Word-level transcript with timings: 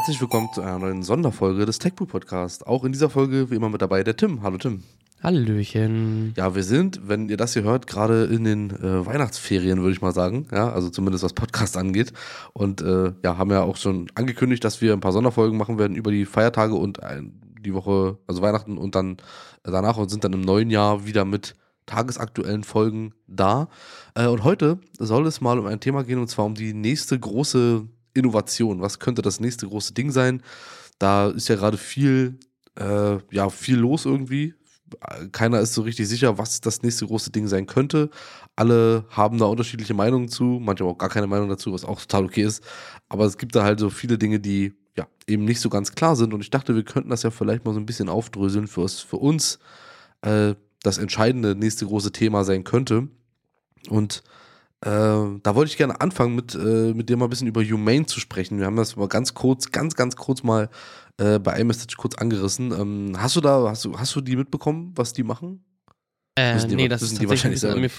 Herzlich 0.00 0.22
willkommen 0.22 0.48
zu 0.54 0.62
einer 0.62 0.78
neuen 0.78 1.02
Sonderfolge 1.02 1.66
des 1.66 1.78
TechBoo 1.78 2.06
Podcast. 2.06 2.66
Auch 2.66 2.84
in 2.84 2.92
dieser 2.92 3.10
Folge 3.10 3.50
wie 3.50 3.56
immer 3.56 3.68
mit 3.68 3.82
dabei 3.82 4.02
der 4.02 4.16
Tim. 4.16 4.42
Hallo 4.42 4.56
Tim. 4.56 4.82
Hallöchen. 5.22 6.32
Ja, 6.38 6.54
wir 6.54 6.62
sind, 6.62 7.06
wenn 7.06 7.28
ihr 7.28 7.36
das 7.36 7.52
hier 7.52 7.64
hört, 7.64 7.86
gerade 7.86 8.24
in 8.24 8.44
den 8.44 8.70
äh, 8.70 9.04
Weihnachtsferien, 9.04 9.80
würde 9.80 9.92
ich 9.92 10.00
mal 10.00 10.14
sagen. 10.14 10.48
Ja, 10.52 10.72
also 10.72 10.88
zumindest 10.88 11.22
was 11.22 11.34
Podcast 11.34 11.76
angeht. 11.76 12.14
Und 12.54 12.80
äh, 12.80 13.12
ja, 13.22 13.36
haben 13.36 13.50
ja 13.50 13.60
auch 13.62 13.76
schon 13.76 14.06
angekündigt, 14.14 14.64
dass 14.64 14.80
wir 14.80 14.94
ein 14.94 15.00
paar 15.00 15.12
Sonderfolgen 15.12 15.58
machen 15.58 15.78
werden 15.78 15.94
über 15.94 16.10
die 16.10 16.24
Feiertage 16.24 16.76
und 16.76 17.02
ein, 17.02 17.38
die 17.60 17.74
Woche, 17.74 18.16
also 18.26 18.40
Weihnachten 18.40 18.78
und 18.78 18.94
dann 18.94 19.18
danach 19.64 19.98
und 19.98 20.08
sind 20.08 20.24
dann 20.24 20.32
im 20.32 20.40
neuen 20.40 20.70
Jahr 20.70 21.04
wieder 21.04 21.26
mit 21.26 21.56
tagesaktuellen 21.84 22.64
Folgen 22.64 23.12
da. 23.26 23.68
Äh, 24.14 24.28
und 24.28 24.44
heute 24.44 24.78
soll 24.98 25.26
es 25.26 25.42
mal 25.42 25.58
um 25.58 25.66
ein 25.66 25.80
Thema 25.80 26.04
gehen 26.04 26.20
und 26.20 26.28
zwar 26.28 26.46
um 26.46 26.54
die 26.54 26.72
nächste 26.72 27.18
große 27.18 27.86
Innovation. 28.14 28.80
Was 28.80 28.98
könnte 28.98 29.22
das 29.22 29.40
nächste 29.40 29.66
große 29.66 29.94
Ding 29.94 30.10
sein? 30.10 30.42
Da 30.98 31.28
ist 31.28 31.48
ja 31.48 31.56
gerade 31.56 31.78
viel, 31.78 32.38
äh, 32.78 33.18
ja, 33.30 33.48
viel 33.50 33.76
los 33.76 34.04
irgendwie. 34.04 34.54
Keiner 35.32 35.60
ist 35.60 35.74
so 35.74 35.82
richtig 35.82 36.08
sicher, 36.08 36.36
was 36.38 36.60
das 36.60 36.82
nächste 36.82 37.06
große 37.06 37.30
Ding 37.30 37.46
sein 37.46 37.66
könnte. 37.66 38.10
Alle 38.56 39.04
haben 39.10 39.38
da 39.38 39.44
unterschiedliche 39.46 39.94
Meinungen 39.94 40.28
zu, 40.28 40.58
manche 40.60 40.84
haben 40.84 40.90
auch 40.90 40.98
gar 40.98 41.08
keine 41.08 41.28
Meinung 41.28 41.48
dazu, 41.48 41.72
was 41.72 41.84
auch 41.84 42.00
total 42.00 42.24
okay 42.24 42.42
ist. 42.42 42.64
Aber 43.08 43.24
es 43.24 43.38
gibt 43.38 43.54
da 43.54 43.62
halt 43.62 43.78
so 43.78 43.88
viele 43.88 44.18
Dinge, 44.18 44.40
die 44.40 44.74
ja 44.96 45.06
eben 45.26 45.44
nicht 45.44 45.60
so 45.60 45.68
ganz 45.68 45.92
klar 45.92 46.16
sind. 46.16 46.34
Und 46.34 46.40
ich 46.40 46.50
dachte, 46.50 46.74
wir 46.74 46.82
könnten 46.84 47.10
das 47.10 47.22
ja 47.22 47.30
vielleicht 47.30 47.64
mal 47.64 47.72
so 47.72 47.80
ein 47.80 47.86
bisschen 47.86 48.08
aufdröseln 48.08 48.66
für, 48.66 48.88
für 48.88 49.16
uns. 49.16 49.60
Äh, 50.22 50.54
das 50.82 50.98
entscheidende 50.98 51.54
nächste 51.54 51.86
große 51.86 52.12
Thema 52.12 52.44
sein 52.44 52.64
könnte. 52.64 53.08
Und 53.88 54.22
äh, 54.82 54.88
da 55.42 55.54
wollte 55.54 55.70
ich 55.70 55.76
gerne 55.76 56.00
anfangen, 56.00 56.34
mit, 56.34 56.54
äh, 56.54 56.94
mit 56.94 57.08
dir 57.08 57.16
mal 57.16 57.26
ein 57.26 57.30
bisschen 57.30 57.48
über 57.48 57.62
Humane 57.62 58.06
zu 58.06 58.18
sprechen. 58.18 58.58
Wir 58.58 58.66
haben 58.66 58.76
das 58.76 58.96
mal 58.96 59.08
ganz 59.08 59.34
kurz, 59.34 59.70
ganz, 59.70 59.94
ganz 59.94 60.16
kurz 60.16 60.42
mal 60.42 60.70
äh, 61.18 61.38
bei 61.38 61.60
iMessage 61.60 61.96
kurz 61.96 62.14
angerissen. 62.14 62.72
Ähm, 62.72 63.12
hast 63.18 63.36
du 63.36 63.40
da, 63.40 63.68
hast 63.68 63.84
du, 63.84 63.98
hast 63.98 64.14
du 64.16 64.20
die 64.22 64.36
mitbekommen, 64.36 64.92
was 64.96 65.12
die 65.12 65.22
machen? 65.22 65.64
Äh, 66.34 66.66
die, 66.66 66.76
nee, 66.76 66.88
das 66.88 67.02
ist 67.02 67.18
tatsächlich 67.18 67.44
ein 67.44 67.50
bisschen, 67.50 67.70
an 67.70 67.80
mir, 67.80 67.90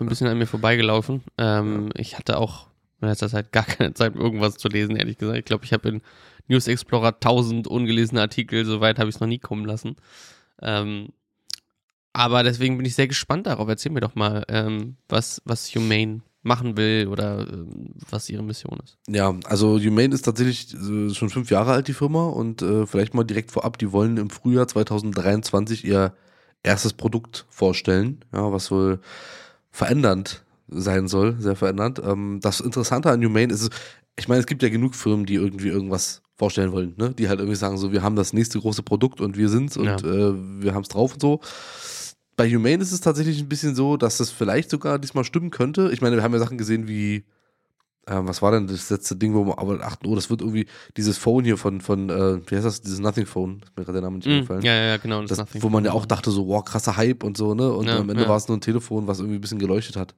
ein 0.00 0.06
bisschen 0.06 0.26
an 0.26 0.38
mir 0.38 0.46
vorbeigelaufen. 0.46 1.22
Ähm, 1.38 1.86
ja. 1.94 2.00
Ich 2.00 2.18
hatte 2.18 2.36
auch 2.36 2.68
in 3.00 3.08
letzter 3.08 3.28
Zeit 3.28 3.52
gar 3.52 3.64
keine 3.64 3.94
Zeit, 3.94 4.14
irgendwas 4.14 4.56
zu 4.56 4.68
lesen, 4.68 4.96
ehrlich 4.96 5.16
gesagt. 5.16 5.38
Ich 5.38 5.44
glaube, 5.44 5.64
ich 5.64 5.72
habe 5.72 5.88
in 5.88 6.02
News 6.48 6.66
Explorer 6.66 7.14
1000 7.14 7.68
ungelesene 7.68 8.20
Artikel, 8.20 8.64
soweit 8.64 8.98
habe 8.98 9.08
ich 9.08 9.16
es 9.16 9.20
noch 9.20 9.28
nie 9.28 9.38
kommen 9.38 9.64
lassen. 9.64 9.96
Ähm, 10.60 11.10
aber 12.12 12.42
deswegen 12.42 12.76
bin 12.76 12.86
ich 12.86 12.94
sehr 12.94 13.08
gespannt 13.08 13.46
darauf. 13.46 13.68
Erzähl 13.68 13.92
mir 13.92 14.00
doch 14.00 14.14
mal, 14.14 14.44
ähm, 14.48 14.96
was, 15.08 15.42
was 15.44 15.74
Humane 15.74 16.22
machen 16.42 16.76
will 16.76 17.08
oder 17.08 17.46
ähm, 17.48 17.94
was 18.10 18.28
ihre 18.28 18.42
Mission 18.42 18.78
ist. 18.82 18.96
Ja, 19.08 19.34
also 19.44 19.78
Humane 19.78 20.14
ist 20.14 20.22
tatsächlich 20.22 20.74
äh, 20.74 21.14
schon 21.14 21.30
fünf 21.30 21.50
Jahre 21.50 21.72
alt, 21.72 21.88
die 21.88 21.92
Firma. 21.94 22.26
Und 22.26 22.62
äh, 22.62 22.86
vielleicht 22.86 23.14
mal 23.14 23.24
direkt 23.24 23.50
vorab, 23.50 23.78
die 23.78 23.92
wollen 23.92 24.16
im 24.16 24.30
Frühjahr 24.30 24.66
2023 24.66 25.84
ihr 25.84 26.14
erstes 26.62 26.92
Produkt 26.92 27.46
vorstellen, 27.48 28.24
ja, 28.32 28.52
was 28.52 28.70
wohl 28.70 29.00
verändernd 29.70 30.44
sein 30.68 31.08
soll, 31.08 31.36
sehr 31.38 31.56
verändernd. 31.56 32.00
Ähm, 32.04 32.40
das 32.42 32.60
Interessante 32.60 33.10
an 33.10 33.24
Humane 33.24 33.52
ist, 33.52 33.70
ich 34.18 34.28
meine, 34.28 34.40
es 34.40 34.46
gibt 34.46 34.62
ja 34.62 34.68
genug 34.68 34.94
Firmen, 34.94 35.26
die 35.26 35.34
irgendwie 35.34 35.68
irgendwas 35.68 36.22
vorstellen 36.36 36.72
wollen, 36.72 36.94
ne? 36.96 37.14
die 37.14 37.28
halt 37.28 37.40
irgendwie 37.40 37.56
sagen, 37.56 37.78
so, 37.78 37.92
wir 37.92 38.02
haben 38.02 38.16
das 38.16 38.32
nächste 38.32 38.60
große 38.60 38.82
Produkt 38.82 39.20
und 39.20 39.36
wir 39.36 39.48
sind's 39.48 39.76
und 39.76 39.86
ja. 39.86 39.96
äh, 39.96 40.34
wir 40.62 40.74
haben 40.74 40.82
es 40.82 40.88
drauf 40.88 41.14
und 41.14 41.20
so 41.20 41.40
bei 42.38 42.48
Humane 42.48 42.80
ist 42.80 42.92
es 42.92 43.00
tatsächlich 43.00 43.40
ein 43.40 43.48
bisschen 43.48 43.74
so, 43.74 43.96
dass 43.96 44.18
das 44.18 44.30
vielleicht 44.30 44.70
sogar 44.70 45.00
diesmal 45.00 45.24
stimmen 45.24 45.50
könnte. 45.50 45.90
Ich 45.92 46.00
meine, 46.00 46.14
wir 46.16 46.22
haben 46.22 46.32
ja 46.32 46.38
Sachen 46.38 46.56
gesehen 46.56 46.86
wie, 46.86 47.24
ähm, 48.06 48.28
was 48.28 48.42
war 48.42 48.52
denn 48.52 48.68
das 48.68 48.88
letzte 48.90 49.16
Ding, 49.16 49.34
wo 49.34 49.44
wir 49.44 49.58
aber 49.58 49.82
achten, 49.82 50.06
oh, 50.06 50.14
das 50.14 50.30
wird 50.30 50.40
irgendwie 50.40 50.66
dieses 50.96 51.18
Phone 51.18 51.44
hier 51.44 51.56
von, 51.56 51.80
von 51.80 52.08
äh, 52.08 52.40
wie 52.48 52.54
heißt 52.54 52.64
das, 52.64 52.80
dieses 52.80 53.00
Nothing 53.00 53.26
Phone, 53.26 53.60
ist 53.64 53.76
mir 53.76 53.84
gerade 53.84 54.00
der 54.00 54.02
Name 54.02 54.18
nicht 54.18 54.28
mm, 54.28 54.40
gefallen. 54.42 54.62
Ja, 54.62 54.72
ja, 54.72 54.96
genau. 54.98 55.20
Das, 55.22 55.36
das 55.36 55.48
wo 55.60 55.68
man 55.68 55.84
ja 55.84 55.90
auch 55.90 56.06
dachte, 56.06 56.30
so, 56.30 56.46
wow, 56.46 56.64
krasser 56.64 56.96
Hype 56.96 57.24
und 57.24 57.36
so, 57.36 57.54
ne? 57.54 57.72
Und 57.72 57.88
ja, 57.88 57.98
am 57.98 58.08
Ende 58.08 58.22
ja. 58.22 58.28
war 58.28 58.36
es 58.36 58.46
nur 58.46 58.56
ein 58.56 58.60
Telefon, 58.60 59.08
was 59.08 59.18
irgendwie 59.18 59.38
ein 59.38 59.40
bisschen 59.40 59.58
geleuchtet 59.58 59.96
hat. 59.96 60.14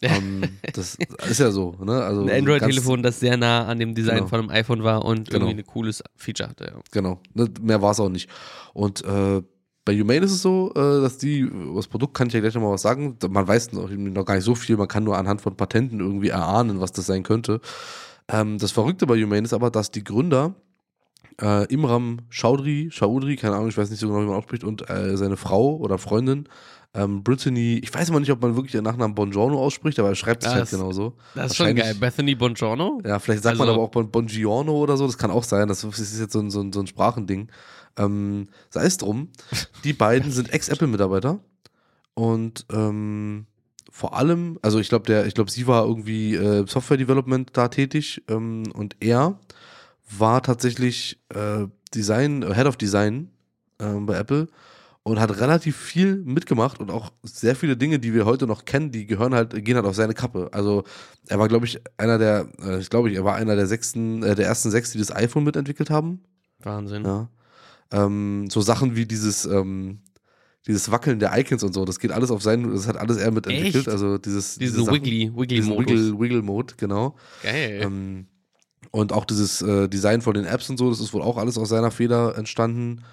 um, 0.00 0.10
ähm, 0.10 0.42
das 0.74 0.96
ist 1.28 1.40
ja 1.40 1.50
so, 1.50 1.74
ne? 1.82 2.04
Also 2.04 2.22
ein 2.22 2.30
Android-Telefon, 2.30 3.02
das 3.02 3.18
sehr 3.18 3.36
nah 3.36 3.66
an 3.66 3.80
dem 3.80 3.96
Design 3.96 4.18
genau. 4.18 4.28
von 4.28 4.40
einem 4.42 4.50
iPhone 4.50 4.84
war 4.84 5.04
und 5.04 5.28
genau. 5.28 5.46
irgendwie 5.46 5.64
ein 5.64 5.66
cooles 5.66 6.04
Feature 6.14 6.50
hatte. 6.50 6.66
Ja. 6.66 6.80
Genau, 6.92 7.18
ne? 7.34 7.48
mehr 7.60 7.82
war 7.82 7.90
es 7.90 7.98
auch 7.98 8.10
nicht. 8.10 8.30
Und 8.74 9.04
äh, 9.04 9.42
bei 9.84 9.98
Humane 9.98 10.24
ist 10.24 10.32
es 10.32 10.42
so, 10.42 10.70
äh, 10.74 11.00
dass 11.02 11.18
die, 11.18 11.50
das 11.74 11.88
Produkt 11.88 12.14
kann 12.14 12.28
ich 12.28 12.34
ja 12.34 12.40
gleich 12.40 12.54
nochmal 12.54 12.72
was 12.72 12.82
sagen, 12.82 13.18
man 13.28 13.46
weiß 13.46 13.72
noch, 13.72 13.90
noch 13.90 14.24
gar 14.24 14.34
nicht 14.34 14.44
so 14.44 14.54
viel, 14.54 14.76
man 14.76 14.88
kann 14.88 15.04
nur 15.04 15.18
anhand 15.18 15.40
von 15.40 15.56
Patenten 15.56 16.00
irgendwie 16.00 16.28
erahnen, 16.28 16.80
was 16.80 16.92
das 16.92 17.06
sein 17.06 17.22
könnte. 17.22 17.60
Ähm, 18.28 18.58
das 18.58 18.72
Verrückte 18.72 19.06
bei 19.06 19.20
Humane 19.20 19.42
ist 19.42 19.52
aber, 19.52 19.70
dass 19.70 19.90
die 19.90 20.04
Gründer 20.04 20.54
äh, 21.40 21.66
Imram 21.72 22.20
Chaudhry, 22.30 22.88
Chaudhry, 22.90 23.36
keine 23.36 23.56
Ahnung, 23.56 23.68
ich 23.68 23.76
weiß 23.76 23.90
nicht 23.90 24.00
so 24.00 24.08
genau, 24.08 24.20
wie 24.22 24.26
man 24.26 24.36
ausspricht, 24.36 24.64
und 24.64 24.88
äh, 24.88 25.16
seine 25.16 25.36
Frau 25.36 25.76
oder 25.76 25.98
Freundin, 25.98 26.48
ähm, 26.94 27.24
Brittany, 27.24 27.80
ich 27.82 27.92
weiß 27.92 28.08
immer 28.08 28.20
nicht, 28.20 28.30
ob 28.30 28.40
man 28.40 28.54
wirklich 28.54 28.74
ihren 28.74 28.84
Nachnamen 28.84 29.16
Bongiorno 29.16 29.58
ausspricht, 29.58 29.98
aber 29.98 30.10
er 30.10 30.14
schreibt 30.14 30.44
es 30.44 30.54
halt 30.54 30.70
genauso. 30.70 31.14
Das 31.34 31.50
ist 31.50 31.56
schon 31.56 31.74
geil. 31.74 31.94
Bethany 31.98 32.36
Bongiorno? 32.36 33.00
Ja, 33.04 33.18
vielleicht 33.18 33.42
sagt 33.42 33.54
also, 33.54 33.64
man 33.64 33.74
aber 33.74 33.82
auch 33.82 33.90
bon 33.90 34.10
Bongiorno 34.10 34.72
oder 34.72 34.96
so, 34.96 35.04
das 35.06 35.18
kann 35.18 35.32
auch 35.32 35.42
sein, 35.42 35.66
das 35.66 35.82
ist 35.82 36.20
jetzt 36.20 36.32
so 36.32 36.38
ein, 36.38 36.50
so 36.50 36.60
ein, 36.60 36.72
so 36.72 36.80
ein 36.80 36.86
Sprachending. 36.86 37.48
Ähm, 37.96 38.48
sei 38.70 38.84
es 38.84 38.98
drum, 38.98 39.28
die 39.84 39.92
beiden 39.92 40.30
sind 40.32 40.50
Ex-Apple-Mitarbeiter 40.52 41.40
und 42.14 42.66
ähm, 42.72 43.46
vor 43.90 44.16
allem, 44.16 44.58
also 44.62 44.80
ich 44.80 44.88
glaube, 44.88 45.06
der, 45.06 45.26
ich 45.26 45.34
glaube, 45.34 45.50
sie 45.50 45.66
war 45.66 45.84
irgendwie 45.84 46.34
äh, 46.34 46.66
Software-Development 46.66 47.50
da 47.56 47.68
tätig 47.68 48.22
ähm, 48.28 48.64
und 48.74 48.96
er 49.00 49.38
war 50.10 50.42
tatsächlich 50.42 51.20
äh, 51.28 51.66
Design, 51.94 52.44
Head 52.52 52.66
of 52.66 52.76
Design 52.76 53.30
äh, 53.78 53.94
bei 54.00 54.16
Apple 54.16 54.48
und 55.04 55.20
hat 55.20 55.38
relativ 55.38 55.76
viel 55.76 56.16
mitgemacht 56.16 56.80
und 56.80 56.90
auch 56.90 57.12
sehr 57.22 57.54
viele 57.54 57.76
Dinge, 57.76 57.98
die 57.98 58.14
wir 58.14 58.24
heute 58.24 58.46
noch 58.46 58.64
kennen, 58.64 58.90
die 58.90 59.06
gehören 59.06 59.34
halt, 59.34 59.64
gehen 59.64 59.76
halt 59.76 59.86
auf 59.86 59.94
seine 59.94 60.14
Kappe. 60.14 60.48
Also 60.52 60.84
er 61.28 61.38
war, 61.38 61.46
glaube 61.46 61.66
ich, 61.66 61.80
einer 61.98 62.18
der, 62.18 62.48
äh, 62.62 62.78
ich 62.78 62.90
glaube, 62.90 63.12
er 63.12 63.24
war 63.24 63.36
einer 63.36 63.54
der 63.54 63.66
sechsten, 63.66 64.22
äh, 64.22 64.34
der 64.34 64.46
ersten 64.46 64.70
sechs, 64.70 64.92
die 64.92 64.98
das 64.98 65.14
iPhone 65.14 65.44
mitentwickelt 65.44 65.90
haben. 65.90 66.22
Wahnsinn. 66.60 67.04
Ja. 67.04 67.28
Ähm, 67.94 68.48
so 68.50 68.60
Sachen 68.60 68.96
wie 68.96 69.06
dieses, 69.06 69.44
ähm, 69.44 70.00
dieses 70.66 70.90
Wackeln 70.90 71.20
der 71.20 71.38
Icons 71.38 71.62
und 71.62 71.72
so, 71.72 71.84
das 71.84 71.98
geht 71.98 72.10
alles 72.10 72.30
auf 72.30 72.42
seinen, 72.42 72.72
das 72.72 72.88
hat 72.88 72.96
alles 72.96 73.18
er 73.18 73.30
mitentwickelt. 73.30 73.86
Echt? 73.86 73.88
Also 73.88 74.18
dieses, 74.18 74.58
diese, 74.58 74.78
diese 74.78 74.92
Wiggly, 74.92 75.30
Wiggly 75.34 75.62
Mode. 75.62 75.86
Wiggle, 75.86 76.18
Wiggle 76.18 76.42
Mode, 76.42 76.74
genau. 76.76 77.14
Geil. 77.42 77.80
Ähm, 77.82 78.26
und 78.90 79.12
auch 79.12 79.24
dieses 79.24 79.62
äh, 79.62 79.88
Design 79.88 80.22
von 80.22 80.34
den 80.34 80.44
Apps 80.44 80.68
und 80.70 80.76
so, 80.76 80.90
das 80.90 81.00
ist 81.00 81.12
wohl 81.14 81.22
auch 81.22 81.36
alles 81.36 81.56
aus 81.56 81.68
seiner 81.68 81.90
Feder 81.90 82.36
entstanden. 82.36 83.04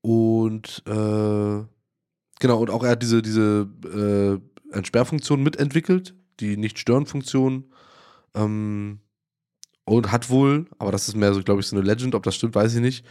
Und 0.00 0.82
äh, 0.86 1.64
genau, 2.40 2.60
und 2.60 2.70
auch 2.70 2.84
er 2.84 2.90
hat 2.90 3.02
diese, 3.02 3.22
diese 3.22 3.68
äh, 4.72 4.74
Entsperrfunktion 4.76 5.42
mitentwickelt, 5.42 6.14
die 6.38 6.56
Nicht-Stören-Funktion. 6.56 7.64
Ähm, 8.34 9.00
und 9.84 10.12
hat 10.12 10.30
wohl, 10.30 10.66
aber 10.78 10.92
das 10.92 11.08
ist 11.08 11.16
mehr 11.16 11.34
so, 11.34 11.42
glaube 11.42 11.60
ich, 11.60 11.66
so 11.66 11.76
eine 11.76 11.84
Legend, 11.84 12.14
ob 12.14 12.22
das 12.22 12.36
stimmt, 12.36 12.54
weiß 12.54 12.74
ich 12.74 12.80
nicht, 12.80 13.04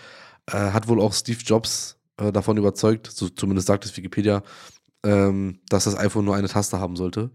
äh, 0.51 0.71
hat 0.71 0.87
wohl 0.87 1.01
auch 1.01 1.13
Steve 1.13 1.39
Jobs 1.43 1.97
äh, 2.17 2.31
davon 2.31 2.57
überzeugt, 2.57 3.07
so 3.07 3.29
zumindest 3.29 3.67
sagt 3.67 3.85
es 3.85 3.95
Wikipedia, 3.95 4.43
ähm, 5.03 5.59
dass 5.69 5.85
das 5.85 5.97
iPhone 5.97 6.25
nur 6.25 6.35
eine 6.35 6.47
Taste 6.47 6.79
haben 6.79 6.95
sollte. 6.95 7.31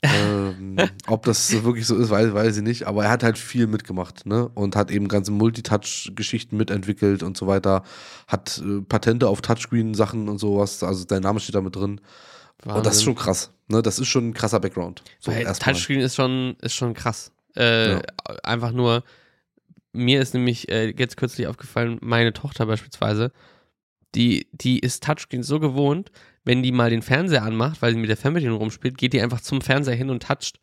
ähm, 0.02 0.76
ob 1.08 1.24
das 1.26 1.52
wirklich 1.62 1.86
so 1.86 1.94
ist, 1.96 2.08
weiß, 2.08 2.32
weiß 2.32 2.56
ich 2.56 2.62
nicht. 2.62 2.86
Aber 2.86 3.04
er 3.04 3.10
hat 3.10 3.22
halt 3.22 3.36
viel 3.36 3.66
mitgemacht, 3.66 4.24
ne? 4.24 4.48
Und 4.54 4.74
hat 4.74 4.90
eben 4.90 5.08
ganze 5.08 5.30
Multitouch-Geschichten 5.30 6.56
mitentwickelt 6.56 7.22
und 7.22 7.36
so 7.36 7.46
weiter. 7.46 7.82
Hat 8.26 8.62
äh, 8.64 8.80
Patente 8.80 9.28
auf 9.28 9.42
Touchscreen-Sachen 9.42 10.30
und 10.30 10.38
sowas. 10.38 10.82
Also 10.82 11.04
dein 11.04 11.20
Name 11.22 11.38
steht 11.38 11.54
da 11.54 11.60
mit 11.60 11.76
drin. 11.76 12.00
Wahnsinn. 12.62 12.78
Und 12.78 12.86
das 12.86 12.96
ist 12.96 13.02
schon 13.02 13.14
krass. 13.14 13.50
Ne? 13.68 13.82
Das 13.82 13.98
ist 13.98 14.08
schon 14.08 14.30
ein 14.30 14.34
krasser 14.34 14.60
Background. 14.60 15.02
So 15.18 15.32
Touchscreen 15.32 16.00
ist 16.00 16.14
schon, 16.14 16.56
ist 16.62 16.74
schon 16.74 16.94
krass. 16.94 17.30
Äh, 17.54 17.92
ja. 17.92 18.02
Einfach 18.42 18.72
nur, 18.72 19.02
mir 19.92 20.20
ist 20.20 20.34
nämlich 20.34 20.68
äh, 20.70 20.94
jetzt 20.96 21.16
kürzlich 21.16 21.46
aufgefallen, 21.46 21.98
meine 22.00 22.32
Tochter 22.32 22.66
beispielsweise, 22.66 23.32
die, 24.14 24.48
die 24.52 24.78
ist 24.78 25.04
Touchscreen 25.04 25.42
so 25.42 25.60
gewohnt, 25.60 26.10
wenn 26.44 26.62
die 26.62 26.72
mal 26.72 26.90
den 26.90 27.02
Fernseher 27.02 27.42
anmacht, 27.42 27.82
weil 27.82 27.92
sie 27.92 27.98
mit 27.98 28.08
der 28.08 28.16
Fernbedienung 28.16 28.58
rumspielt, 28.58 28.98
geht 28.98 29.12
die 29.12 29.20
einfach 29.20 29.40
zum 29.40 29.60
Fernseher 29.60 29.94
hin 29.94 30.10
und 30.10 30.22
toucht 30.22 30.58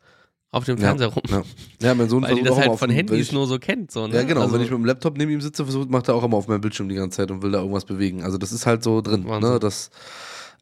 auf 0.50 0.64
dem 0.64 0.78
Fernseher 0.78 1.08
ja, 1.08 1.14
rum. 1.14 1.22
Ja. 1.28 1.88
ja, 1.88 1.94
mein 1.94 2.08
Sohn 2.08 2.22
Weil 2.22 2.36
die 2.36 2.42
das 2.42 2.56
halt 2.56 2.78
von 2.78 2.90
Handys 2.90 3.28
ich, 3.28 3.32
nur 3.32 3.46
so 3.46 3.58
kennt. 3.58 3.90
So, 3.90 4.06
ne? 4.06 4.14
Ja, 4.14 4.22
genau. 4.22 4.42
Also, 4.42 4.54
wenn 4.54 4.62
ich 4.62 4.70
mit 4.70 4.78
dem 4.78 4.86
Laptop 4.86 5.18
neben 5.18 5.30
ihm 5.30 5.40
sitze, 5.40 5.64
versucht, 5.64 5.90
macht 5.90 6.08
er 6.08 6.14
auch 6.14 6.24
immer 6.24 6.36
auf 6.36 6.48
meinem 6.48 6.62
Bildschirm 6.62 6.88
die 6.88 6.94
ganze 6.94 7.18
Zeit 7.18 7.30
und 7.30 7.42
will 7.42 7.52
da 7.52 7.58
irgendwas 7.58 7.84
bewegen. 7.84 8.22
Also 8.22 8.38
das 8.38 8.52
ist 8.52 8.66
halt 8.66 8.82
so 8.82 9.02
drin. 9.02 9.24
Ne? 9.24 9.58
Das, 9.60 9.90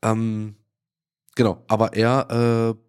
ähm, 0.02 0.56
genau. 1.36 1.62
Aber 1.68 1.92
er 1.94 2.74
äh, 2.74 2.85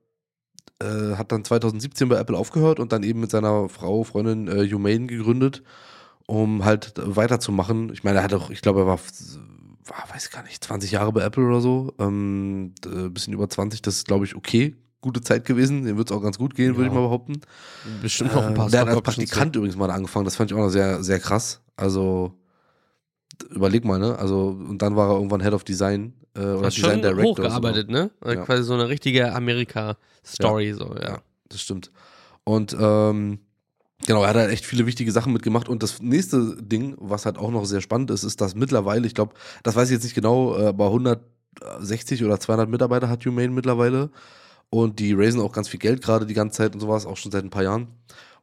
äh, 0.82 1.16
hat 1.16 1.32
dann 1.32 1.44
2017 1.44 2.10
bei 2.10 2.18
Apple 2.18 2.38
aufgehört 2.38 2.80
und 2.80 2.92
dann 2.92 3.04
eben 3.04 3.20
mit 3.20 3.32
seiner 3.32 3.70
Frau, 3.70 4.04
Freundin 4.04 4.48
äh, 4.48 4.70
Humane 4.70 5.08
gegründet, 5.08 5.64
um 6.26 6.66
halt 6.66 6.94
weiterzumachen. 6.98 7.92
Ich 7.94 8.04
meine, 8.04 8.20
er 8.20 8.24
hat 8.24 8.34
auch, 8.34 8.50
ich 8.50 8.62
glaube, 8.62 8.82
er 8.82 8.88
war, 8.88 9.00
war, 9.86 10.04
weiß 10.14 10.26
ich 10.26 10.32
gar 10.32 10.44
nicht, 10.44 10.64
20 10.64 10.92
Jahre 10.92 11.12
bei 11.12 11.22
Apple 11.22 11.46
oder 11.46 11.62
so. 11.62 11.94
Ähm, 12.00 12.74
äh, 12.86 13.10
bisschen 13.10 13.34
über 13.34 13.50
20, 13.50 13.82
das 13.82 13.96
ist, 13.96 14.08
glaube 14.08 14.26
ich, 14.26 14.36
okay, 14.36 14.76
gute 15.02 15.22
Zeit 15.22 15.46
gewesen. 15.46 15.86
Dem 15.86 15.98
wird 15.98 16.12
es 16.12 16.16
auch 16.16 16.22
ganz 16.22 16.38
gut 16.38 16.56
gehen, 16.56 16.72
ja. 16.72 16.78
würde 16.78 16.90
ich 16.90 16.94
mal 16.94 17.02
behaupten. 17.02 17.42
Bestimmt 18.02 18.34
noch 18.34 18.46
ein 18.46 18.54
paar 18.54 18.68
äh, 18.68 18.72
Der 18.72 18.82
hat 18.82 18.90
als 18.90 19.02
Praktikant 19.02 19.56
übrigens 19.56 19.78
mal 19.78 19.90
angefangen. 19.90 20.26
Das 20.26 20.36
fand 20.36 20.52
ich 20.52 20.58
auch 20.58 20.62
noch 20.62 20.70
sehr, 20.70 21.04
sehr 21.04 21.20
krass. 21.20 21.62
Also, 21.76 22.34
überleg 23.50 23.86
mal, 23.86 24.00
ne? 24.00 24.18
Also, 24.18 24.50
und 24.50 24.82
dann 24.82 24.96
war 24.96 25.10
er 25.10 25.16
irgendwann 25.16 25.42
Head 25.42 25.54
of 25.54 25.64
Design 25.64 26.14
äh, 26.38 26.42
oder 26.42 26.70
Design 26.70 27.02
Director. 27.02 27.26
hochgearbeitet, 27.26 27.88
so. 27.88 27.94
ne? 27.94 28.12
Ja. 28.26 28.36
Quasi 28.46 28.64
so 28.64 28.74
eine 28.74 28.88
richtige 28.88 29.34
Amerika-Story, 29.34 30.70
ja. 30.70 30.76
so, 30.76 30.96
ja. 30.96 31.22
Das 31.50 31.62
stimmt. 31.62 31.92
Und, 32.44 32.76
ähm, 32.80 33.40
Genau, 34.06 34.22
er 34.22 34.30
hat 34.30 34.36
halt 34.36 34.52
echt 34.52 34.66
viele 34.66 34.86
wichtige 34.86 35.12
Sachen 35.12 35.34
mitgemacht. 35.34 35.68
Und 35.68 35.82
das 35.82 36.02
nächste 36.02 36.56
Ding, 36.62 36.96
was 37.00 37.26
halt 37.26 37.38
auch 37.38 37.50
noch 37.50 37.66
sehr 37.66 37.82
spannend 37.82 38.12
ist, 38.12 38.24
ist, 38.24 38.40
dass 38.42 38.54
mittlerweile, 38.54 39.08
ich 39.08 39.16
glaube, 39.16 39.34
das 39.64 39.76
weiß 39.76 39.90
ich 39.90 39.96
jetzt 39.96 40.04
nicht 40.04 40.14
genau, 40.14 40.56
äh, 40.56 40.68
aber 40.68 40.86
160 40.88 42.24
oder 42.24 42.40
200 42.40 42.70
Mitarbeiter 42.70 43.10
hat 43.10 43.26
Humane 43.26 43.50
mittlerweile. 43.50 44.12
Und 44.70 45.00
die 45.00 45.14
raisen 45.14 45.42
auch 45.42 45.52
ganz 45.52 45.68
viel 45.70 45.80
Geld 45.80 46.04
gerade 46.04 46.26
die 46.26 46.34
ganze 46.34 46.58
Zeit 46.58 46.74
und 46.74 46.80
sowas, 46.82 47.06
auch 47.06 47.18
schon 47.18 47.32
seit 47.32 47.44
ein 47.44 47.50
paar 47.50 47.64
Jahren. 47.64 47.88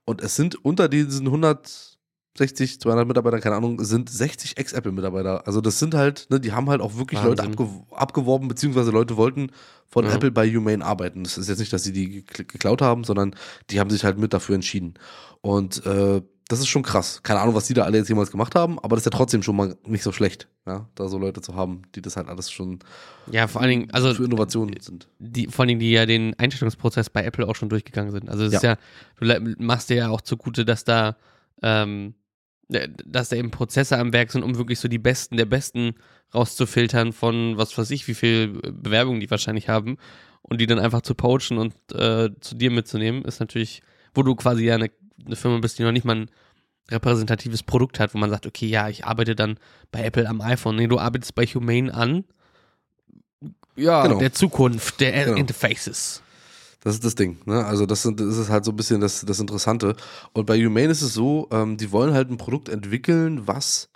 Und 0.04 0.22
es 0.22 0.36
sind 0.36 0.64
unter 0.64 0.88
diesen 0.88 1.30
160, 2.34 2.80
200 2.80 3.06
Mitarbeitern, 3.06 3.40
keine 3.40 3.56
Ahnung, 3.56 3.82
sind 3.84 4.10
60 4.10 4.58
Ex-Apple-Mitarbeiter. 4.58 5.46
Also 5.46 5.60
das 5.60 5.78
sind 5.78 5.94
halt, 5.94 6.26
ne, 6.30 6.40
die 6.40 6.52
haben 6.52 6.68
halt 6.68 6.80
auch 6.80 6.96
wirklich 6.96 7.20
Wahnsinn. 7.20 7.52
Leute 7.52 7.62
abge 7.62 7.68
abgeworben, 7.92 8.48
beziehungsweise 8.48 8.90
Leute 8.90 9.16
wollten 9.16 9.50
von 9.86 10.04
ja. 10.04 10.12
Apple 10.12 10.32
bei 10.32 10.48
Humane 10.48 10.84
arbeiten. 10.84 11.22
Das 11.22 11.38
ist 11.38 11.48
jetzt 11.48 11.60
nicht, 11.60 11.72
dass 11.72 11.84
sie 11.84 11.92
die 11.92 12.24
geklaut 12.26 12.82
haben, 12.82 13.04
sondern 13.04 13.36
die 13.70 13.78
haben 13.78 13.90
sich 13.90 14.04
halt 14.04 14.18
mit 14.18 14.32
dafür 14.32 14.56
entschieden. 14.56 14.94
Und 15.42 15.86
äh, 15.86 16.22
das 16.48 16.58
ist 16.58 16.66
schon 16.66 16.82
krass. 16.82 17.22
Keine 17.22 17.40
Ahnung, 17.40 17.54
was 17.54 17.68
die 17.68 17.74
da 17.74 17.84
alle 17.84 17.98
jetzt 17.98 18.08
jemals 18.08 18.32
gemacht 18.32 18.56
haben, 18.56 18.80
aber 18.80 18.96
das 18.96 19.06
ist 19.06 19.12
ja 19.12 19.16
trotzdem 19.16 19.42
schon 19.44 19.54
mal 19.54 19.76
nicht 19.86 20.02
so 20.02 20.10
schlecht, 20.10 20.48
ja, 20.66 20.88
da 20.96 21.08
so 21.08 21.18
Leute 21.18 21.40
zu 21.40 21.54
haben, 21.54 21.82
die 21.94 22.02
das 22.02 22.16
halt 22.16 22.28
alles 22.28 22.50
schon 22.50 22.80
ja, 23.30 23.46
vor 23.46 23.62
allen 23.62 23.70
Dingen, 23.70 23.90
also 23.92 24.12
für 24.12 24.24
Innovationen 24.24 24.78
sind. 24.80 25.08
Die, 25.20 25.46
vor 25.46 25.62
allen 25.62 25.68
Dingen, 25.68 25.80
die 25.80 25.92
ja 25.92 26.04
den 26.04 26.38
Einstellungsprozess 26.38 27.10
bei 27.10 27.24
Apple 27.24 27.46
auch 27.46 27.54
schon 27.54 27.68
durchgegangen 27.68 28.10
sind. 28.10 28.28
Also 28.28 28.44
es 28.44 28.52
ja. 28.52 28.58
ist 28.58 28.62
ja, 28.64 29.40
du 29.40 29.54
machst 29.58 29.88
dir 29.88 29.96
ja 29.96 30.08
auch 30.08 30.20
zugute, 30.20 30.64
dass 30.64 30.84
da 30.84 31.16
ähm, 31.62 32.14
dass 32.68 33.28
da 33.28 33.36
eben 33.36 33.50
Prozesse 33.50 33.98
am 33.98 34.12
Werk 34.12 34.32
sind, 34.32 34.42
um 34.42 34.56
wirklich 34.56 34.78
so 34.78 34.88
die 34.88 34.98
Besten 34.98 35.36
der 35.36 35.44
Besten 35.44 35.94
rauszufiltern 36.34 37.12
von 37.12 37.56
was 37.58 37.76
weiß 37.76 37.90
ich, 37.90 38.08
wie 38.08 38.14
viel 38.14 38.60
Bewerbungen 38.72 39.20
die 39.20 39.30
wahrscheinlich 39.30 39.68
haben 39.68 39.98
und 40.42 40.60
die 40.60 40.66
dann 40.66 40.78
einfach 40.78 41.02
zu 41.02 41.14
poachen 41.14 41.58
und 41.58 41.74
äh, 41.92 42.30
zu 42.40 42.54
dir 42.54 42.70
mitzunehmen, 42.70 43.22
ist 43.24 43.40
natürlich, 43.40 43.82
wo 44.14 44.22
du 44.22 44.34
quasi 44.34 44.64
ja 44.64 44.74
eine 44.74 44.90
eine 45.24 45.36
Firma 45.36 45.58
bist, 45.58 45.78
die 45.78 45.82
noch 45.82 45.92
nicht 45.92 46.04
mal 46.04 46.16
ein 46.16 46.30
repräsentatives 46.90 47.62
Produkt 47.62 47.98
hat, 47.98 48.14
wo 48.14 48.18
man 48.18 48.30
sagt, 48.30 48.46
okay, 48.46 48.66
ja, 48.66 48.88
ich 48.88 49.04
arbeite 49.04 49.34
dann 49.34 49.58
bei 49.90 50.04
Apple 50.04 50.28
am 50.28 50.40
iPhone. 50.40 50.76
Nee, 50.76 50.86
du 50.86 50.98
arbeitest 50.98 51.34
bei 51.34 51.46
Humane 51.46 51.92
an. 51.92 52.24
Ja, 53.76 54.02
genau. 54.06 54.18
der 54.18 54.32
Zukunft, 54.32 55.00
der 55.00 55.24
genau. 55.24 55.36
Interfaces. 55.36 56.22
Das 56.84 56.94
ist 56.94 57.04
das 57.04 57.14
Ding. 57.14 57.38
Ne? 57.46 57.64
Also 57.64 57.86
das, 57.86 58.02
sind, 58.02 58.20
das 58.20 58.36
ist 58.36 58.50
halt 58.50 58.64
so 58.66 58.70
ein 58.70 58.76
bisschen 58.76 59.00
das, 59.00 59.24
das 59.24 59.40
Interessante. 59.40 59.96
Und 60.34 60.44
bei 60.44 60.58
Humane 60.58 60.88
ist 60.88 61.00
es 61.00 61.14
so, 61.14 61.48
ähm, 61.50 61.78
die 61.78 61.90
wollen 61.90 62.12
halt 62.12 62.30
ein 62.30 62.36
Produkt 62.36 62.68
entwickeln, 62.68 63.46
was 63.48 63.88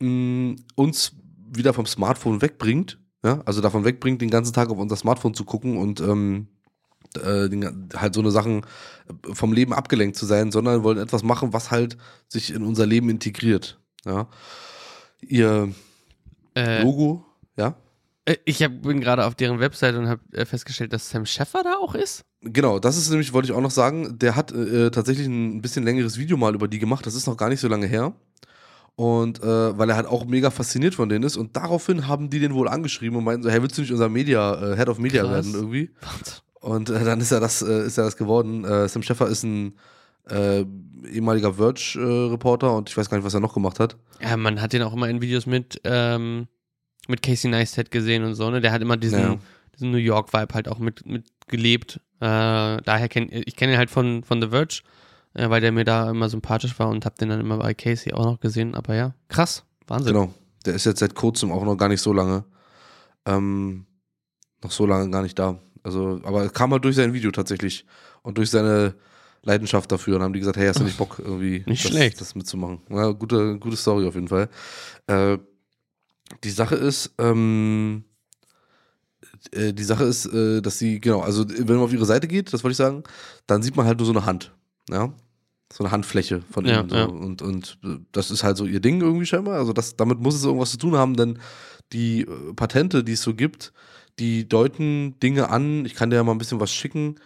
mh, 0.00 0.08
mm, 0.08 0.56
uns 0.74 1.12
wieder 1.50 1.72
vom 1.72 1.86
Smartphone 1.86 2.42
wegbringt. 2.42 2.98
Ja? 3.24 3.40
Also 3.44 3.60
davon 3.60 3.84
wegbringt, 3.84 4.20
den 4.20 4.30
ganzen 4.30 4.52
Tag 4.52 4.68
auf 4.68 4.78
unser 4.78 4.96
Smartphone 4.96 5.34
zu 5.34 5.44
gucken 5.44 5.78
und 5.78 6.00
ähm, 6.00 6.48
äh, 7.16 7.48
halt 7.96 8.14
so 8.14 8.20
eine 8.20 8.32
Sachen 8.32 8.62
äh, 8.62 9.34
vom 9.34 9.52
Leben 9.52 9.72
abgelenkt 9.72 10.16
zu 10.16 10.26
sein, 10.26 10.50
sondern 10.50 10.82
wollen 10.82 10.98
etwas 10.98 11.22
machen, 11.22 11.52
was 11.52 11.70
halt 11.70 11.96
sich 12.26 12.52
in 12.52 12.64
unser 12.64 12.84
Leben 12.84 13.10
integriert. 13.10 13.78
Ja. 14.04 14.28
Ihr 15.20 15.72
äh, 16.54 16.82
Logo, 16.82 17.24
ja? 17.56 17.76
Äh, 18.28 18.36
ich 18.44 18.62
hab, 18.62 18.82
bin 18.82 19.00
gerade 19.00 19.24
auf 19.24 19.34
deren 19.34 19.58
Website 19.60 19.94
und 19.94 20.08
habe 20.08 20.46
festgestellt, 20.46 20.92
dass 20.92 21.08
Sam 21.08 21.26
Sheffer 21.26 21.62
da 21.62 21.76
auch 21.76 21.94
ist. 21.94 22.24
Genau, 22.42 22.78
das 22.78 22.96
ist 22.96 23.10
nämlich, 23.10 23.32
wollte 23.32 23.48
ich 23.48 23.56
auch 23.56 23.60
noch 23.60 23.70
sagen, 23.70 24.18
der 24.18 24.36
hat 24.36 24.52
äh, 24.52 24.90
tatsächlich 24.90 25.26
ein 25.26 25.60
bisschen 25.60 25.84
längeres 25.84 26.18
Video 26.18 26.36
mal 26.36 26.54
über 26.54 26.68
die 26.68 26.78
gemacht, 26.78 27.06
das 27.06 27.14
ist 27.14 27.26
noch 27.26 27.36
gar 27.36 27.48
nicht 27.48 27.60
so 27.60 27.68
lange 27.68 27.86
her. 27.86 28.12
Und 28.94 29.42
äh, 29.42 29.78
weil 29.78 29.88
er 29.90 29.96
halt 29.96 30.06
auch 30.06 30.24
mega 30.24 30.50
fasziniert 30.50 30.94
von 30.94 31.08
denen 31.08 31.24
ist. 31.24 31.36
Und 31.36 31.56
daraufhin 31.56 32.08
haben 32.08 32.30
die 32.30 32.40
den 32.40 32.52
wohl 32.52 32.68
angeschrieben 32.68 33.16
und 33.16 33.24
meinten 33.24 33.44
so, 33.44 33.50
hey, 33.50 33.62
willst 33.62 33.78
du 33.78 33.82
nicht 33.82 33.92
unser 33.92 34.08
Media, 34.08 34.72
äh, 34.72 34.76
Head 34.76 34.88
of 34.88 34.98
Media 34.98 35.22
Krass. 35.22 35.32
werden 35.32 35.54
irgendwie? 35.54 35.90
Was? 36.00 36.42
Und 36.60 36.90
äh, 36.90 37.04
dann 37.04 37.20
ist 37.20 37.30
er 37.30 37.38
das, 37.38 37.62
äh, 37.62 37.86
ist 37.86 37.96
er 37.96 38.04
das 38.04 38.16
geworden. 38.16 38.64
Äh, 38.64 38.88
Sam 38.88 39.04
Sheffer 39.04 39.28
ist 39.28 39.44
ein 39.44 39.74
äh, 40.28 40.64
ehemaliger 41.12 41.54
Verge-Reporter 41.54 42.74
und 42.74 42.90
ich 42.90 42.96
weiß 42.96 43.08
gar 43.08 43.16
nicht, 43.16 43.24
was 43.24 43.34
er 43.34 43.40
noch 43.40 43.54
gemacht 43.54 43.78
hat. 43.78 43.96
Ja, 44.20 44.36
man 44.36 44.60
hat 44.60 44.72
den 44.72 44.82
auch 44.82 44.92
immer 44.92 45.08
in 45.08 45.22
Videos 45.22 45.46
mit, 45.46 45.80
ähm, 45.84 46.48
mit 47.08 47.22
Casey 47.22 47.50
Neistat 47.50 47.90
gesehen 47.90 48.24
und 48.24 48.34
so, 48.34 48.50
ne? 48.50 48.60
Der 48.60 48.72
hat 48.72 48.82
immer 48.82 48.96
diesen, 48.96 49.20
ja. 49.20 49.36
diesen 49.74 49.90
New 49.90 49.98
York-Vibe 49.98 50.54
halt 50.54 50.68
auch 50.68 50.78
mit, 50.78 51.06
mit 51.06 51.26
gelebt. 51.48 52.00
Äh, 52.20 52.80
daher 52.82 53.08
kenne 53.08 53.30
ich 53.30 53.56
kenne 53.56 53.72
ihn 53.72 53.78
halt 53.78 53.90
von, 53.90 54.22
von 54.24 54.40
The 54.40 54.48
Verge, 54.48 54.82
äh, 55.34 55.48
weil 55.50 55.60
der 55.60 55.72
mir 55.72 55.84
da 55.84 56.10
immer 56.10 56.28
sympathisch 56.28 56.78
war 56.78 56.88
und 56.88 57.04
hab 57.04 57.18
den 57.18 57.28
dann 57.28 57.40
immer 57.40 57.58
bei 57.58 57.74
Casey 57.74 58.12
auch 58.12 58.24
noch 58.24 58.40
gesehen. 58.40 58.74
Aber 58.74 58.94
ja, 58.94 59.14
krass, 59.28 59.64
Wahnsinn. 59.86 60.12
Genau, 60.12 60.34
der 60.66 60.74
ist 60.74 60.84
jetzt 60.84 61.00
seit 61.00 61.14
kurzem 61.14 61.50
auch 61.50 61.64
noch 61.64 61.76
gar 61.76 61.88
nicht 61.88 62.02
so 62.02 62.12
lange, 62.12 62.44
ähm, 63.24 63.86
noch 64.62 64.70
so 64.70 64.86
lange 64.86 65.10
gar 65.10 65.22
nicht 65.22 65.38
da. 65.38 65.58
Also, 65.82 66.20
aber 66.24 66.48
kam 66.50 66.72
halt 66.72 66.84
durch 66.84 66.96
sein 66.96 67.12
Video 67.14 67.30
tatsächlich 67.30 67.86
und 68.22 68.36
durch 68.36 68.50
seine 68.50 68.94
Leidenschaft 69.42 69.90
dafür 69.90 70.16
und 70.16 70.22
haben 70.22 70.32
die 70.32 70.40
gesagt, 70.40 70.58
hey, 70.58 70.66
hast 70.66 70.80
du 70.80 70.84
nicht 70.84 70.98
Bock, 70.98 71.18
irgendwie 71.18 71.62
nicht 71.66 71.84
das, 71.84 71.90
schlecht. 71.90 72.20
das 72.20 72.34
mitzumachen? 72.34 72.80
Ja, 72.90 73.10
gute, 73.12 73.58
gute 73.58 73.76
Story 73.76 74.06
auf 74.06 74.14
jeden 74.14 74.28
Fall. 74.28 74.48
Äh, 75.06 75.38
die 76.44 76.50
Sache 76.50 76.74
ist, 76.74 77.14
ähm, 77.18 78.04
äh, 79.52 79.72
die 79.72 79.84
Sache 79.84 80.04
ist, 80.04 80.26
äh, 80.26 80.60
dass 80.60 80.78
sie, 80.78 81.00
genau, 81.00 81.20
also 81.20 81.48
wenn 81.48 81.76
man 81.76 81.84
auf 81.84 81.92
ihre 81.92 82.06
Seite 82.06 82.28
geht, 82.28 82.52
das 82.52 82.64
wollte 82.64 82.72
ich 82.72 82.78
sagen, 82.78 83.02
dann 83.46 83.62
sieht 83.62 83.76
man 83.76 83.86
halt 83.86 83.98
nur 83.98 84.06
so 84.06 84.12
eine 84.12 84.26
Hand. 84.26 84.52
Ja. 84.90 85.12
So 85.72 85.84
eine 85.84 85.90
Handfläche 85.90 86.42
von 86.50 86.64
ja, 86.64 86.80
ihnen. 86.80 86.88
So. 86.88 86.96
Ja. 86.96 87.04
Und, 87.04 87.42
und 87.42 87.78
das 88.12 88.30
ist 88.30 88.42
halt 88.42 88.56
so 88.56 88.64
ihr 88.64 88.80
Ding 88.80 89.00
irgendwie 89.02 89.26
scheinbar. 89.26 89.58
Also 89.58 89.72
das, 89.72 89.96
damit 89.96 90.18
muss 90.18 90.34
es 90.34 90.44
irgendwas 90.44 90.70
zu 90.70 90.78
tun 90.78 90.96
haben, 90.96 91.14
denn 91.16 91.38
die 91.92 92.22
äh, 92.22 92.54
Patente, 92.54 93.04
die 93.04 93.12
es 93.12 93.22
so 93.22 93.34
gibt, 93.34 93.72
die 94.18 94.48
deuten 94.48 95.18
Dinge 95.20 95.50
an. 95.50 95.84
Ich 95.84 95.94
kann 95.94 96.10
dir 96.10 96.16
ja 96.16 96.24
mal 96.24 96.32
ein 96.32 96.38
bisschen 96.38 96.60
was 96.60 96.72
schicken. 96.72 97.16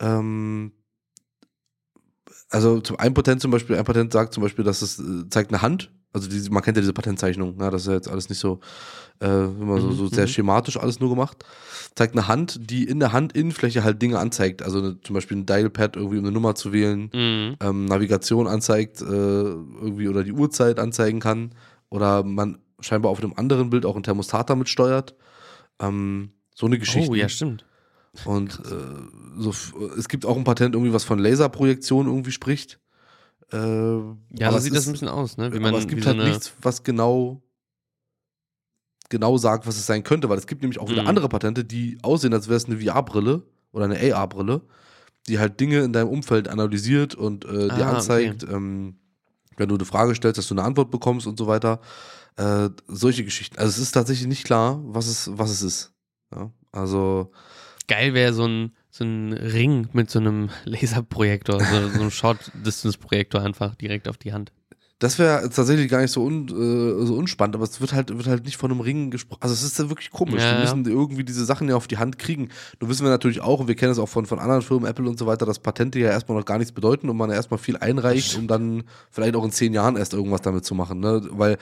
Ähm, 0.00 0.72
also 2.50 2.80
zum 2.80 2.98
ein 2.98 3.14
Patent 3.14 3.40
zum 3.40 3.50
Beispiel, 3.50 3.76
ein 3.76 3.84
Patent 3.84 4.12
sagt 4.12 4.34
zum 4.34 4.42
Beispiel, 4.42 4.64
dass 4.64 4.82
es 4.82 4.98
äh, 4.98 5.28
zeigt 5.30 5.52
eine 5.52 5.62
Hand. 5.62 5.90
Also 6.12 6.28
die, 6.28 6.50
man 6.50 6.62
kennt 6.62 6.76
ja 6.76 6.82
diese 6.82 6.92
Patentzeichnung, 6.92 7.56
ne? 7.56 7.70
das 7.70 7.82
ist 7.82 7.88
ja 7.88 7.94
jetzt 7.94 8.08
alles 8.08 8.28
nicht 8.28 8.38
so, 8.38 8.60
äh, 9.20 9.26
immer 9.26 9.80
so, 9.80 9.92
so 9.92 10.08
sehr 10.08 10.24
mhm. 10.24 10.30
schematisch 10.30 10.76
alles 10.76 11.00
nur 11.00 11.08
gemacht. 11.08 11.44
Zeigt 11.94 12.14
eine 12.14 12.28
Hand, 12.28 12.70
die 12.70 12.84
in 12.84 13.00
der 13.00 13.12
Handinnenfläche 13.12 13.82
halt 13.82 14.02
Dinge 14.02 14.18
anzeigt. 14.18 14.62
Also 14.62 14.78
eine, 14.78 15.00
zum 15.00 15.14
Beispiel 15.14 15.38
ein 15.38 15.46
Dialpad 15.46 15.96
irgendwie, 15.96 16.18
um 16.18 16.24
eine 16.24 16.32
Nummer 16.32 16.54
zu 16.54 16.72
wählen, 16.72 17.10
mhm. 17.14 17.56
ähm, 17.60 17.84
Navigation 17.86 18.46
anzeigt, 18.46 19.00
äh, 19.00 19.04
irgendwie 19.04 20.08
oder 20.08 20.22
die 20.22 20.32
Uhrzeit 20.32 20.78
anzeigen 20.78 21.20
kann. 21.20 21.54
Oder 21.88 22.22
man 22.24 22.58
scheinbar 22.80 23.10
auf 23.10 23.22
einem 23.22 23.34
anderen 23.36 23.70
Bild 23.70 23.86
auch 23.86 23.96
ein 23.96 24.02
Thermostat 24.02 24.50
damit 24.50 24.68
steuert. 24.68 25.14
Ähm, 25.80 26.30
so 26.54 26.66
eine 26.66 26.78
Geschichte. 26.78 27.10
Oh, 27.10 27.14
ja, 27.14 27.28
stimmt. 27.28 27.64
Und 28.26 28.60
äh, 28.60 29.40
so, 29.40 29.54
es 29.98 30.08
gibt 30.08 30.26
auch 30.26 30.36
ein 30.36 30.44
Patent, 30.44 30.74
irgendwie 30.74 30.92
was 30.92 31.04
von 31.04 31.18
Laserprojektion 31.18 32.06
irgendwie 32.06 32.32
spricht. 32.32 32.78
Äh, 33.52 33.56
ja, 33.56 34.50
so 34.50 34.58
sieht 34.58 34.72
ist, 34.72 34.78
das 34.78 34.86
ein 34.86 34.92
bisschen 34.92 35.08
aus, 35.08 35.36
ne? 35.36 35.52
Wie 35.52 35.58
man, 35.58 35.70
aber 35.70 35.78
es 35.78 35.86
gibt 35.86 36.06
halt 36.06 36.18
so 36.18 36.24
nichts, 36.24 36.52
was 36.62 36.82
genau 36.82 37.42
genau 39.12 39.36
sagt, 39.36 39.66
was 39.66 39.76
es 39.76 39.86
sein 39.86 40.02
könnte, 40.02 40.28
weil 40.28 40.38
es 40.38 40.46
gibt 40.46 40.62
nämlich 40.62 40.80
auch 40.80 40.88
wieder 40.88 41.02
mhm. 41.02 41.08
andere 41.08 41.28
Patente, 41.28 41.64
die 41.64 41.98
aussehen, 42.02 42.32
als 42.32 42.48
wäre 42.48 42.56
es 42.56 42.64
eine 42.64 42.80
VR-Brille 42.80 43.42
oder 43.70 43.84
eine 43.84 44.14
AR-Brille, 44.14 44.62
die 45.28 45.38
halt 45.38 45.60
Dinge 45.60 45.80
in 45.80 45.92
deinem 45.92 46.08
Umfeld 46.08 46.48
analysiert 46.48 47.14
und 47.14 47.44
äh, 47.44 47.68
dir 47.68 47.86
ah, 47.86 47.92
anzeigt, 47.92 48.44
okay. 48.44 48.54
ähm, 48.54 48.96
wenn 49.56 49.68
du 49.68 49.74
eine 49.74 49.84
Frage 49.84 50.14
stellst, 50.14 50.38
dass 50.38 50.48
du 50.48 50.54
eine 50.54 50.64
Antwort 50.64 50.90
bekommst 50.90 51.26
und 51.26 51.38
so 51.38 51.46
weiter. 51.46 51.80
Äh, 52.36 52.70
solche 52.88 53.24
Geschichten. 53.24 53.58
Also 53.58 53.68
es 53.68 53.78
ist 53.78 53.92
tatsächlich 53.92 54.26
nicht 54.26 54.44
klar, 54.44 54.80
was 54.82 55.06
es, 55.06 55.30
was 55.32 55.50
es 55.50 55.62
ist. 55.62 55.92
Ja, 56.34 56.50
also. 56.72 57.30
Geil 57.88 58.14
wäre 58.14 58.32
so 58.32 58.46
ein, 58.46 58.72
so 58.92 59.04
ein 59.04 59.32
Ring 59.32 59.88
mit 59.94 60.10
so 60.10 60.18
einem 60.18 60.50
Laserprojektor, 60.64 61.58
so, 61.58 61.88
so 61.88 62.00
einem 62.00 62.10
Short-Distance-Projektor 62.10 63.42
einfach 63.42 63.74
direkt 63.74 64.06
auf 64.06 64.18
die 64.18 64.34
Hand. 64.34 64.52
Das 64.98 65.18
wäre 65.18 65.50
tatsächlich 65.50 65.88
gar 65.90 66.00
nicht 66.00 66.12
so, 66.12 66.22
un, 66.22 66.46
äh, 66.46 67.06
so 67.06 67.16
unspannend, 67.16 67.56
aber 67.56 67.64
es 67.64 67.80
wird 67.80 67.92
halt, 67.92 68.16
wird 68.16 68.28
halt 68.28 68.44
nicht 68.44 68.56
von 68.56 68.70
einem 68.70 68.80
Ring 68.80 69.10
gesprochen. 69.10 69.40
Also 69.42 69.54
es 69.54 69.64
ist 69.64 69.78
ja 69.78 69.88
wirklich 69.88 70.10
komisch. 70.10 70.42
Ja, 70.42 70.52
wir 70.52 70.60
müssen 70.60 70.84
ja. 70.84 70.92
irgendwie 70.92 71.24
diese 71.24 71.44
Sachen 71.44 71.68
ja 71.68 71.74
auf 71.74 71.88
die 71.88 71.98
Hand 71.98 72.20
kriegen. 72.20 72.50
Nur 72.80 72.88
wissen 72.88 73.02
wir 73.02 73.10
natürlich 73.10 73.40
auch, 73.40 73.58
und 73.60 73.66
wir 73.66 73.74
kennen 73.74 73.90
es 73.90 73.98
auch 73.98 74.08
von, 74.08 74.26
von 74.26 74.38
anderen 74.38 74.62
Firmen, 74.62 74.88
Apple 74.88 75.08
und 75.08 75.18
so 75.18 75.26
weiter, 75.26 75.44
dass 75.44 75.58
Patente 75.58 75.98
ja 75.98 76.10
erstmal 76.10 76.38
noch 76.38 76.44
gar 76.44 76.58
nichts 76.58 76.70
bedeuten 76.70 77.08
und 77.08 77.16
man 77.16 77.30
ja 77.30 77.36
erstmal 77.36 77.58
viel 77.58 77.78
einreicht, 77.78 78.36
um 78.38 78.46
dann 78.46 78.84
vielleicht 79.10 79.34
auch 79.34 79.44
in 79.44 79.50
zehn 79.50 79.72
Jahren 79.74 79.96
erst 79.96 80.12
irgendwas 80.12 80.42
damit 80.42 80.64
zu 80.64 80.76
machen. 80.76 81.00
Ne? 81.00 81.26
Weil 81.30 81.56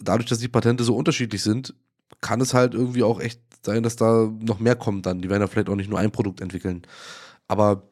dadurch, 0.00 0.28
dass 0.28 0.38
die 0.38 0.48
Patente 0.48 0.82
so 0.82 0.96
unterschiedlich 0.96 1.42
sind, 1.44 1.74
kann 2.20 2.40
es 2.40 2.54
halt 2.54 2.74
irgendwie 2.74 3.02
auch 3.02 3.20
echt 3.20 3.40
sein, 3.64 3.82
dass 3.82 3.96
da 3.96 4.30
noch 4.40 4.60
mehr 4.60 4.76
kommt 4.76 5.06
dann. 5.06 5.20
Die 5.22 5.30
werden 5.30 5.42
ja 5.42 5.48
vielleicht 5.48 5.68
auch 5.68 5.76
nicht 5.76 5.90
nur 5.90 5.98
ein 5.98 6.10
Produkt 6.12 6.40
entwickeln. 6.40 6.82
Aber 7.48 7.84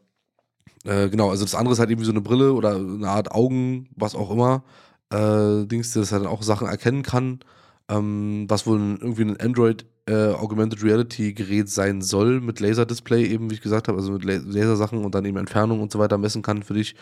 äh, 0.84 1.08
genau, 1.08 1.30
also 1.30 1.44
das 1.44 1.54
andere 1.54 1.72
ist 1.74 1.78
halt 1.78 1.90
irgendwie 1.90 2.06
so 2.06 2.12
eine 2.12 2.20
Brille 2.20 2.52
oder 2.54 2.76
eine 2.76 3.08
Art 3.08 3.32
Augen, 3.32 3.88
was 3.96 4.14
auch 4.14 4.30
immer. 4.30 4.64
Äh, 5.10 5.66
Dings, 5.66 5.92
das 5.92 6.12
halt 6.12 6.26
auch 6.26 6.42
Sachen 6.42 6.66
erkennen 6.68 7.02
kann. 7.02 7.40
ähm, 7.88 8.46
was 8.48 8.66
wohl 8.66 8.78
irgendwie 9.00 9.22
ein 9.22 9.40
Android 9.40 9.86
äh, 10.06 10.32
Augmented 10.32 10.82
Reality 10.82 11.32
Gerät 11.32 11.68
sein 11.68 12.02
soll 12.02 12.40
mit 12.40 12.60
Laserdisplay 12.60 13.24
eben, 13.26 13.50
wie 13.50 13.54
ich 13.54 13.60
gesagt 13.60 13.88
habe, 13.88 13.98
also 13.98 14.12
mit 14.12 14.24
Lasersachen 14.24 15.04
und 15.04 15.14
dann 15.14 15.24
eben 15.24 15.36
Entfernung 15.36 15.80
und 15.80 15.92
so 15.92 15.98
weiter 15.98 16.18
messen 16.18 16.42
kann 16.42 16.62
für 16.62 16.74
dich. 16.74 16.94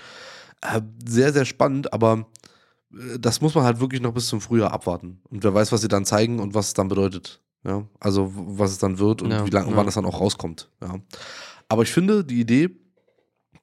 Äh, 0.62 0.82
sehr, 1.06 1.32
sehr 1.32 1.44
spannend, 1.46 1.92
aber 1.92 2.26
das 3.18 3.40
muss 3.40 3.54
man 3.54 3.64
halt 3.64 3.80
wirklich 3.80 4.00
noch 4.00 4.12
bis 4.12 4.26
zum 4.26 4.40
Frühjahr 4.40 4.72
abwarten. 4.72 5.20
Und 5.30 5.44
wer 5.44 5.54
weiß, 5.54 5.72
was 5.72 5.80
sie 5.80 5.88
dann 5.88 6.04
zeigen 6.04 6.40
und 6.40 6.54
was 6.54 6.68
es 6.68 6.74
dann 6.74 6.88
bedeutet. 6.88 7.40
Ja, 7.64 7.84
also 7.98 8.32
was 8.34 8.70
es 8.70 8.78
dann 8.78 8.98
wird 8.98 9.20
und 9.22 9.30
ja, 9.30 9.46
wie 9.46 9.50
lange, 9.50 9.70
ja. 9.70 9.76
wann 9.76 9.86
es 9.86 9.94
dann 9.94 10.06
auch 10.06 10.20
rauskommt. 10.20 10.70
Ja. 10.80 10.94
Aber 11.68 11.82
ich 11.82 11.92
finde 11.92 12.24
die 12.24 12.40
Idee, 12.40 12.70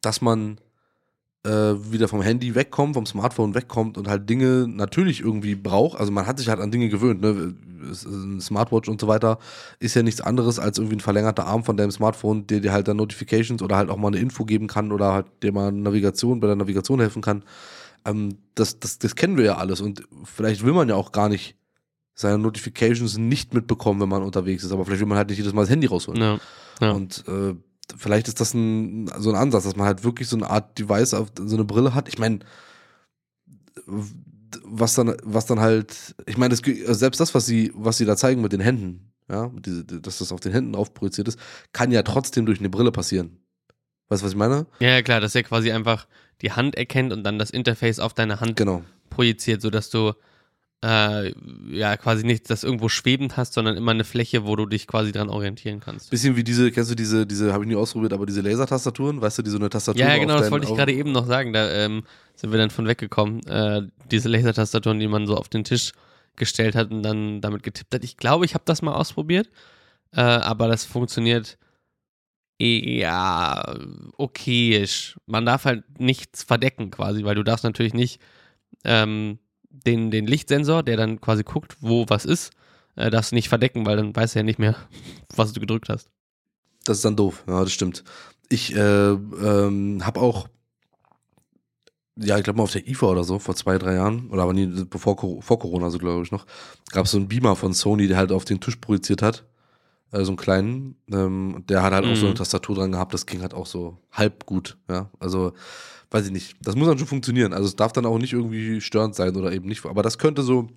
dass 0.01 0.21
man 0.21 0.59
äh, 1.43 1.49
wieder 1.91 2.07
vom 2.07 2.21
Handy 2.21 2.53
wegkommt, 2.53 2.93
vom 2.93 3.05
Smartphone 3.05 3.55
wegkommt 3.55 3.97
und 3.97 4.07
halt 4.07 4.29
Dinge 4.29 4.67
natürlich 4.67 5.21
irgendwie 5.21 5.55
braucht. 5.55 5.99
Also 5.99 6.11
man 6.11 6.27
hat 6.27 6.37
sich 6.37 6.47
halt 6.47 6.59
an 6.59 6.71
Dinge 6.71 6.89
gewöhnt. 6.89 7.21
Ne? 7.21 7.55
Smartwatch 8.39 8.89
und 8.89 8.99
so 9.01 9.07
weiter 9.07 9.39
ist 9.79 9.95
ja 9.95 10.03
nichts 10.03 10.21
anderes 10.21 10.59
als 10.59 10.77
irgendwie 10.77 10.97
ein 10.97 11.01
verlängerter 11.01 11.45
Arm 11.45 11.63
von 11.63 11.77
deinem 11.77 11.91
Smartphone, 11.91 12.45
der 12.47 12.59
dir 12.59 12.73
halt 12.73 12.87
dann 12.87 12.97
Notifications 12.97 13.61
oder 13.61 13.77
halt 13.77 13.89
auch 13.89 13.97
mal 13.97 14.09
eine 14.09 14.17
Info 14.17 14.45
geben 14.45 14.67
kann 14.67 14.91
oder 14.91 15.13
halt 15.13 15.27
dir 15.41 15.51
mal 15.51 15.71
Navigation 15.71 16.39
bei 16.39 16.47
der 16.47 16.55
Navigation 16.55 16.99
helfen 16.99 17.21
kann. 17.21 17.43
Ähm, 18.05 18.37
das, 18.55 18.79
das, 18.79 18.99
das 18.99 19.15
kennen 19.15 19.37
wir 19.37 19.45
ja 19.45 19.57
alles 19.57 19.81
und 19.81 20.03
vielleicht 20.23 20.63
will 20.63 20.73
man 20.73 20.89
ja 20.89 20.95
auch 20.95 21.11
gar 21.11 21.29
nicht 21.29 21.55
seine 22.13 22.39
Notifications 22.39 23.17
nicht 23.17 23.53
mitbekommen, 23.53 24.01
wenn 24.01 24.09
man 24.09 24.23
unterwegs 24.23 24.63
ist, 24.63 24.71
aber 24.71 24.85
vielleicht 24.85 25.01
will 25.01 25.07
man 25.07 25.19
halt 25.19 25.29
nicht 25.29 25.37
jedes 25.37 25.53
Mal 25.53 25.61
das 25.61 25.69
Handy 25.69 25.85
rausholen. 25.85 26.19
Ja, 26.19 26.39
ja. 26.81 26.91
Und 26.91 27.23
äh, 27.27 27.53
vielleicht 27.95 28.27
ist 28.27 28.41
das 28.41 28.55
ein, 28.55 29.09
so 29.19 29.29
ein 29.29 29.35
Ansatz, 29.35 29.65
dass 29.65 29.75
man 29.75 29.85
halt 29.85 30.03
wirklich 30.03 30.27
so 30.27 30.35
eine 30.35 30.49
Art 30.49 30.77
Device 30.79 31.13
auf 31.13 31.27
so 31.37 31.55
eine 31.55 31.63
Brille 31.63 31.93
hat. 31.93 32.07
Ich 32.07 32.17
meine, 32.17 32.39
was 34.63 34.95
dann, 34.95 35.15
was 35.23 35.45
dann 35.45 35.59
halt, 35.59 36.15
ich 36.25 36.37
meine, 36.37 36.55
selbst 36.55 37.19
das, 37.19 37.35
was 37.35 37.45
sie, 37.45 37.71
was 37.75 37.97
sie 37.97 38.05
da 38.05 38.17
zeigen 38.17 38.41
mit 38.41 38.51
den 38.51 38.61
Händen, 38.61 39.13
ja, 39.29 39.51
diese, 39.59 39.83
dass 39.83 40.19
das 40.19 40.31
auf 40.31 40.39
den 40.39 40.51
Händen 40.53 40.75
aufprojiziert 40.75 41.27
ist, 41.27 41.39
kann 41.73 41.91
ja 41.91 42.01
trotzdem 42.01 42.45
durch 42.45 42.59
eine 42.59 42.69
Brille 42.69 42.91
passieren. 42.91 43.37
Weißt 44.09 44.21
du, 44.21 44.25
was 44.25 44.31
ich 44.31 44.37
meine? 44.37 44.65
Ja, 44.79 44.89
ja, 44.89 45.01
klar, 45.01 45.19
dass 45.19 45.35
er 45.35 45.43
quasi 45.43 45.71
einfach 45.71 46.07
die 46.41 46.51
Hand 46.51 46.75
erkennt 46.75 47.11
und 47.11 47.23
dann 47.23 47.39
das 47.39 47.49
Interface 47.49 47.99
auf 47.99 48.13
deine 48.13 48.39
Hand 48.39 48.55
genau. 48.55 48.83
projiziert, 49.09 49.61
sodass 49.61 49.89
du 49.89 50.13
äh, 50.83 51.33
ja, 51.71 51.97
quasi 51.97 52.23
nicht 52.23 52.49
das 52.49 52.63
irgendwo 52.63 52.87
schwebend 52.87 53.35
hast, 53.35 53.53
sondern 53.53 53.75
immer 53.77 53.91
eine 53.91 54.03
Fläche, 54.03 54.45
wo 54.45 54.55
du 54.55 54.67
dich 54.67 54.85
quasi 54.85 55.11
dran 55.11 55.29
orientieren 55.29 55.79
kannst. 55.79 56.11
Bisschen 56.11 56.35
wie 56.35 56.43
diese, 56.43 56.71
kennst 56.71 56.91
du 56.91 56.95
diese, 56.95 57.25
diese, 57.25 57.51
habe 57.51 57.63
ich 57.63 57.69
nie 57.69 57.75
ausprobiert, 57.75 58.13
aber 58.13 58.27
diese 58.27 58.41
Lasertastaturen, 58.41 59.19
weißt 59.19 59.39
du, 59.39 59.41
die 59.41 59.49
so 59.49 59.57
eine 59.57 59.69
Tastatur 59.69 59.99
Ja, 59.99 60.17
genau, 60.17 60.37
das 60.37 60.51
wollte 60.51 60.67
ich 60.67 60.75
gerade 60.75 60.93
eben 60.93 61.11
noch 61.11 61.25
sagen, 61.25 61.51
da 61.51 61.69
ähm, 61.71 62.03
sind 62.35 62.51
wir 62.51 62.59
dann 62.59 62.69
von 62.69 62.87
weggekommen. 62.87 63.45
Äh, 63.47 63.87
diese 64.11 64.29
Lasertastaturen, 64.29 64.99
die 64.99 65.07
man 65.07 65.25
so 65.25 65.35
auf 65.35 65.49
den 65.49 65.63
Tisch 65.63 65.93
gestellt 66.35 66.75
hat 66.75 66.91
und 66.91 67.01
dann 67.01 67.41
damit 67.41 67.63
getippt 67.63 67.95
hat. 67.95 68.03
Ich 68.03 68.17
glaube, 68.17 68.45
ich 68.45 68.53
habe 68.53 68.63
das 68.65 68.83
mal 68.83 68.93
ausprobiert, 68.93 69.49
äh, 70.13 70.21
aber 70.21 70.67
das 70.67 70.85
funktioniert 70.85 71.57
ja 72.59 73.75
okayisch. 74.17 75.17
Man 75.25 75.45
darf 75.45 75.65
halt 75.65 75.99
nichts 75.99 76.43
verdecken 76.43 76.91
quasi, 76.91 77.23
weil 77.23 77.35
du 77.35 77.43
darfst 77.43 77.63
natürlich 77.63 77.93
nicht 77.93 78.19
ähm, 78.83 79.39
den, 79.69 80.11
den 80.11 80.27
Lichtsensor, 80.27 80.83
der 80.83 80.97
dann 80.97 81.21
quasi 81.21 81.43
guckt, 81.43 81.77
wo 81.81 82.05
was 82.07 82.25
ist, 82.25 82.51
äh, 82.95 83.09
darfst 83.09 83.31
du 83.31 83.35
nicht 83.35 83.49
verdecken, 83.49 83.85
weil 83.85 83.97
dann 83.97 84.15
weiß 84.15 84.35
er 84.35 84.41
ja 84.41 84.43
nicht 84.43 84.59
mehr, 84.59 84.75
was 85.35 85.53
du 85.53 85.59
gedrückt 85.59 85.89
hast. 85.89 86.09
Das 86.85 86.97
ist 86.97 87.05
dann 87.05 87.15
doof, 87.15 87.43
ja, 87.47 87.63
das 87.63 87.71
stimmt. 87.71 88.03
Ich 88.49 88.73
äh, 88.75 88.79
ähm, 88.79 90.05
habe 90.05 90.21
auch, 90.21 90.47
ja, 92.15 92.37
ich 92.37 92.43
glaube 92.43 92.57
mal 92.57 92.63
auf 92.63 92.71
der 92.71 92.87
IFA 92.87 93.07
oder 93.07 93.23
so, 93.23 93.39
vor 93.39 93.55
zwei, 93.55 93.77
drei 93.77 93.95
Jahren, 93.95 94.29
oder 94.29 94.43
aber 94.43 94.53
nie, 94.53 94.67
bevor 94.85 95.17
vor 95.41 95.59
Corona, 95.59 95.89
so 95.89 95.97
glaube 95.97 96.23
ich 96.23 96.31
noch, 96.31 96.45
gab 96.91 97.05
es 97.05 97.11
so 97.11 97.17
einen 97.17 97.27
Beamer 97.27 97.55
von 97.55 97.73
Sony, 97.73 98.07
der 98.07 98.17
halt 98.17 98.31
auf 98.31 98.45
den 98.45 98.61
Tisch 98.61 98.77
projiziert 98.77 99.21
hat. 99.21 99.45
Äh, 100.11 100.23
so 100.23 100.31
einen 100.31 100.37
kleinen. 100.37 100.95
Ähm, 101.11 101.63
der 101.67 101.83
hat 101.83 101.93
halt 101.93 102.05
mhm. 102.05 102.11
auch 102.11 102.15
so 102.15 102.25
eine 102.25 102.31
mhm. 102.31 102.37
Tastatur 102.37 102.75
dran 102.75 102.91
gehabt, 102.91 103.13
das 103.13 103.25
ging 103.25 103.41
halt 103.41 103.53
auch 103.53 103.65
so 103.65 103.97
halb 104.11 104.45
gut, 104.45 104.77
ja. 104.89 105.09
Also 105.19 105.53
weiß 106.11 106.25
ich 106.25 106.31
nicht. 106.31 106.55
Das 106.61 106.75
muss 106.75 106.87
dann 106.87 106.97
schon 106.97 107.07
funktionieren. 107.07 107.53
Also 107.53 107.67
es 107.67 107.75
darf 107.75 107.91
dann 107.91 108.05
auch 108.05 108.17
nicht 108.17 108.33
irgendwie 108.33 108.79
störend 108.81 109.15
sein 109.15 109.35
oder 109.35 109.51
eben 109.51 109.67
nicht. 109.67 109.85
Aber 109.85 110.03
das 110.03 110.17
könnte 110.17 110.41
so, 110.41 110.69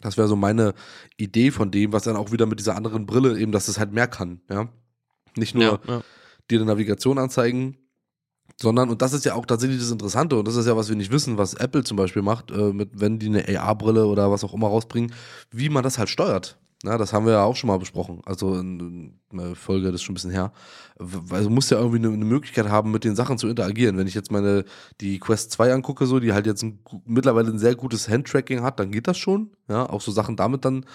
das 0.00 0.16
wäre 0.16 0.28
so 0.28 0.36
meine 0.36 0.74
Idee 1.16 1.50
von 1.50 1.70
dem, 1.70 1.92
was 1.92 2.02
dann 2.02 2.16
auch 2.16 2.32
wieder 2.32 2.46
mit 2.46 2.58
dieser 2.58 2.76
anderen 2.76 3.06
Brille 3.06 3.38
eben, 3.38 3.52
dass 3.52 3.68
es 3.68 3.78
halt 3.78 3.92
mehr 3.92 4.08
kann, 4.08 4.40
ja. 4.50 4.68
Nicht 5.36 5.54
nur 5.54 5.64
ja, 5.64 5.80
ja. 5.86 6.02
dir 6.50 6.58
eine 6.58 6.66
Navigation 6.66 7.18
anzeigen, 7.18 7.76
sondern, 8.58 8.88
und 8.88 9.02
das 9.02 9.12
ist 9.12 9.24
ja 9.24 9.34
auch 9.34 9.44
tatsächlich 9.44 9.78
das 9.78 9.90
Interessante, 9.90 10.36
und 10.36 10.48
das 10.48 10.56
ist 10.56 10.66
ja, 10.66 10.76
was 10.76 10.88
wir 10.88 10.96
nicht 10.96 11.12
wissen, 11.12 11.36
was 11.36 11.54
Apple 11.54 11.84
zum 11.84 11.96
Beispiel 11.96 12.22
macht, 12.22 12.50
äh, 12.50 12.72
mit, 12.72 12.90
wenn 12.94 13.18
die 13.18 13.26
eine 13.26 13.46
AR-Brille 13.60 14.06
oder 14.06 14.30
was 14.30 14.44
auch 14.44 14.54
immer 14.54 14.68
rausbringen, 14.68 15.12
wie 15.50 15.68
man 15.68 15.84
das 15.84 15.98
halt 15.98 16.08
steuert. 16.08 16.58
Na, 16.86 16.96
das 16.98 17.12
haben 17.12 17.26
wir 17.26 17.32
ja 17.32 17.42
auch 17.42 17.56
schon 17.56 17.66
mal 17.66 17.80
besprochen. 17.80 18.22
Also 18.24 18.54
in 18.54 19.18
einer 19.32 19.56
Folge, 19.56 19.86
das 19.86 19.96
ist 19.96 20.02
schon 20.04 20.12
ein 20.12 20.14
bisschen 20.14 20.30
her. 20.30 20.52
Also 21.30 21.50
muss 21.50 21.68
ja 21.68 21.78
irgendwie 21.78 21.98
eine, 21.98 22.08
eine, 22.08 22.24
Möglichkeit 22.24 22.68
haben, 22.68 22.92
mit 22.92 23.02
den 23.02 23.16
Sachen 23.16 23.38
zu 23.38 23.48
interagieren. 23.48 23.96
Wenn 23.96 24.06
ich 24.06 24.14
jetzt 24.14 24.30
meine 24.30 24.64
die 25.00 25.18
Quest 25.18 25.50
2 25.50 25.74
angucke, 25.74 26.06
so, 26.06 26.20
die 26.20 26.32
halt 26.32 26.46
jetzt 26.46 26.62
ein, 26.62 26.78
mittlerweile 27.04 27.50
ein 27.50 27.58
sehr 27.58 27.74
gutes 27.74 28.08
Handtracking 28.08 28.62
hat, 28.62 28.78
dann 28.78 28.92
geht 28.92 29.08
das 29.08 29.18
schon. 29.18 29.50
Ja, 29.68 29.90
auch 29.90 30.00
so 30.00 30.12
Sachen 30.12 30.36
damit 30.36 30.64
dann 30.64 30.86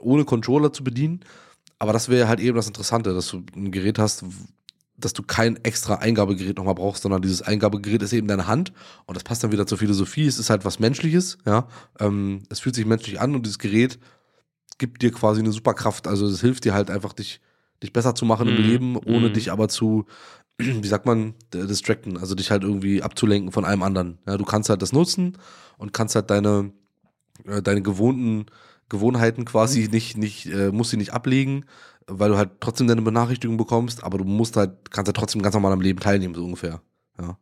ohne 0.00 0.24
Controller 0.24 0.72
zu 0.72 0.82
bedienen. 0.82 1.20
Aber 1.78 1.92
das 1.92 2.08
wäre 2.08 2.26
halt 2.26 2.40
eben 2.40 2.56
das 2.56 2.66
Interessante, 2.66 3.14
dass 3.14 3.28
du 3.28 3.44
ein 3.54 3.70
Gerät 3.70 4.00
hast, 4.00 4.24
dass 4.98 5.12
du 5.12 5.22
kein 5.22 5.62
extra 5.64 5.96
Eingabegerät 5.96 6.56
nochmal 6.56 6.74
brauchst, 6.74 7.04
sondern 7.04 7.22
dieses 7.22 7.42
Eingabegerät 7.42 8.02
ist 8.02 8.12
eben 8.12 8.26
deine 8.26 8.48
Hand 8.48 8.72
und 9.04 9.14
das 9.14 9.22
passt 9.22 9.44
dann 9.44 9.52
wieder 9.52 9.68
zur 9.68 9.78
Philosophie. 9.78 10.26
Es 10.26 10.40
ist 10.40 10.50
halt 10.50 10.64
was 10.64 10.80
Menschliches, 10.80 11.38
ja. 11.46 11.68
Ähm, 12.00 12.42
es 12.48 12.58
fühlt 12.58 12.74
sich 12.74 12.86
menschlich 12.86 13.20
an 13.20 13.36
und 13.36 13.46
dieses 13.46 13.60
Gerät 13.60 14.00
gibt 14.78 15.02
dir 15.02 15.12
quasi 15.12 15.40
eine 15.40 15.52
Superkraft. 15.52 16.06
Also 16.06 16.26
es 16.26 16.40
hilft 16.40 16.64
dir 16.64 16.74
halt 16.74 16.90
einfach, 16.90 17.12
dich, 17.12 17.40
dich 17.82 17.92
besser 17.92 18.14
zu 18.14 18.24
machen 18.24 18.48
im 18.48 18.56
mhm. 18.56 18.68
Leben, 18.68 18.96
ohne 18.96 19.28
mm. 19.30 19.32
dich 19.32 19.52
aber 19.52 19.68
zu, 19.68 20.06
wie 20.58 20.86
sagt 20.86 21.06
man, 21.06 21.34
distracten, 21.52 22.18
also 22.18 22.34
dich 22.34 22.50
halt 22.50 22.62
irgendwie 22.62 23.02
abzulenken 23.02 23.52
von 23.52 23.64
allem 23.64 23.82
anderen. 23.82 24.18
Ja, 24.26 24.36
du 24.36 24.44
kannst 24.44 24.68
halt 24.68 24.82
das 24.82 24.92
nutzen 24.92 25.38
und 25.78 25.92
kannst 25.92 26.14
halt 26.14 26.30
deine, 26.30 26.72
äh, 27.44 27.62
deine 27.62 27.82
gewohnten 27.82 28.46
Gewohnheiten 28.88 29.44
quasi 29.44 29.88
nicht, 29.90 30.16
nicht, 30.16 30.46
äh, 30.46 30.70
musst 30.70 30.90
sie 30.90 30.96
nicht 30.96 31.12
ablegen, 31.12 31.64
weil 32.06 32.30
du 32.30 32.36
halt 32.36 32.52
trotzdem 32.60 32.86
deine 32.86 33.02
Benachrichtigung 33.02 33.56
bekommst, 33.56 34.04
aber 34.04 34.18
du 34.18 34.24
musst 34.24 34.56
halt, 34.56 34.90
kannst 34.90 35.08
halt 35.08 35.16
trotzdem 35.16 35.42
ganz 35.42 35.54
normal 35.54 35.72
am 35.72 35.80
Leben 35.80 35.98
teilnehmen, 35.98 36.34
so 36.34 36.44
ungefähr. 36.44 36.80
Ja. 37.20 37.38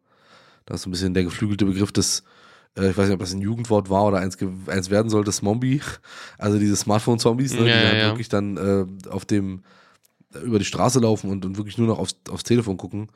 Das 0.66 0.76
ist 0.76 0.82
so 0.84 0.88
ein 0.88 0.92
bisschen 0.92 1.14
der 1.14 1.24
geflügelte 1.24 1.66
Begriff 1.66 1.92
des 1.92 2.24
äh, 2.78 2.90
ich 2.90 2.96
weiß 2.96 3.06
nicht, 3.06 3.14
ob 3.14 3.20
das 3.20 3.32
ein 3.32 3.40
Jugendwort 3.40 3.90
war 3.90 4.04
oder 4.04 4.18
eins, 4.18 4.36
eins 4.66 4.90
werden 4.90 5.10
sollte, 5.10 5.30
Zombie, 5.32 5.80
also 6.38 6.58
diese 6.58 6.76
Smartphone-Zombies, 6.76 7.54
ne, 7.54 7.58
ja, 7.60 7.64
die 7.64 7.86
halt 7.86 7.98
ja. 7.98 8.06
wirklich 8.08 8.28
dann 8.28 8.56
äh, 8.56 9.08
auf 9.08 9.24
dem, 9.24 9.62
äh, 10.34 10.38
über 10.38 10.58
die 10.58 10.64
Straße 10.64 11.00
laufen 11.00 11.30
und, 11.30 11.44
und 11.44 11.56
wirklich 11.56 11.78
nur 11.78 11.86
noch 11.86 11.98
aufs, 11.98 12.16
aufs 12.30 12.44
Telefon 12.44 12.76
gucken. 12.76 13.08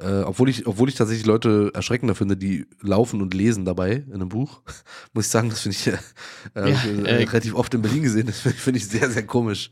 Äh, 0.00 0.22
obwohl, 0.22 0.48
ich, 0.48 0.66
obwohl 0.66 0.88
ich 0.88 0.94
tatsächlich 0.94 1.26
Leute 1.26 1.70
erschreckender 1.74 2.14
finde, 2.14 2.34
die 2.34 2.66
laufen 2.80 3.20
und 3.20 3.34
lesen 3.34 3.66
dabei 3.66 4.04
in 4.06 4.14
einem 4.14 4.30
Buch, 4.30 4.62
muss 5.12 5.26
ich 5.26 5.30
sagen, 5.30 5.50
das 5.50 5.60
finde 5.60 5.76
ich 5.76 5.86
äh, 5.86 6.70
ja, 6.70 7.10
äh, 7.10 7.24
relativ 7.24 7.54
oft 7.54 7.74
in 7.74 7.82
Berlin 7.82 8.02
gesehen. 8.02 8.26
Das 8.26 8.40
finde 8.40 8.78
ich 8.78 8.88
sehr, 8.88 9.10
sehr 9.10 9.26
komisch. 9.26 9.70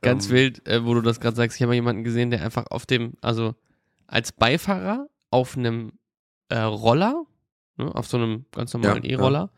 Ganz 0.00 0.26
ähm, 0.26 0.32
wild, 0.32 0.66
äh, 0.66 0.84
wo 0.84 0.94
du 0.94 1.02
das 1.02 1.20
gerade 1.20 1.36
sagst. 1.36 1.56
Ich 1.56 1.62
habe 1.62 1.70
mal 1.70 1.74
jemanden 1.74 2.02
gesehen, 2.02 2.30
der 2.30 2.42
einfach 2.42 2.66
auf 2.70 2.84
dem, 2.84 3.12
also 3.20 3.54
als 4.08 4.32
Beifahrer 4.32 5.06
auf 5.30 5.56
einem 5.56 5.92
äh, 6.48 6.58
Roller 6.58 7.24
ne, 7.80 7.94
auf 7.94 8.06
so 8.06 8.16
einem 8.16 8.44
ganz 8.52 8.72
normalen 8.72 9.02
ja, 9.02 9.10
E-Roller, 9.10 9.50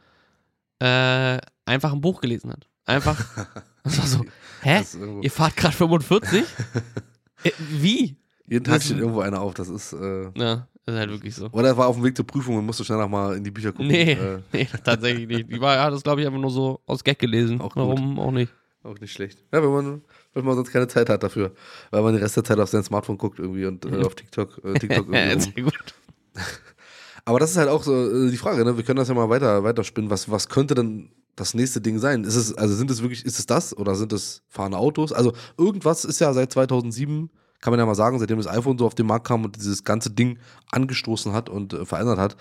ja. 0.80 1.36
äh, 1.36 1.40
einfach 1.66 1.92
ein 1.92 2.00
Buch 2.00 2.20
gelesen 2.20 2.50
hat. 2.50 2.68
Einfach. 2.84 3.18
das 3.84 3.98
war 3.98 4.06
so, 4.06 4.24
hä? 4.62 4.82
Ihr 5.22 5.30
fahrt 5.30 5.56
gerade 5.56 5.74
45? 5.74 6.44
äh, 7.44 7.50
wie? 7.58 8.16
Jeden 8.46 8.64
Tag 8.64 8.82
steht 8.82 8.98
irgendwo 8.98 9.20
einer 9.20 9.40
auf, 9.40 9.54
das 9.54 9.68
ist. 9.68 9.92
Äh, 9.92 10.30
ja, 10.36 10.66
ist 10.84 10.94
halt 10.94 11.10
wirklich 11.10 11.34
so. 11.34 11.48
Oder 11.52 11.68
er 11.68 11.76
war 11.76 11.86
auf 11.86 11.96
dem 11.96 12.04
Weg 12.04 12.16
zur 12.16 12.26
Prüfung 12.26 12.56
und 12.56 12.66
musste 12.66 12.84
schnell 12.84 12.98
nochmal 12.98 13.36
in 13.36 13.44
die 13.44 13.50
Bücher 13.50 13.72
gucken. 13.72 13.86
Nee, 13.86 14.12
äh. 14.12 14.40
nee 14.52 14.68
tatsächlich 14.84 15.28
nicht. 15.28 15.50
Die 15.50 15.60
war, 15.60 15.76
ja, 15.76 15.90
das 15.90 16.02
glaube 16.02 16.20
ich 16.20 16.26
einfach 16.26 16.40
nur 16.40 16.50
so 16.50 16.80
aus 16.86 17.04
Gag 17.04 17.18
gelesen. 17.18 17.60
Auch 17.60 17.76
Warum 17.76 18.18
auch 18.18 18.32
nicht? 18.32 18.52
Auch 18.82 18.98
nicht 18.98 19.12
schlecht. 19.12 19.38
Ja, 19.52 19.62
wenn 19.62 19.70
man, 19.70 20.02
wenn 20.34 20.44
man 20.44 20.56
sonst 20.56 20.72
keine 20.72 20.88
Zeit 20.88 21.08
hat 21.08 21.22
dafür. 21.22 21.52
Weil 21.92 22.02
man 22.02 22.14
den 22.14 22.22
Rest 22.22 22.36
der 22.36 22.42
Zeit 22.42 22.58
auf 22.58 22.68
sein 22.68 22.82
Smartphone 22.82 23.16
guckt 23.16 23.38
irgendwie 23.38 23.64
und 23.64 23.84
äh, 23.84 24.04
auf 24.04 24.16
TikTok, 24.16 24.64
äh, 24.64 24.74
TikTok 24.74 25.08
irgendwie. 25.08 25.40
Sehr 25.40 25.62
gut. 25.62 25.94
Aber 27.24 27.38
das 27.38 27.52
ist 27.52 27.56
halt 27.56 27.68
auch 27.68 27.82
so 27.82 27.92
äh, 27.94 28.30
die 28.30 28.36
Frage, 28.36 28.64
ne? 28.64 28.76
Wir 28.76 28.84
können 28.84 28.96
das 28.96 29.08
ja 29.08 29.14
mal 29.14 29.28
weiter, 29.28 29.62
weiter 29.64 29.84
spinnen. 29.84 30.10
Was, 30.10 30.30
was 30.30 30.48
könnte 30.48 30.74
denn 30.74 31.10
das 31.36 31.54
nächste 31.54 31.80
Ding 31.80 31.98
sein? 31.98 32.24
Ist 32.24 32.36
es, 32.36 32.54
also 32.54 32.74
sind 32.74 32.90
es 32.90 33.02
wirklich, 33.02 33.24
ist 33.24 33.38
es 33.38 33.46
das 33.46 33.76
oder 33.76 33.94
sind 33.94 34.12
es 34.12 34.42
fahrende 34.48 34.78
Autos? 34.78 35.12
Also 35.12 35.32
irgendwas 35.56 36.04
ist 36.04 36.20
ja 36.20 36.32
seit 36.32 36.52
2007, 36.52 37.30
kann 37.60 37.72
man 37.72 37.80
ja 37.80 37.86
mal 37.86 37.94
sagen, 37.94 38.18
seitdem 38.18 38.38
das 38.38 38.48
iPhone 38.48 38.76
so 38.76 38.86
auf 38.86 38.94
den 38.94 39.06
Markt 39.06 39.26
kam 39.26 39.44
und 39.44 39.56
dieses 39.56 39.84
ganze 39.84 40.10
Ding 40.10 40.38
angestoßen 40.72 41.32
hat 41.32 41.48
und 41.48 41.72
äh, 41.72 41.86
verändert 41.86 42.18
hat, 42.18 42.36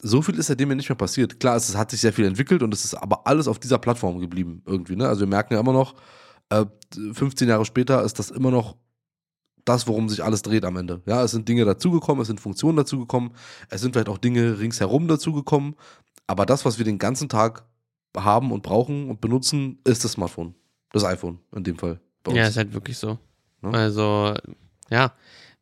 so 0.00 0.20
viel 0.20 0.38
ist 0.38 0.48
seitdem 0.48 0.68
ja 0.68 0.74
nicht 0.74 0.88
mehr 0.88 0.96
passiert. 0.96 1.40
Klar, 1.40 1.56
es, 1.56 1.74
hat 1.74 1.90
sich 1.90 2.00
sehr 2.00 2.12
viel 2.12 2.26
entwickelt 2.26 2.62
und 2.62 2.74
es 2.74 2.84
ist 2.84 2.94
aber 2.94 3.26
alles 3.26 3.48
auf 3.48 3.58
dieser 3.58 3.78
Plattform 3.78 4.20
geblieben 4.20 4.62
irgendwie. 4.66 4.96
Ne? 4.96 5.08
Also 5.08 5.20
wir 5.20 5.28
merken 5.28 5.54
ja 5.54 5.60
immer 5.60 5.72
noch, 5.72 5.94
äh, 6.50 6.66
15 7.12 7.48
Jahre 7.48 7.64
später 7.64 8.04
ist 8.04 8.18
das 8.18 8.30
immer 8.30 8.50
noch 8.50 8.76
das, 9.64 9.86
worum 9.86 10.08
sich 10.08 10.22
alles 10.22 10.42
dreht 10.42 10.64
am 10.64 10.76
Ende. 10.76 11.00
Ja, 11.06 11.22
es 11.22 11.30
sind 11.30 11.48
Dinge 11.48 11.64
dazugekommen, 11.64 12.22
es 12.22 12.28
sind 12.28 12.40
Funktionen 12.40 12.76
dazugekommen, 12.76 13.32
es 13.70 13.80
sind 13.80 13.92
vielleicht 13.92 14.08
auch 14.08 14.18
Dinge 14.18 14.58
ringsherum 14.58 15.08
dazugekommen, 15.08 15.74
aber 16.26 16.46
das, 16.46 16.64
was 16.64 16.78
wir 16.78 16.84
den 16.84 16.98
ganzen 16.98 17.28
Tag 17.28 17.64
haben 18.16 18.52
und 18.52 18.62
brauchen 18.62 19.08
und 19.10 19.20
benutzen, 19.20 19.78
ist 19.84 20.04
das 20.04 20.12
Smartphone. 20.12 20.54
Das 20.92 21.04
iPhone 21.04 21.40
in 21.54 21.64
dem 21.64 21.76
Fall. 21.76 22.00
Ja, 22.28 22.46
ist 22.46 22.56
halt 22.56 22.72
wirklich 22.72 22.96
so. 22.96 23.18
Ja? 23.62 23.70
Also, 23.70 24.34
ja, 24.90 25.12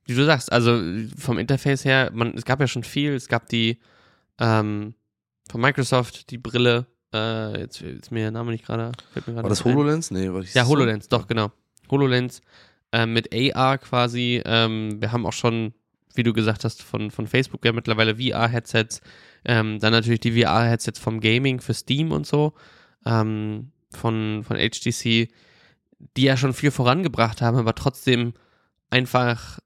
wie 0.04 0.14
du 0.14 0.24
sagst, 0.24 0.52
also 0.52 0.78
vom 1.16 1.38
Interface 1.38 1.84
her, 1.84 2.10
man, 2.12 2.34
es 2.34 2.44
gab 2.44 2.60
ja 2.60 2.66
schon 2.66 2.84
viel. 2.84 3.14
Es 3.14 3.28
gab 3.28 3.48
die 3.48 3.78
ähm, 4.38 4.94
von 5.50 5.60
Microsoft, 5.60 6.30
die 6.30 6.38
Brille. 6.38 6.86
Äh, 7.14 7.60
jetzt 7.60 7.80
ist 7.80 8.10
mir 8.10 8.20
der 8.20 8.30
Name 8.30 8.50
nicht 8.52 8.66
gerade. 8.66 8.92
War 9.26 9.48
das 9.48 9.64
HoloLens? 9.64 10.10
Ein. 10.10 10.14
Nee, 10.14 10.32
war 10.32 10.42
ich 10.42 10.54
Ja, 10.54 10.66
HoloLens, 10.66 11.04
so? 11.04 11.16
doch, 11.16 11.26
genau. 11.26 11.50
HoloLens 11.90 12.40
äh, 12.92 13.06
mit 13.06 13.34
AR 13.34 13.78
quasi. 13.78 14.42
Ähm, 14.44 15.00
wir 15.00 15.12
haben 15.12 15.26
auch 15.26 15.32
schon, 15.32 15.74
wie 16.14 16.22
du 16.22 16.32
gesagt 16.32 16.64
hast, 16.64 16.82
von, 16.82 17.10
von 17.10 17.26
Facebook 17.26 17.64
ja 17.64 17.72
mittlerweile 17.72 18.16
VR-Headsets. 18.16 19.00
Ähm, 19.44 19.80
dann 19.80 19.92
natürlich 19.92 20.20
die 20.20 20.40
VR-Headsets 20.40 20.98
vom 20.98 21.20
Gaming 21.20 21.60
für 21.60 21.74
Steam 21.74 22.12
und 22.12 22.26
so. 22.26 22.54
Ähm, 23.04 23.72
von, 23.90 24.44
von 24.44 24.56
HTC, 24.56 25.28
die 26.16 26.22
ja 26.22 26.36
schon 26.36 26.54
viel 26.54 26.70
vorangebracht 26.70 27.42
haben, 27.42 27.58
aber 27.58 27.74
trotzdem 27.74 28.34
einfach 28.90 29.58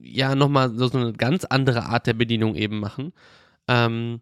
ja 0.00 0.34
nochmal 0.34 0.74
so, 0.74 0.88
so 0.88 0.98
eine 0.98 1.12
ganz 1.12 1.44
andere 1.44 1.86
Art 1.86 2.06
der 2.06 2.14
Bedienung 2.14 2.54
eben 2.54 2.78
machen. 2.78 3.12
Ähm, 3.68 4.20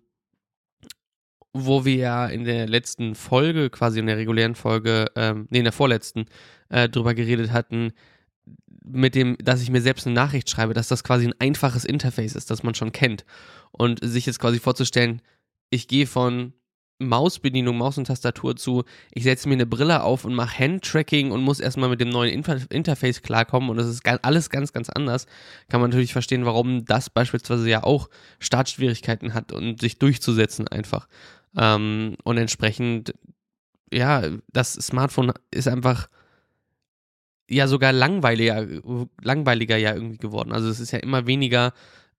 wo 1.55 1.85
wir 1.85 1.95
ja 1.95 2.27
in 2.27 2.45
der 2.45 2.67
letzten 2.67 3.15
Folge, 3.15 3.71
quasi 3.71 4.01
in 4.01 4.07
der 4.07 4.17
regulären 4.17 4.57
Folge, 4.57 5.07
ähm, 5.15 5.47
nee, 5.51 5.59
in 5.59 5.65
der 5.65 5.73
vorletzten, 5.73 6.27
äh, 6.69 6.89
drüber 6.89 7.15
geredet 7.15 7.53
hatten, 7.53 7.93
mit 8.85 9.15
dem, 9.15 9.37
dass 9.39 9.63
ich 9.63 9.71
mir 9.71 9.81
selbst 9.81 10.07
eine 10.07 10.15
Nachricht 10.15 10.51
schreibe, 10.51 10.75
dass 10.75 10.89
das 10.89 11.05
quasi 11.05 11.27
ein 11.27 11.35
einfaches 11.39 11.85
Interface 11.85 12.35
ist, 12.35 12.51
das 12.51 12.65
man 12.65 12.75
schon 12.75 12.93
kennt. 12.93 13.25
Und 13.71 14.01
sich 14.03 14.27
jetzt 14.27 14.41
quasi 14.41 14.59
vorzustellen, 14.59 15.23
ich 15.71 15.89
gehe 15.89 16.07
von 16.07 16.53
Mausbedienung, 16.99 17.77
Maus 17.77 17.99
und 17.99 18.07
Tastatur 18.07 18.57
zu, 18.57 18.85
ich 19.13 19.25
setze 19.25 19.49
mir 19.49 19.55
eine 19.55 19.67
Brille 19.67 20.03
auf 20.03 20.25
und 20.25 20.35
mache 20.35 20.59
Handtracking 20.59 21.33
und 21.33 21.43
muss 21.43 21.61
erstmal 21.61 21.89
mit 21.89 22.01
dem 22.01 22.09
neuen 22.09 22.33
Inter 22.33 22.61
Interface 22.71 23.23
klarkommen 23.23 23.69
und 23.71 23.77
das 23.77 23.89
ist 23.89 24.07
alles 24.23 24.49
ganz, 24.51 24.73
ganz 24.73 24.89
anders, 24.91 25.27
kann 25.69 25.81
man 25.81 25.91
natürlich 25.91 26.13
verstehen, 26.13 26.45
warum 26.45 26.85
das 26.85 27.11
beispielsweise 27.11 27.69
ja 27.69 27.83
auch 27.83 28.09
Startschwierigkeiten 28.39 29.35
hat 29.35 29.53
und 29.53 29.81
sich 29.81 29.99
durchzusetzen 29.99 30.69
einfach. 30.69 31.09
Ähm, 31.57 32.17
und 32.25 32.37
entsprechend, 32.37 33.15
ja, 33.93 34.23
das 34.53 34.73
Smartphone 34.75 35.33
ist 35.51 35.69
einfach 35.69 36.09
ja 37.49 37.69
sogar 37.69 37.93
langweiliger, 37.93 38.67
langweiliger 39.23 39.77
ja 39.77 39.95
irgendwie 39.95 40.19
geworden. 40.19 40.53
Also 40.53 40.69
es 40.69 40.81
ist 40.81 40.93
ja 40.93 40.99
immer 40.99 41.27
weniger 41.27 41.73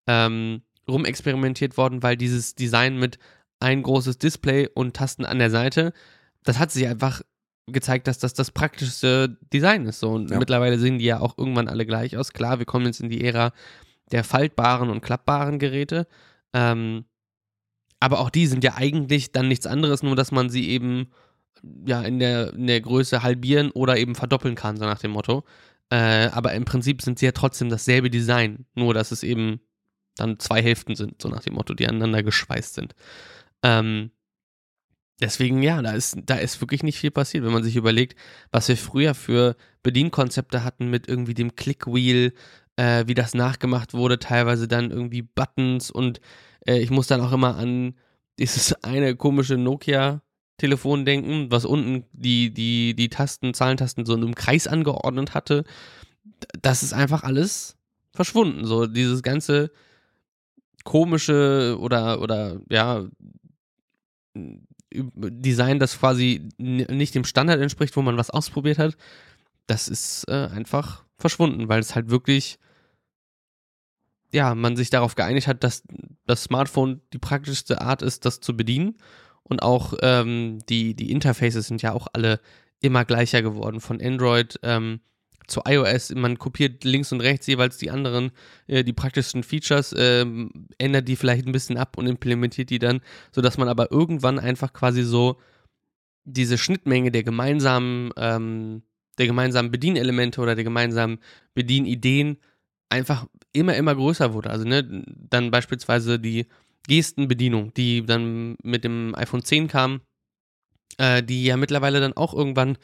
ähm, 0.06 0.62
rumexperimentiert 0.88 1.76
worden, 1.76 2.02
weil 2.02 2.16
dieses 2.16 2.54
Design 2.54 2.98
mit 2.98 3.18
ein 3.58 3.82
großes 3.82 4.18
Display 4.18 4.68
und 4.72 4.94
Tasten 4.94 5.24
an 5.24 5.38
der 5.38 5.50
Seite, 5.50 5.92
das 6.44 6.58
hat 6.58 6.70
sich 6.70 6.86
einfach 6.86 7.22
gezeigt, 7.66 8.06
dass 8.06 8.18
das 8.18 8.34
das 8.34 8.50
praktischste 8.52 9.36
Design 9.52 9.86
ist. 9.86 9.98
So. 9.98 10.10
Und 10.10 10.30
ja. 10.30 10.38
mittlerweile 10.38 10.78
sehen 10.78 10.98
die 10.98 11.06
ja 11.06 11.20
auch 11.20 11.36
irgendwann 11.36 11.68
alle 11.68 11.86
gleich 11.86 12.16
aus. 12.16 12.32
Klar, 12.32 12.58
wir 12.58 12.66
kommen 12.66 12.86
jetzt 12.86 13.00
in 13.00 13.10
die 13.10 13.24
Ära 13.24 13.52
der 14.12 14.22
faltbaren 14.22 14.88
und 14.88 15.00
klappbaren 15.00 15.58
Geräte. 15.58 16.06
Ähm, 16.52 17.04
aber 18.00 18.20
auch 18.20 18.30
die 18.30 18.46
sind 18.46 18.64
ja 18.64 18.74
eigentlich 18.74 19.32
dann 19.32 19.48
nichts 19.48 19.66
anderes, 19.66 20.02
nur 20.02 20.16
dass 20.16 20.32
man 20.32 20.50
sie 20.50 20.68
eben 20.68 21.08
ja 21.86 22.02
in 22.02 22.18
der, 22.18 22.52
in 22.52 22.66
der 22.66 22.80
Größe 22.80 23.22
halbieren 23.22 23.70
oder 23.70 23.96
eben 23.96 24.14
verdoppeln 24.14 24.54
kann, 24.54 24.76
so 24.76 24.84
nach 24.84 24.98
dem 24.98 25.12
Motto. 25.12 25.44
Äh, 25.90 26.28
aber 26.32 26.52
im 26.54 26.64
Prinzip 26.64 27.02
sind 27.02 27.18
sie 27.18 27.26
ja 27.26 27.32
trotzdem 27.32 27.70
dasselbe 27.70 28.10
Design, 28.10 28.66
nur 28.74 28.92
dass 28.92 29.12
es 29.12 29.22
eben 29.22 29.60
dann 30.16 30.38
zwei 30.38 30.62
Hälften 30.62 30.96
sind, 30.96 31.22
so 31.22 31.28
nach 31.28 31.42
dem 31.42 31.54
Motto, 31.54 31.74
die 31.74 31.86
aneinander 31.86 32.22
geschweißt 32.22 32.74
sind. 32.74 32.94
Ähm, 33.62 34.10
deswegen, 35.20 35.62
ja, 35.62 35.80
da 35.82 35.92
ist, 35.92 36.16
da 36.24 36.36
ist 36.36 36.60
wirklich 36.60 36.82
nicht 36.82 36.98
viel 36.98 37.10
passiert, 37.10 37.44
wenn 37.44 37.52
man 37.52 37.62
sich 37.62 37.76
überlegt, 37.76 38.18
was 38.50 38.68
wir 38.68 38.76
früher 38.76 39.14
für 39.14 39.56
Bedienkonzepte 39.82 40.64
hatten 40.64 40.88
mit 40.88 41.08
irgendwie 41.08 41.34
dem 41.34 41.54
Clickwheel, 41.54 42.32
äh, 42.76 43.04
wie 43.06 43.14
das 43.14 43.34
nachgemacht 43.34 43.94
wurde, 43.94 44.18
teilweise 44.18 44.68
dann 44.68 44.90
irgendwie 44.90 45.22
Buttons 45.22 45.90
und 45.90 46.20
äh, 46.66 46.78
ich 46.78 46.90
muss 46.90 47.06
dann 47.06 47.20
auch 47.20 47.32
immer 47.32 47.56
an 47.56 47.94
dieses 48.38 48.72
eine 48.84 49.16
komische 49.16 49.56
Nokia 49.56 50.22
Telefon 50.58 51.04
denken, 51.04 51.50
was 51.50 51.64
unten 51.66 52.04
die, 52.12 52.52
die, 52.52 52.94
die 52.94 53.08
Tasten, 53.10 53.52
Zahlentasten 53.52 54.06
so 54.06 54.14
in 54.14 54.22
einem 54.22 54.34
Kreis 54.34 54.66
angeordnet 54.66 55.34
hatte. 55.34 55.64
Das 56.62 56.82
ist 56.82 56.94
einfach 56.94 57.24
alles 57.24 57.76
verschwunden. 58.12 58.64
So 58.64 58.86
dieses 58.86 59.22
ganze 59.22 59.70
komische 60.84 61.76
oder, 61.78 62.22
oder 62.22 62.60
ja, 62.70 63.04
Design, 64.94 65.78
das 65.78 65.98
quasi 65.98 66.48
nicht 66.56 67.14
dem 67.14 67.24
Standard 67.24 67.60
entspricht, 67.60 67.96
wo 67.96 68.02
man 68.02 68.16
was 68.16 68.30
ausprobiert 68.30 68.78
hat, 68.78 68.96
das 69.66 69.88
ist 69.88 70.24
äh, 70.28 70.46
einfach 70.46 71.04
verschwunden, 71.18 71.68
weil 71.68 71.80
es 71.80 71.94
halt 71.94 72.08
wirklich, 72.08 72.58
ja, 74.36 74.54
man 74.54 74.76
sich 74.76 74.90
darauf 74.90 75.14
geeinigt 75.14 75.46
hat, 75.46 75.64
dass 75.64 75.82
das 76.26 76.42
Smartphone 76.44 77.00
die 77.14 77.18
praktischste 77.18 77.80
Art 77.80 78.02
ist, 78.02 78.26
das 78.26 78.40
zu 78.40 78.54
bedienen. 78.54 78.98
Und 79.42 79.62
auch 79.62 79.94
ähm, 80.02 80.58
die, 80.68 80.94
die 80.94 81.10
Interfaces 81.10 81.68
sind 81.68 81.80
ja 81.80 81.92
auch 81.92 82.06
alle 82.12 82.40
immer 82.80 83.06
gleicher 83.06 83.40
geworden. 83.40 83.80
Von 83.80 83.98
Android 84.02 84.60
ähm, 84.62 85.00
zu 85.46 85.62
iOS, 85.66 86.14
man 86.14 86.38
kopiert 86.38 86.84
links 86.84 87.12
und 87.12 87.22
rechts 87.22 87.46
jeweils 87.46 87.78
die 87.78 87.90
anderen, 87.90 88.30
äh, 88.66 88.84
die 88.84 88.92
praktischen 88.92 89.42
Features, 89.42 89.94
äh, 89.94 90.26
ändert 90.76 91.08
die 91.08 91.16
vielleicht 91.16 91.46
ein 91.46 91.52
bisschen 91.52 91.78
ab 91.78 91.96
und 91.96 92.06
implementiert 92.06 92.68
die 92.68 92.78
dann, 92.78 93.00
sodass 93.32 93.56
man 93.56 93.68
aber 93.68 93.90
irgendwann 93.90 94.38
einfach 94.38 94.74
quasi 94.74 95.02
so 95.02 95.40
diese 96.24 96.58
Schnittmenge 96.58 97.10
der 97.10 97.22
gemeinsamen, 97.22 98.10
ähm, 98.18 98.82
der 99.16 99.28
gemeinsamen 99.28 99.70
Bedienelemente 99.70 100.42
oder 100.42 100.54
der 100.54 100.64
gemeinsamen 100.64 101.20
Bedienideen 101.54 102.36
einfach 102.90 103.26
immer, 103.56 103.74
immer 103.74 103.94
größer 103.94 104.32
wurde. 104.32 104.50
Also, 104.50 104.64
ne, 104.64 105.04
dann 105.30 105.50
beispielsweise 105.50 106.18
die 106.18 106.46
Gestenbedienung, 106.86 107.74
die 107.74 108.04
dann 108.04 108.56
mit 108.62 108.84
dem 108.84 109.14
iPhone 109.16 109.44
10 109.44 109.68
kam, 109.68 110.00
äh, 110.98 111.22
die 111.22 111.44
ja 111.44 111.56
mittlerweile 111.56 112.00
dann 112.00 112.12
auch 112.14 112.32
irgendwann 112.34 112.78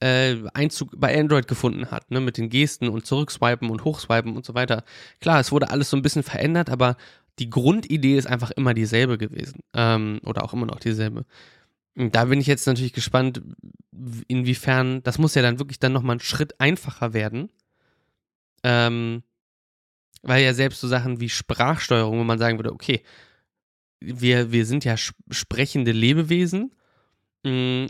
äh, 0.00 0.36
Einzug 0.54 0.90
bei 0.96 1.18
Android 1.18 1.46
gefunden 1.46 1.90
hat, 1.90 2.10
ne, 2.10 2.20
mit 2.20 2.36
den 2.36 2.50
Gesten 2.50 2.88
und 2.88 3.06
Zurückswipen 3.06 3.70
und 3.70 3.84
Hochswipen 3.84 4.36
und 4.36 4.44
so 4.44 4.54
weiter. 4.54 4.84
Klar, 5.20 5.40
es 5.40 5.52
wurde 5.52 5.70
alles 5.70 5.90
so 5.90 5.96
ein 5.96 6.02
bisschen 6.02 6.22
verändert, 6.22 6.70
aber 6.70 6.96
die 7.38 7.50
Grundidee 7.50 8.16
ist 8.16 8.26
einfach 8.26 8.50
immer 8.50 8.74
dieselbe 8.74 9.18
gewesen. 9.18 9.60
Ähm, 9.74 10.20
oder 10.24 10.44
auch 10.44 10.52
immer 10.52 10.66
noch 10.66 10.80
dieselbe. 10.80 11.24
Und 11.96 12.14
da 12.14 12.24
bin 12.26 12.40
ich 12.40 12.46
jetzt 12.46 12.66
natürlich 12.66 12.92
gespannt, 12.92 13.42
inwiefern, 14.28 15.02
das 15.02 15.18
muss 15.18 15.34
ja 15.34 15.42
dann 15.42 15.58
wirklich 15.58 15.78
dann 15.78 15.92
nochmal 15.92 16.14
einen 16.14 16.20
Schritt 16.20 16.60
einfacher 16.60 17.12
werden. 17.12 17.50
Ähm, 18.64 19.22
weil 20.22 20.44
ja 20.44 20.54
selbst 20.54 20.80
so 20.80 20.88
Sachen 20.88 21.20
wie 21.20 21.28
Sprachsteuerung, 21.28 22.18
wo 22.18 22.24
man 22.24 22.38
sagen 22.38 22.58
würde, 22.58 22.72
okay, 22.72 23.02
wir, 24.00 24.52
wir 24.52 24.66
sind 24.66 24.84
ja 24.84 24.96
sprechende 24.96 25.92
Lebewesen. 25.92 26.74
Mh, 27.44 27.50
mm, 27.50 27.86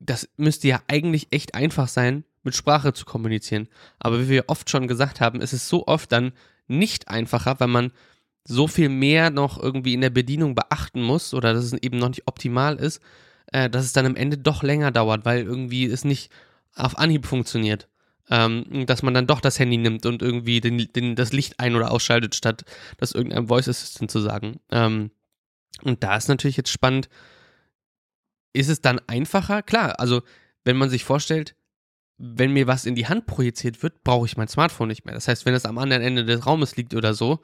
das 0.00 0.28
müsste 0.36 0.66
ja 0.66 0.82
eigentlich 0.88 1.28
echt 1.30 1.54
einfach 1.54 1.86
sein, 1.86 2.24
mit 2.42 2.56
Sprache 2.56 2.92
zu 2.92 3.04
kommunizieren. 3.04 3.68
Aber 3.98 4.20
wie 4.20 4.28
wir 4.28 4.44
oft 4.46 4.70
schon 4.70 4.88
gesagt 4.88 5.20
haben, 5.20 5.40
ist 5.42 5.52
es 5.52 5.68
so 5.68 5.86
oft 5.86 6.10
dann 6.10 6.32
nicht 6.68 7.08
einfacher, 7.08 7.60
weil 7.60 7.68
man 7.68 7.92
so 8.44 8.66
viel 8.66 8.88
mehr 8.88 9.30
noch 9.30 9.62
irgendwie 9.62 9.92
in 9.92 10.00
der 10.00 10.10
Bedienung 10.10 10.54
beachten 10.54 11.02
muss 11.02 11.34
oder 11.34 11.52
dass 11.52 11.64
es 11.64 11.72
eben 11.74 11.98
noch 11.98 12.08
nicht 12.08 12.26
optimal 12.26 12.76
ist, 12.76 13.02
äh, 13.52 13.68
dass 13.68 13.84
es 13.84 13.92
dann 13.92 14.06
am 14.06 14.16
Ende 14.16 14.38
doch 14.38 14.62
länger 14.62 14.90
dauert, 14.90 15.24
weil 15.24 15.42
irgendwie 15.42 15.84
es 15.84 16.04
nicht 16.04 16.30
auf 16.74 16.98
Anhieb 16.98 17.26
funktioniert. 17.26 17.88
Ähm, 18.32 18.86
dass 18.86 19.02
man 19.02 19.12
dann 19.12 19.26
doch 19.26 19.40
das 19.40 19.58
Handy 19.58 19.76
nimmt 19.76 20.06
und 20.06 20.22
irgendwie 20.22 20.60
den, 20.60 20.78
den, 20.92 21.16
das 21.16 21.32
Licht 21.32 21.58
ein- 21.58 21.74
oder 21.74 21.90
ausschaltet, 21.90 22.36
statt 22.36 22.64
das 22.96 23.10
irgendeinem 23.12 23.48
Voice 23.48 23.68
Assistant 23.68 24.10
zu 24.10 24.20
sagen. 24.20 24.60
Ähm, 24.70 25.10
und 25.82 26.04
da 26.04 26.16
ist 26.16 26.28
natürlich 26.28 26.56
jetzt 26.56 26.70
spannend, 26.70 27.08
ist 28.52 28.68
es 28.68 28.80
dann 28.80 29.00
einfacher? 29.06 29.62
Klar, 29.62 29.98
also 29.98 30.22
wenn 30.64 30.76
man 30.76 30.90
sich 30.90 31.04
vorstellt, 31.04 31.56
wenn 32.18 32.52
mir 32.52 32.66
was 32.66 32.84
in 32.84 32.94
die 32.94 33.08
Hand 33.08 33.26
projiziert 33.26 33.82
wird, 33.82 34.04
brauche 34.04 34.26
ich 34.26 34.36
mein 34.36 34.48
Smartphone 34.48 34.88
nicht 34.88 35.06
mehr. 35.06 35.14
Das 35.14 35.26
heißt, 35.26 35.46
wenn 35.46 35.54
es 35.54 35.64
am 35.64 35.78
anderen 35.78 36.02
Ende 36.02 36.24
des 36.24 36.46
Raumes 36.46 36.76
liegt 36.76 36.94
oder 36.94 37.14
so, 37.14 37.40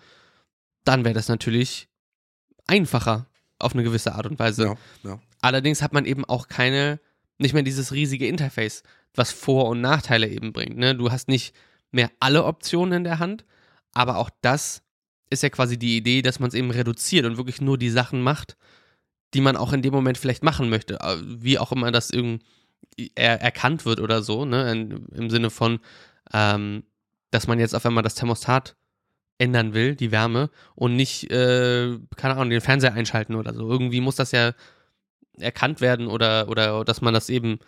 dann 0.85 1.05
wäre 1.05 1.15
das 1.15 1.29
natürlich 1.29 1.89
einfacher 2.67 3.27
auf 3.59 3.73
eine 3.73 3.85
gewisse 3.85 4.15
Art 4.15 4.27
und 4.27 4.39
Weise. 4.39 4.65
Ja, 4.65 4.77
ja. 5.03 5.21
Allerdings 5.41 5.81
hat 5.81 5.93
man 5.93 6.05
eben 6.05 6.25
auch 6.25 6.49
keine, 6.49 7.01
nicht 7.39 7.55
mehr 7.55 7.63
dieses 7.63 7.93
riesige 7.93 8.27
Interface, 8.27 8.83
was 9.19 9.33
Vor- 9.33 9.69
und 9.69 9.81
Nachteile 9.81 10.29
eben 10.29 10.53
bringt. 10.53 10.77
Ne? 10.77 10.95
Du 10.95 11.11
hast 11.11 11.29
nicht 11.29 11.55
mehr 11.91 12.11
alle 12.21 12.45
Optionen 12.45 12.99
in 12.99 13.05
der 13.05 13.19
Hand, 13.19 13.45
aber 13.93 14.19
auch 14.19 14.31
das 14.43 14.83
ist 15.31 15.43
ja 15.43 15.49
quasi 15.49 15.79
die 15.79 15.97
Idee, 15.97 16.23
dass 16.23 16.39
man 16.39 16.49
es 16.49 16.55
eben 16.55 16.71
reduziert 16.71 17.27
und 17.27 17.37
wirklich 17.37 17.61
nur 17.61 17.79
die 17.79 17.91
Sachen 17.91 18.23
macht, 18.23 18.57
die 19.35 19.41
man 19.41 19.57
auch 19.57 19.73
in 19.73 19.83
dem 19.83 19.93
Moment 19.93 20.19
vielleicht 20.19 20.45
machen 20.45 20.69
möchte. 20.69 21.01
Äh, 21.01 21.17
wie 21.23 21.59
auch 21.59 21.73
immer 21.73 21.91
das 21.91 22.11
irgendwie 22.11 22.45
er 23.15 23.41
erkannt 23.41 23.85
wird 23.85 24.01
oder 24.01 24.23
so, 24.23 24.45
ne? 24.45 24.71
In, 24.71 25.07
Im 25.15 25.31
Sinne 25.31 25.51
von, 25.51 25.81
ähm, 26.33 26.85
dass 27.31 27.47
man 27.47 27.59
jetzt 27.59 27.75
auf 27.75 27.85
einmal 27.85 28.03
das 28.03 28.15
Thermostat 28.15 28.77
ändern 29.39 29.75
will, 29.75 29.97
die 29.97 30.13
Wärme, 30.13 30.51
und 30.75 30.97
nicht, 30.97 31.31
äh, 31.31 31.99
keine 32.17 32.35
Ahnung, 32.35 32.51
den 32.51 32.61
Fernseher 32.61 32.95
einschalten 32.95 33.35
oder 33.35 33.53
so. 33.55 33.69
Irgendwie 33.69 34.01
muss 34.01 34.17
das 34.17 34.33
ja 34.33 34.53
erkannt 35.39 35.81
werden 35.81 36.07
oder, 36.07 36.49
oder 36.49 36.85
dass 36.85 37.03
man 37.03 37.13
das 37.13 37.29
eben 37.29 37.59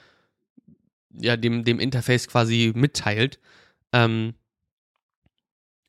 ja 1.11 1.37
dem, 1.37 1.65
dem 1.65 1.81
Interface 1.81 2.29
quasi 2.29 2.73
mitteilt. 2.75 3.39
Ähm, 3.93 4.35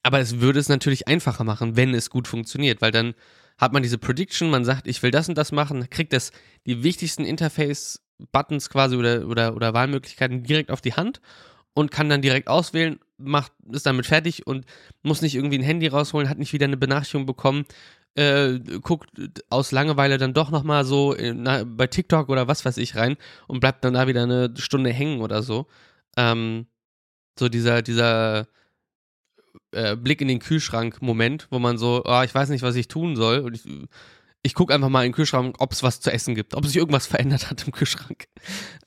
aber 0.04 0.20
es 0.20 0.40
würde 0.40 0.60
es 0.60 0.70
natürlich 0.70 1.08
einfacher 1.08 1.44
machen, 1.44 1.76
wenn 1.76 1.94
es 1.94 2.10
gut 2.10 2.28
funktioniert, 2.28 2.82
weil 2.82 2.92
dann 2.92 3.14
hat 3.58 3.74
man 3.74 3.84
diese 3.84 3.98
Prediction, 3.98 4.50
man 4.50 4.64
sagt, 4.64 4.88
ich 4.88 5.04
will 5.04 5.12
das 5.12 5.28
und 5.28 5.38
das 5.38 5.52
machen, 5.52 5.90
kriegt 5.90 6.14
das 6.14 6.32
die 6.66 6.84
wichtigsten 6.84 7.26
Interface-Buttons 7.26 8.70
quasi 8.70 8.96
oder, 8.96 9.28
oder, 9.28 9.56
oder 9.56 9.74
Wahlmöglichkeiten 9.74 10.44
direkt 10.44 10.72
auf 10.72 10.82
die 10.82 10.94
Hand 10.94 11.20
und 11.74 11.92
kann 11.92 12.10
dann 12.10 12.22
direkt 12.22 12.48
auswählen, 12.48 13.00
macht, 13.18 13.52
ist 13.72 13.86
damit 13.86 14.06
fertig 14.06 14.48
und 14.48 14.66
muss 15.04 15.22
nicht 15.22 15.36
irgendwie 15.36 15.58
ein 15.58 15.64
Handy 15.64 15.88
rausholen, 15.88 16.30
hat 16.30 16.40
nicht 16.40 16.54
wieder 16.54 16.66
eine 16.66 16.78
Benachrichtigung 16.78 17.26
bekommen, 17.26 17.66
äh, 18.15 18.60
guckt 18.82 19.10
aus 19.50 19.72
Langeweile 19.72 20.17
dann 20.17 20.34
doch 20.34 20.52
nochmal 20.52 20.86
so 20.86 21.13
in, 21.13 21.43
na, 21.43 21.63
bei 21.63 21.88
TikTok 21.88 22.30
oder 22.30 22.48
was 22.48 22.65
weiß 22.65 22.78
ich 22.78 22.95
rein 22.95 23.17
und 23.48 23.60
bleibt 23.60 23.84
dann 23.84 23.93
da 23.93 24.08
wieder 24.08 24.24
eine 24.24 24.54
Stunde 24.58 24.91
hängen 24.91 25.22
oder 25.22 25.43
so. 25.43 25.67
Ähm, 26.17 26.67
so 27.38 27.50
dieser, 27.50 27.82
dieser 27.82 28.48
äh, 29.72 29.95
Blick 29.95 30.22
in 30.22 30.28
den 30.28 30.39
Kühlschrank-Moment, 30.39 31.48
wo 31.52 31.60
man 31.60 31.78
so, 31.78 32.04
oh, 32.06 32.22
ich 32.24 32.34
weiß 32.34 32.50
nicht, 32.50 32.62
was 32.62 32.76
ich 32.76 32.88
tun 32.88 33.15
soll. 33.15 33.39
Und 33.39 33.56
ich, 33.56 33.63
ich 34.41 34.54
gucke 34.54 34.74
einfach 34.74 34.89
mal 34.89 35.04
in 35.06 35.12
den 35.12 35.15
Kühlschrank, 35.15 35.56
ob 35.60 35.72
es 35.72 35.84
was 35.84 36.02
zu 36.02 36.12
essen 36.12 36.36
gibt, 36.36 36.54
ob 36.56 36.65
sich 36.65 36.76
irgendwas 36.76 37.08
verändert 37.08 37.50
hat 37.50 37.65
im 37.65 37.72
Kühlschrank. 37.72 38.28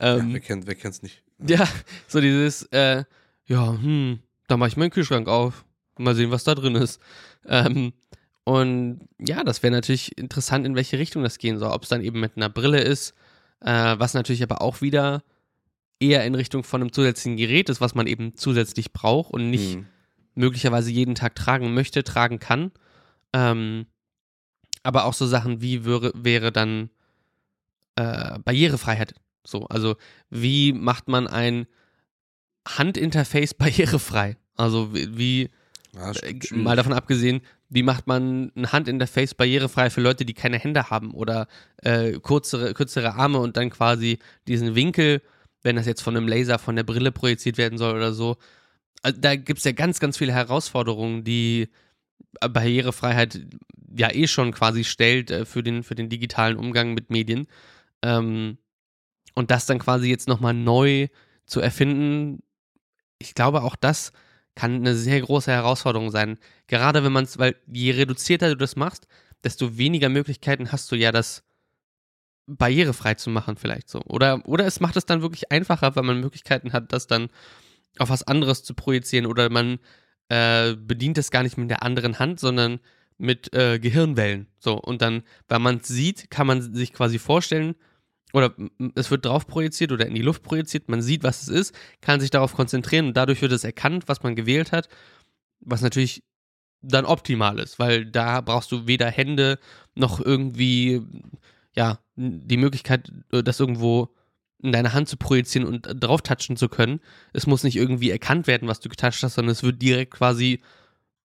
Ähm, 0.01 0.29
ja, 0.29 0.33
wer 0.35 0.41
kennt 0.41 0.67
wer 0.67 0.75
kennt's 0.75 1.03
nicht? 1.03 1.23
Ja, 1.39 1.67
so 2.07 2.21
dieses, 2.21 2.65
äh, 2.73 3.05
ja, 3.47 3.73
hm, 3.73 4.21
da 4.49 4.57
mache 4.57 4.69
ich 4.69 4.77
meinen 4.77 4.91
Kühlschrank 4.91 5.29
auf. 5.29 5.65
Mal 5.99 6.15
sehen, 6.15 6.31
was 6.31 6.45
da 6.45 6.55
drin 6.55 6.75
ist. 6.75 7.01
Ähm, 7.47 7.93
und 8.45 9.09
ja, 9.19 9.45
das 9.45 9.63
wäre 9.63 9.73
natürlich 9.73 10.17
interessant, 10.19 10.67
in 10.67 10.75
welche 10.75 10.99
Richtung 10.99 11.23
das 11.23 11.39
gehen 11.39 11.59
soll. 11.59 11.71
Ob 11.71 11.85
es 11.85 11.89
dann 11.89 12.03
eben 12.03 12.21
mit 12.21 12.37
einer 12.37 12.49
Brille 12.49 12.81
ist, 12.81 13.15
äh, 13.61 13.95
was 13.99 14.15
natürlich 14.15 14.43
aber 14.43 14.63
auch 14.63 14.81
wieder 14.81 15.23
eher 16.01 16.25
in 16.25 16.35
Richtung 16.35 16.65
von 16.65 16.81
einem 16.81 16.93
zusätzlichen 16.93 17.37
Gerät 17.37 17.69
ist, 17.69 17.81
was 17.81 17.95
man 17.95 18.07
eben 18.07 18.37
zusätzlich 18.37 18.93
braucht 18.93 19.33
und 19.33 19.51
nicht 19.51 19.75
hm 19.75 19.87
möglicherweise 20.35 20.91
jeden 20.91 21.15
Tag 21.15 21.35
tragen 21.35 21.75
möchte, 21.75 22.05
tragen 22.05 22.39
kann. 22.39 22.73
Ähm, 23.33 23.87
aber 24.83 25.05
auch 25.05 25.15
so 25.15 25.27
Sachen 25.27 25.61
wie 25.61 25.85
wäre, 25.85 26.13
wäre 26.15 26.53
dann 26.53 26.91
äh, 27.97 28.39
Barrierefreiheit. 28.41 29.15
So, 29.45 29.67
also 29.67 29.97
wie 30.31 30.73
macht 30.73 31.09
man 31.09 31.27
ein 31.27 31.67
Handinterface 32.67 33.55
barrierefrei? 33.59 34.37
Also 34.57 34.93
wie, 34.93 35.51
ja, 35.95 36.13
äh, 36.13 36.39
mal 36.53 36.77
davon 36.77 36.93
abgesehen, 36.93 37.41
wie 37.73 37.83
macht 37.83 38.07
man 38.07 38.53
ein 38.55 38.71
Handinterface 38.71 39.35
barrierefrei 39.35 39.89
für 39.89 40.03
Leute, 40.03 40.27
die 40.27 40.35
keine 40.35 40.59
Hände 40.59 40.91
haben 40.91 41.13
oder 41.13 41.47
äh, 41.79 42.13
kürzere, 42.21 42.75
kürzere 42.75 43.15
Arme 43.15 43.39
und 43.39 43.57
dann 43.57 43.71
quasi 43.71 44.19
diesen 44.47 44.75
Winkel, 44.75 45.23
wenn 45.63 45.77
das 45.77 45.87
jetzt 45.87 46.03
von 46.03 46.15
einem 46.15 46.29
Laser 46.29 46.59
von 46.59 46.77
der 46.77 46.83
Brille 46.83 47.13
projiziert 47.13 47.57
werden 47.57 47.79
soll 47.79 47.97
oder 47.97 48.13
so, 48.13 48.37
also 49.03 49.19
da 49.19 49.37
gibt 49.37 49.59
es 49.59 49.65
ja 49.65 49.73
ganz, 49.73 50.01
ganz 50.01 50.19
viele 50.19 50.35
Herausforderungen, 50.35 51.25
die 51.25 51.71
Barrierefreiheit 52.41 53.41
ja 53.97 54.13
eh 54.13 54.27
schon 54.27 54.53
quasi 54.53 54.85
stellt 54.85 55.31
äh, 55.31 55.45
für, 55.47 55.63
den, 55.63 55.83
für 55.83 55.95
den 55.95 56.11
digitalen 56.11 56.57
Umgang 56.57 56.93
mit 56.93 57.11
Medien. 57.11 57.47
Ähm, 58.03 58.59
und 59.35 59.51
das 59.51 59.65
dann 59.65 59.79
quasi 59.79 60.09
jetzt 60.09 60.29
nochmal 60.29 60.55
neu 60.55 61.09
zu 61.47 61.61
erfinden, 61.61 62.43
ich 63.19 63.35
glaube, 63.35 63.63
auch 63.63 63.77
das 63.77 64.13
kann 64.55 64.77
eine 64.77 64.95
sehr 64.95 65.21
große 65.21 65.51
Herausforderung 65.51 66.11
sein. 66.11 66.39
Gerade 66.67 67.05
wenn 67.05 67.13
man 67.13 67.25
es, 67.25 67.39
weil 67.39 67.57
je 67.67 67.93
reduzierter 67.93 68.51
du 68.51 68.57
das 68.57 68.77
machst, 68.77 69.07
desto 69.45 69.77
weniger 69.79 70.09
Möglichkeiten 70.09 70.73
hast 70.73 70.91
du 70.93 70.97
ja, 70.97 71.13
das 71.13 71.43
barrierefrei 72.47 73.15
zu 73.15 73.31
machen, 73.31 73.57
vielleicht 73.57 73.89
so. 73.89 74.03
Oder, 74.03 74.47
oder 74.47 74.67
es 74.67 74.81
macht 74.81 74.97
es 74.97 75.07
dann 75.07 75.23
wirklich 75.23 75.51
einfacher, 75.51 75.97
weil 75.97 76.03
man 76.03 76.21
Möglichkeiten 76.21 76.73
hat, 76.73 76.93
das 76.93 77.07
dann 77.07 77.29
auf 77.99 78.11
was 78.11 78.27
anderes 78.27 78.63
zu 78.65 78.75
projizieren 78.75 79.27
oder 79.27 79.51
man 79.51 79.79
äh, 80.29 80.75
bedient 80.77 81.19
es 81.19 81.31
gar 81.31 81.43
nicht 81.43 81.59
mit 81.59 81.71
der 81.71 81.83
anderen 81.83 82.19
Hand, 82.19 82.41
sondern 82.41 82.81
mit 83.19 83.55
äh, 83.55 83.79
Gehirnwellen. 83.79 84.49
So, 84.59 84.81
und 84.81 85.03
dann, 85.03 85.23
weil 85.49 85.61
man 85.61 85.79
es 85.79 85.89
sieht, 85.89 86.31
kann 86.31 86.47
man 86.47 86.75
sich 86.75 86.93
quasi 86.93 87.19
vorstellen, 87.19 87.75
oder 88.33 88.55
es 88.95 89.11
wird 89.11 89.25
drauf 89.25 89.47
projiziert 89.47 89.93
oder 89.93 90.07
in 90.07 90.15
die 90.15 90.23
Luft 90.23 90.43
projiziert, 90.43 90.89
man 90.89 91.03
sieht, 91.03 91.23
was 91.23 91.43
es 91.43 91.49
ist, 91.49 91.75
kann 92.01 92.21
sich 92.21 92.31
darauf 92.31 92.55
konzentrieren 92.55 93.09
und 93.09 93.17
dadurch 93.17 93.43
wird 93.43 93.53
es 93.53 93.65
erkannt, 93.65 94.05
was 94.07 94.23
man 94.23 94.37
gewählt 94.37 94.73
hat, 94.73 94.89
was 95.61 95.83
natürlich 95.83 96.23
dann 96.83 97.05
optimal 97.05 97.59
ist, 97.59 97.79
weil 97.79 98.05
da 98.05 98.41
brauchst 98.41 98.73
du 98.73 98.87
weder 98.87 99.11
Hände 99.11 99.59
noch 99.95 100.21
irgendwie, 100.21 101.03
ja, 101.77 102.01
die 102.17 102.57
Möglichkeit, 102.57 103.13
äh, 103.33 103.43
das 103.43 103.61
irgendwo 103.61 104.15
in 104.63 104.73
deine 104.73 104.93
Hand 104.93 105.09
zu 105.09 105.17
projizieren 105.17 105.67
und 105.67 105.89
drauf 106.03 106.23
touchen 106.23 106.57
zu 106.57 106.69
können. 106.69 107.01
Es 107.33 107.47
muss 107.47 107.65
nicht 107.65 107.77
irgendwie 107.77 108.11
erkannt 108.11 108.47
werden, 108.47 108.69
was 108.69 108.81
du 108.81 108.89
getoucht 108.89 109.23
hast, 109.23 109.35
sondern 109.35 109.53
es 109.53 109.63
wird 109.63 109.83
direkt 109.83 110.13
quasi 110.13 110.61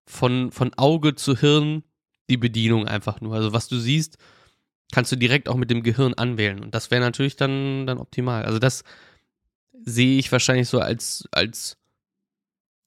von, 0.06 0.52
von 0.52 0.74
Auge 0.76 1.16
zu 1.16 1.38
Hirn 1.38 1.84
die 2.30 2.38
Bedienung 2.38 2.88
einfach 2.88 3.22
nur. 3.22 3.36
Also 3.36 3.54
was 3.54 3.68
du 3.68 3.78
siehst, 3.78 4.18
kannst 4.92 5.12
du 5.12 5.16
direkt 5.16 5.50
auch 5.50 5.56
mit 5.56 5.70
dem 5.70 5.84
Gehirn 5.84 6.14
anwählen. 6.14 6.64
Und 6.64 6.74
das 6.74 6.92
wäre 6.92 7.02
natürlich 7.02 7.36
dann, 7.36 7.86
dann 7.88 7.98
optimal. 7.98 8.46
Also 8.46 8.60
das 8.60 8.84
sehe 9.84 10.18
ich 10.18 10.32
wahrscheinlich 10.32 10.70
so 10.70 10.80
als, 10.80 11.28
als 11.32 11.78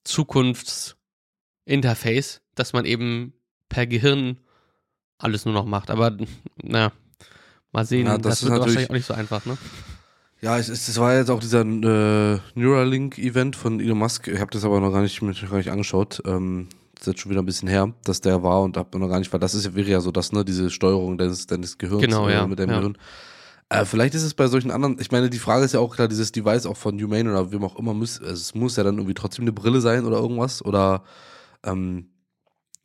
Zukunftsinterface, 0.05 2.41
dass 2.55 2.73
man 2.73 2.85
eben 2.85 3.35
per 3.69 3.87
Gehirn 3.87 4.39
alles 5.19 5.45
nur 5.45 5.55
noch 5.55 5.67
macht. 5.67 5.91
Aber 5.91 6.17
naja, 6.63 6.93
mal 7.73 7.85
sehen, 7.85 8.07
ja, 8.07 8.19
das, 8.19 8.41
das 8.41 8.51
wird 8.51 8.61
wahrscheinlich 8.61 8.91
auch 8.91 8.95
nicht 8.95 9.07
so 9.07 9.15
einfach, 9.15 9.47
ne? 9.47 9.57
Ja, 10.43 10.59
es, 10.59 10.71
es, 10.71 10.89
es 10.89 10.99
war 10.99 11.15
jetzt 11.15 11.31
auch 11.31 11.41
dieser 11.41 11.61
äh, 11.61 12.41
Neuralink-Event 12.55 13.57
von 13.57 13.79
Elon 13.79 13.99
Musk. 13.99 14.27
Ich 14.27 14.41
habe 14.41 14.51
das 14.51 14.65
aber 14.65 14.81
noch 14.81 14.91
gar 14.91 15.03
nicht, 15.03 15.21
mir 15.21 15.35
gar 15.35 15.59
nicht 15.59 15.71
angeschaut. 15.71 16.23
Ähm, 16.25 16.69
ist 17.01 17.07
jetzt 17.07 17.21
schon 17.21 17.31
wieder 17.31 17.43
ein 17.43 17.47
bisschen 17.47 17.69
her, 17.69 17.93
dass 18.05 18.21
der 18.21 18.43
war 18.43 18.63
und 18.63 18.77
habe 18.77 18.99
noch 18.99 19.09
gar 19.09 19.19
nicht, 19.19 19.33
weil 19.33 19.41
das 19.41 19.55
ist, 19.55 19.75
wäre 19.75 19.89
ja 19.89 20.01
so 20.01 20.11
das, 20.11 20.33
ne, 20.33 20.45
diese 20.45 20.71
Steuerung 20.71 21.19
deines, 21.19 21.47
deines 21.47 21.79
Gehirns 21.79 22.03
genau, 22.03 22.29
äh, 22.29 22.35
ja, 22.35 22.47
mit 22.47 22.59
deinem 22.59 22.71
ja. 22.71 22.77
Gehirn. 22.77 22.99
Äh, 23.69 23.85
vielleicht 23.85 24.15
ist 24.15 24.25
es 24.25 24.35
bei 24.35 24.49
solchen 24.49 24.71
anderen, 24.71 24.99
ich 25.01 25.11
meine, 25.13 25.31
die 25.31 25.39
Frage 25.39 25.65
ist 25.65 25.75
ja 25.75 25.81
auch 25.81 25.95
klar, 25.95 26.09
dieses 26.09 26.33
Device 26.33 26.67
auch 26.67 26.77
von 26.77 27.01
Humane 27.01 27.31
oder 27.31 27.53
wem 27.53 27.65
auch 27.65 27.77
immer, 27.77 27.95
muss, 27.95 28.21
also 28.21 28.33
es 28.33 28.55
muss 28.55 28.77
ja 28.77 28.83
dann 28.83 28.97
irgendwie 28.97 29.15
trotzdem 29.15 29.45
eine 29.45 29.53
Brille 29.53 29.81
sein 29.81 30.05
oder 30.05 30.19
irgendwas 30.19 30.65
oder 30.65 31.05
ähm, 31.65 32.07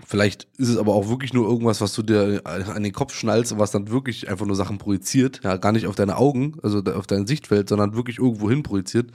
Vielleicht 0.04 0.48
ist 0.58 0.68
es 0.68 0.78
aber 0.78 0.94
auch 0.94 1.08
wirklich 1.08 1.34
nur 1.34 1.48
irgendwas, 1.48 1.80
was 1.80 1.94
du 1.94 2.04
dir 2.04 2.42
an 2.44 2.84
den 2.84 2.92
Kopf 2.92 3.14
schnallst 3.14 3.54
und 3.54 3.60
was 3.60 3.72
dann 3.72 3.90
wirklich 3.90 4.30
einfach 4.30 4.46
nur 4.46 4.58
Sachen 4.58 4.78
projiziert. 4.78 5.40
Ja, 5.44 5.56
gar 5.56 5.72
nicht 5.72 5.88
auf 5.88 5.96
deine 5.96 6.18
Augen, 6.18 6.58
also 6.62 6.80
auf 6.80 7.08
dein 7.08 7.26
Sichtfeld, 7.28 7.70
sondern 7.70 7.96
wirklich 7.96 8.20
irgendwo 8.20 8.50
hin 8.50 8.62
projiziert. 8.62 9.12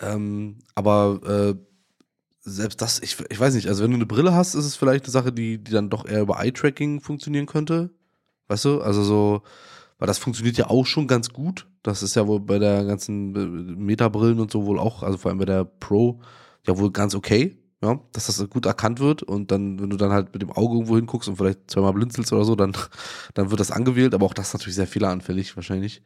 Ähm, 0.00 0.58
aber 0.76 1.20
äh, 1.26 1.54
selbst 2.46 2.80
das, 2.80 3.00
ich, 3.00 3.16
ich 3.28 3.40
weiß 3.40 3.54
nicht, 3.54 3.68
also 3.68 3.82
wenn 3.82 3.90
du 3.90 3.96
eine 3.96 4.06
Brille 4.06 4.34
hast, 4.34 4.54
ist 4.54 4.64
es 4.64 4.76
vielleicht 4.76 5.04
eine 5.04 5.12
Sache, 5.12 5.32
die, 5.32 5.58
die 5.58 5.72
dann 5.72 5.90
doch 5.90 6.06
eher 6.06 6.20
über 6.20 6.40
Eye-Tracking 6.40 7.00
funktionieren 7.00 7.46
könnte. 7.46 7.90
Weißt 8.48 8.64
du? 8.64 8.80
Also 8.80 9.02
so, 9.02 9.42
weil 9.98 10.06
das 10.06 10.18
funktioniert 10.18 10.56
ja 10.56 10.70
auch 10.70 10.86
schon 10.86 11.08
ganz 11.08 11.30
gut. 11.30 11.66
Das 11.82 12.02
ist 12.02 12.16
ja 12.16 12.26
wohl 12.26 12.40
bei 12.40 12.58
der 12.58 12.84
ganzen 12.84 13.34
äh, 13.34 13.76
Metabrillen 13.76 14.40
und 14.40 14.50
so 14.50 14.66
wohl 14.66 14.78
auch, 14.78 15.02
also 15.02 15.18
vor 15.18 15.30
allem 15.30 15.38
bei 15.38 15.44
der 15.44 15.64
Pro, 15.64 16.20
ja 16.66 16.78
wohl 16.78 16.92
ganz 16.92 17.14
okay 17.14 17.58
ja, 17.82 18.00
dass 18.12 18.26
das 18.26 18.48
gut 18.48 18.64
erkannt 18.64 19.00
wird 19.00 19.22
und 19.22 19.50
dann, 19.50 19.78
wenn 19.78 19.90
du 19.90 19.96
dann 19.96 20.10
halt 20.10 20.32
mit 20.32 20.40
dem 20.40 20.50
Auge 20.50 20.74
irgendwo 20.74 20.96
hinguckst 20.96 21.28
und 21.28 21.36
vielleicht 21.36 21.70
zweimal 21.70 21.92
blinzelst 21.92 22.32
oder 22.32 22.44
so, 22.44 22.56
dann, 22.56 22.72
dann 23.34 23.50
wird 23.50 23.60
das 23.60 23.70
angewählt, 23.70 24.14
aber 24.14 24.24
auch 24.24 24.34
das 24.34 24.48
ist 24.48 24.54
natürlich 24.54 24.76
sehr 24.76 24.86
fehleranfällig 24.86 25.56
wahrscheinlich 25.56 26.02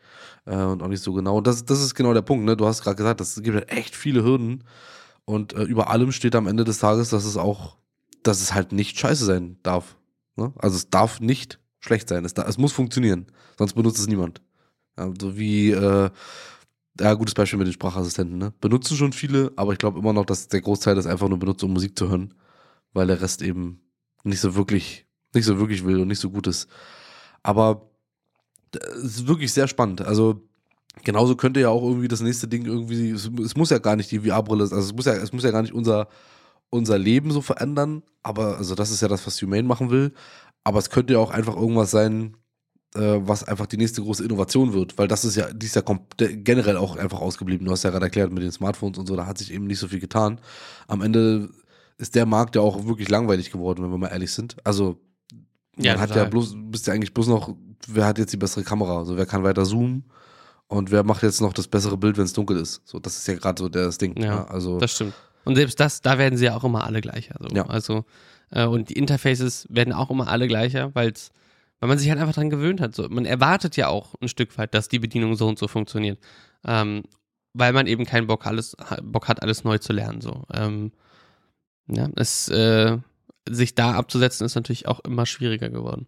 äh, 0.47 0.57
und 0.57 0.83
auch 0.83 0.89
nicht 0.89 1.03
so 1.03 1.13
genau. 1.13 1.39
Und 1.39 1.47
das, 1.47 1.65
das 1.65 1.81
ist 1.81 1.95
genau 1.95 2.13
der 2.13 2.23
Punkt, 2.23 2.45
ne? 2.45 2.57
Du 2.57 2.67
hast 2.67 2.83
gerade 2.83 2.97
gesagt, 2.97 3.21
es 3.21 3.41
gibt 3.43 3.55
halt 3.55 3.71
echt 3.71 3.95
viele 3.95 4.25
Hürden 4.25 4.65
und 5.31 5.53
äh, 5.53 5.63
über 5.63 5.89
allem 5.89 6.13
steht 6.13 6.35
am 6.35 6.47
Ende 6.47 6.65
des 6.65 6.79
Tages, 6.79 7.11
dass 7.11 7.25
es 7.25 7.37
auch, 7.37 7.77
dass 8.23 8.41
es 8.41 8.53
halt 8.53 8.73
nicht 8.73 8.99
scheiße 8.99 9.25
sein 9.25 9.59
darf. 9.63 9.97
Ne? 10.37 10.53
Also 10.59 10.77
es 10.77 10.91
darf 10.91 11.21
nicht 11.21 11.61
schlecht 11.79 12.09
sein, 12.09 12.25
es, 12.25 12.35
da, 12.35 12.43
es 12.47 12.59
muss 12.59 12.73
funktionieren, 12.73 13.27
sonst 13.57 13.75
benutzt 13.75 13.99
es 13.99 14.09
niemand. 14.09 14.43
Ja, 14.99 15.13
so 15.19 15.39
wie 15.39 15.71
äh, 15.71 16.11
ja, 16.99 17.15
gutes 17.15 17.35
Beispiel 17.35 17.59
mit 17.59 17.69
den 17.69 17.73
Sprachassistenten, 17.73 18.37
ne? 18.37 18.53
Benutzen 18.61 18.97
schon 18.97 19.13
viele, 19.13 19.53
aber 19.57 19.73
ich 19.73 19.79
glaube 19.79 20.01
immer 20.01 20.13
noch, 20.13 20.27
dass 20.27 20.49
der 20.49 20.61
Großteil 20.61 20.97
das 20.97 21.07
einfach 21.07 21.29
nur 21.29 21.39
benutzt, 21.39 21.63
um 21.63 21.73
Musik 21.73 21.97
zu 21.97 22.11
hören, 22.11 22.35
weil 22.93 23.07
der 23.07 23.23
Rest 23.23 23.41
eben 23.41 23.81
nicht 24.25 24.41
so 24.41 24.57
wirklich, 24.57 25.07
nicht 25.33 25.47
so 25.47 25.59
wirklich 25.59 25.85
will 25.85 26.01
und 26.01 26.09
nicht 26.09 26.19
so 26.19 26.31
gut 26.31 26.49
ist. 26.49 26.69
Aber 27.43 27.91
es 28.73 29.17
ist 29.17 29.29
wirklich 29.29 29.53
sehr 29.53 29.69
spannend. 29.69 30.03
Also, 30.03 30.47
genauso 31.05 31.37
könnte 31.37 31.61
ja 31.61 31.69
auch 31.69 31.83
irgendwie 31.83 32.09
das 32.09 32.21
nächste 32.21 32.49
Ding 32.49 32.65
irgendwie, 32.65 33.11
es, 33.11 33.31
es 33.45 33.57
muss 33.57 33.71
ja 33.71 33.79
gar 33.79 33.97
nicht 33.97 34.11
die 34.11 34.21
VR-Brille, 34.21 34.63
also 34.63 34.77
es 34.77 34.93
muss 34.93 35.07
ja, 35.07 35.15
es 35.15 35.33
muss 35.33 35.45
ja 35.45 35.51
gar 35.51 35.63
nicht 35.63 35.75
unser, 35.75 36.09
unser 36.71 36.99
Leben 36.99 37.31
so 37.31 37.41
verändern, 37.41 38.03
aber, 38.23 38.59
also 38.59 38.75
das 38.75 38.91
ist 38.91 39.01
ja 39.01 39.09
das, 39.09 39.27
was 39.27 39.41
Humane 39.41 39.65
machen 39.65 39.91
will, 39.91 40.13
aber 40.65 40.79
es 40.79 40.91
könnte 40.91 41.15
ja 41.15 41.19
auch 41.19 41.31
einfach 41.31 41.57
irgendwas 41.57 41.91
sein, 41.91 42.37
äh, 42.95 43.19
was 43.21 43.45
einfach 43.45 43.67
die 43.67 43.77
nächste 43.77 44.03
große 44.03 44.25
Innovation 44.25 44.73
wird, 44.73 44.99
weil 44.99 45.09
das 45.09 45.25
ist 45.25 45.37
ja, 45.37 45.53
die 45.53 45.67
ist 45.67 45.77
ja 45.77 45.83
generell 46.17 46.77
auch 46.77 46.97
einfach 46.97 47.21
ausgeblieben. 47.21 47.67
Du 47.67 47.73
hast 47.73 47.85
ja 47.85 47.91
gerade 47.91 48.07
erklärt 48.07 48.33
mit 48.33 48.43
den 48.43 48.53
Smartphones 48.53 48.99
und 48.99 49.07
so, 49.07 49.17
da 49.17 49.27
hat 49.27 49.39
sich 49.39 49.53
eben 49.53 49.67
nicht 49.67 49.79
so 49.79 49.89
viel 49.89 50.01
getan. 50.01 50.41
Am 50.89 51.01
Ende 51.01 51.51
ist 51.99 52.15
der 52.15 52.27
Markt 52.27 52.57
ja 52.57 52.63
auch 52.63 52.87
wirklich 52.87 53.09
langweilig 53.09 53.51
geworden, 53.51 53.83
wenn 53.85 53.91
wir 53.91 53.99
mal 53.99 54.09
ehrlich 54.09 54.33
sind. 54.33 54.57
Also, 54.65 55.01
man 55.77 55.85
ja, 55.85 55.99
hat 55.99 56.15
ja 56.15 56.25
bloß, 56.25 56.57
bist 56.57 56.87
ja 56.87 56.93
eigentlich 56.93 57.15
bloß 57.15 57.29
noch 57.29 57.55
wer 57.87 58.07
hat 58.07 58.19
jetzt 58.19 58.33
die 58.33 58.37
bessere 58.37 58.65
Kamera? 58.65 58.99
Also 58.99 59.17
wer 59.17 59.27
kann 59.27 59.43
weiter 59.43 59.65
zoomen? 59.65 60.05
Und 60.71 60.93
wer 60.93 61.03
macht 61.03 61.25
jetzt 61.25 61.41
noch 61.41 61.53
das 61.53 61.67
bessere 61.67 61.97
Bild, 61.97 62.17
wenn 62.17 62.25
es 62.25 62.33
dunkel 62.33 62.57
ist? 62.57 62.81
So, 62.85 63.01
das 63.01 63.17
ist 63.17 63.27
ja 63.27 63.35
gerade 63.35 63.61
so 63.61 63.69
das 63.69 63.99
Ding. 63.99 64.17
Ja, 64.17 64.25
ja, 64.25 64.45
also 64.45 64.79
das 64.79 64.93
stimmt. 64.93 65.15
Und 65.45 65.57
selbst 65.57 65.81
das, 65.81 66.01
da 66.01 66.17
werden 66.17 66.39
sie 66.39 66.45
ja 66.45 66.55
auch 66.55 66.63
immer 66.63 66.85
alle 66.85 67.01
gleicher. 67.01 67.35
So. 67.41 67.49
Ja. 67.53 67.67
Also, 67.67 68.05
äh, 68.51 68.67
und 68.67 68.89
die 68.89 68.93
Interfaces 68.93 69.67
werden 69.69 69.93
auch 69.93 70.11
immer 70.11 70.29
alle 70.29 70.47
gleicher, 70.47 70.95
weil's, 70.95 71.33
weil 71.81 71.89
man 71.89 71.99
sich 71.99 72.09
halt 72.09 72.21
einfach 72.21 72.35
dran 72.35 72.51
gewöhnt 72.51 72.81
hat. 72.81 72.95
So. 72.95 73.09
Man 73.09 73.25
erwartet 73.25 73.77
ja 73.77 73.89
auch 73.89 74.15
ein 74.21 74.29
Stück 74.29 74.57
weit, 74.59 74.73
dass 74.73 74.87
die 74.87 75.01
Bedienung 75.01 75.35
so 75.35 75.49
und 75.49 75.59
so 75.59 75.67
funktioniert. 75.67 76.21
Ähm, 76.65 77.03
weil 77.53 77.73
man 77.73 77.89
eben 77.89 78.05
keinen 78.05 78.29
Bock, 78.29 78.47
alles, 78.47 78.77
Bock 79.03 79.27
hat, 79.27 79.43
alles 79.43 79.65
neu 79.65 79.79
zu 79.79 79.93
lernen. 79.93 80.21
So. 80.21 80.45
Ähm, 80.55 80.93
ja, 81.89 82.09
es, 82.15 82.49
äh, 82.49 82.97
sich 83.49 83.75
da 83.75 83.95
abzusetzen, 83.95 84.47
ist 84.47 84.55
natürlich 84.55 84.87
auch 84.87 85.01
immer 85.01 85.27
schwieriger 85.27 85.69
geworden. 85.69 86.07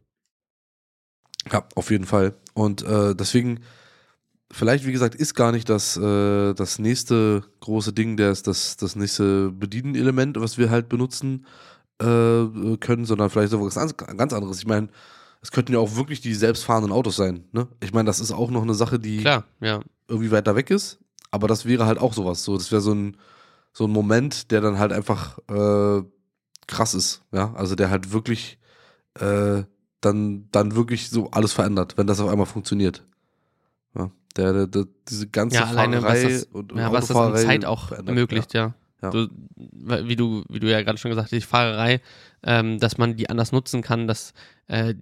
Ja, 1.51 1.67
auf 1.75 1.91
jeden 1.91 2.05
Fall. 2.05 2.37
Und 2.55 2.83
äh, 2.83 3.17
deswegen 3.17 3.59
vielleicht, 4.53 4.87
wie 4.87 4.93
gesagt, 4.93 5.15
ist 5.15 5.35
gar 5.35 5.51
nicht 5.51 5.69
das, 5.69 5.97
äh, 5.97 6.55
das 6.55 6.79
nächste 6.79 7.43
große 7.61 7.93
Ding, 7.93 8.17
das, 8.17 8.43
das, 8.43 8.77
das 8.77 8.95
nächste 8.95 9.51
Bedienenelement, 9.51 10.39
was 10.41 10.59
wir 10.59 10.71
halt 10.71 10.89
benutzen 10.89 11.47
äh, 12.01 12.77
können, 12.79 13.05
sondern 13.05 13.31
vielleicht 13.31 13.51
so 13.51 13.65
was 13.65 13.75
ganz 13.75 14.33
anderes. 14.33 14.59
Ich 14.59 14.67
meine, 14.67 14.89
es 15.41 15.51
könnten 15.51 15.73
ja 15.73 15.79
auch 15.79 15.97
wirklich 15.97 16.21
die 16.21 16.35
selbstfahrenden 16.35 16.93
Autos 16.93 17.17
sein. 17.17 17.45
Ne? 17.53 17.67
Ich 17.81 17.93
meine, 17.93 18.07
das 18.07 18.21
ist 18.21 18.31
auch 18.31 18.51
noch 18.51 18.63
eine 18.63 18.75
Sache, 18.75 18.99
die 18.99 19.19
Klar, 19.19 19.45
ja. 19.61 19.81
irgendwie 20.07 20.31
weiter 20.31 20.55
weg 20.55 20.71
ist, 20.71 20.99
aber 21.31 21.49
das 21.49 21.65
wäre 21.65 21.87
halt 21.87 21.99
auch 21.99 22.13
sowas. 22.13 22.45
So, 22.45 22.57
das 22.57 22.71
wäre 22.71 22.83
so 22.83 22.93
ein, 22.93 23.17
so 23.73 23.87
ein 23.87 23.91
Moment, 23.91 24.51
der 24.51 24.61
dann 24.61 24.79
halt 24.79 24.93
einfach 24.93 25.39
äh, 25.49 26.03
krass 26.67 26.95
ist. 26.95 27.23
Ja, 27.33 27.55
also 27.55 27.75
der 27.75 27.91
halt 27.91 28.13
wirklich 28.13 28.59
äh, 29.19 29.63
dann, 30.01 30.49
dann 30.53 30.77
wirklich 30.77 31.09
so 31.09 31.31
alles 31.31 31.53
verändert, 31.53 31.97
wenn 31.97 32.07
das 32.07 32.21
auf 32.21 32.29
einmal 32.29 32.47
funktioniert. 32.47 33.07
Ja. 33.95 34.11
Der, 34.37 34.53
der, 34.53 34.67
der, 34.67 34.87
diese 35.09 35.29
ganze 35.29 35.57
ja, 35.57 35.65
alleine, 35.65 36.01
Fahrerei 36.01 36.25
was 36.25 36.33
das, 36.33 36.45
und, 36.45 36.73
und 36.73 36.79
ja, 36.79 36.93
was 36.93 37.09
das 37.09 37.17
an 37.17 37.37
Zeit 37.37 37.65
auch 37.65 37.93
ermöglicht, 37.93 38.55
ja. 38.55 38.75
ja. 39.03 39.11
Du, 39.11 39.29
wie, 39.57 40.17
du, 40.17 40.45
wie 40.49 40.61
du 40.61 40.71
ja 40.71 40.83
gerade 40.83 40.99
schon 40.99 41.11
gesagt 41.11 41.27
hast, 41.27 41.33
die 41.33 41.41
Fahrerei, 41.41 42.01
ähm, 42.43 42.79
dass 42.79 42.99
man 42.99 43.17
die 43.17 43.29
anders 43.29 43.53
nutzen 43.53 43.83
kann, 43.83 44.07
dass 44.07 44.33
äh, 44.69 44.95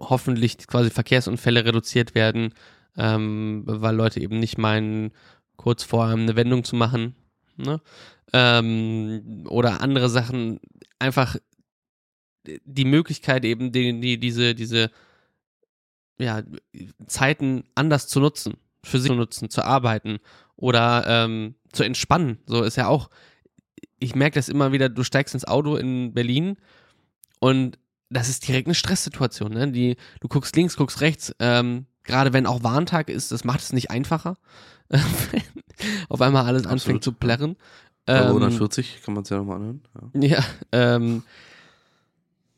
hoffentlich 0.00 0.58
quasi 0.66 0.90
Verkehrsunfälle 0.90 1.64
reduziert 1.64 2.14
werden, 2.14 2.54
ähm, 2.96 3.62
weil 3.66 3.94
Leute 3.94 4.20
eben 4.20 4.38
nicht 4.38 4.58
meinen, 4.58 5.12
kurz 5.56 5.82
vorher 5.82 6.16
eine 6.16 6.36
Wendung 6.36 6.64
zu 6.64 6.76
machen. 6.76 7.14
Ne? 7.56 7.80
Ähm, 8.32 9.44
oder 9.48 9.82
andere 9.82 10.08
Sachen, 10.08 10.60
einfach 10.98 11.36
die 12.64 12.84
Möglichkeit 12.84 13.44
eben, 13.44 13.72
die, 13.72 14.00
die, 14.00 14.18
diese, 14.18 14.54
diese 14.54 14.90
ja, 16.18 16.42
Zeiten 17.06 17.64
anders 17.74 18.08
zu 18.08 18.20
nutzen, 18.20 18.54
für 18.84 18.98
sich 18.98 19.10
zu 19.10 19.16
nutzen, 19.16 19.50
zu 19.50 19.64
arbeiten 19.64 20.18
oder 20.56 21.04
ähm, 21.06 21.54
zu 21.72 21.84
entspannen. 21.84 22.38
So 22.46 22.62
ist 22.62 22.76
ja 22.76 22.88
auch, 22.88 23.10
ich 23.98 24.14
merke 24.14 24.34
das 24.34 24.48
immer 24.48 24.72
wieder, 24.72 24.88
du 24.88 25.04
steigst 25.04 25.34
ins 25.34 25.46
Auto 25.46 25.76
in 25.76 26.12
Berlin 26.14 26.56
und 27.40 27.78
das 28.10 28.28
ist 28.28 28.46
direkt 28.48 28.66
eine 28.66 28.74
Stresssituation. 28.74 29.52
Ne? 29.52 29.70
Die, 29.70 29.96
du 30.20 30.28
guckst 30.28 30.56
links, 30.56 30.76
guckst 30.76 31.00
rechts, 31.00 31.34
ähm, 31.38 31.86
gerade 32.04 32.32
wenn 32.32 32.46
auch 32.46 32.62
Warntag 32.62 33.10
ist, 33.10 33.32
das 33.32 33.44
macht 33.44 33.60
es 33.60 33.72
nicht 33.72 33.90
einfacher. 33.90 34.36
Auf 36.08 36.20
einmal 36.20 36.46
alles 36.46 36.62
Absolut. 36.62 36.80
anfängt 36.80 37.04
zu 37.04 37.12
plärren. 37.12 37.56
Ähm, 38.06 38.28
140 38.28 39.02
kann 39.02 39.14
man 39.14 39.22
es 39.22 39.28
ja 39.28 39.36
nochmal 39.36 39.56
anhören. 39.56 39.82
Ja, 40.14 40.38
ja 40.38 40.44
ähm, 40.72 41.22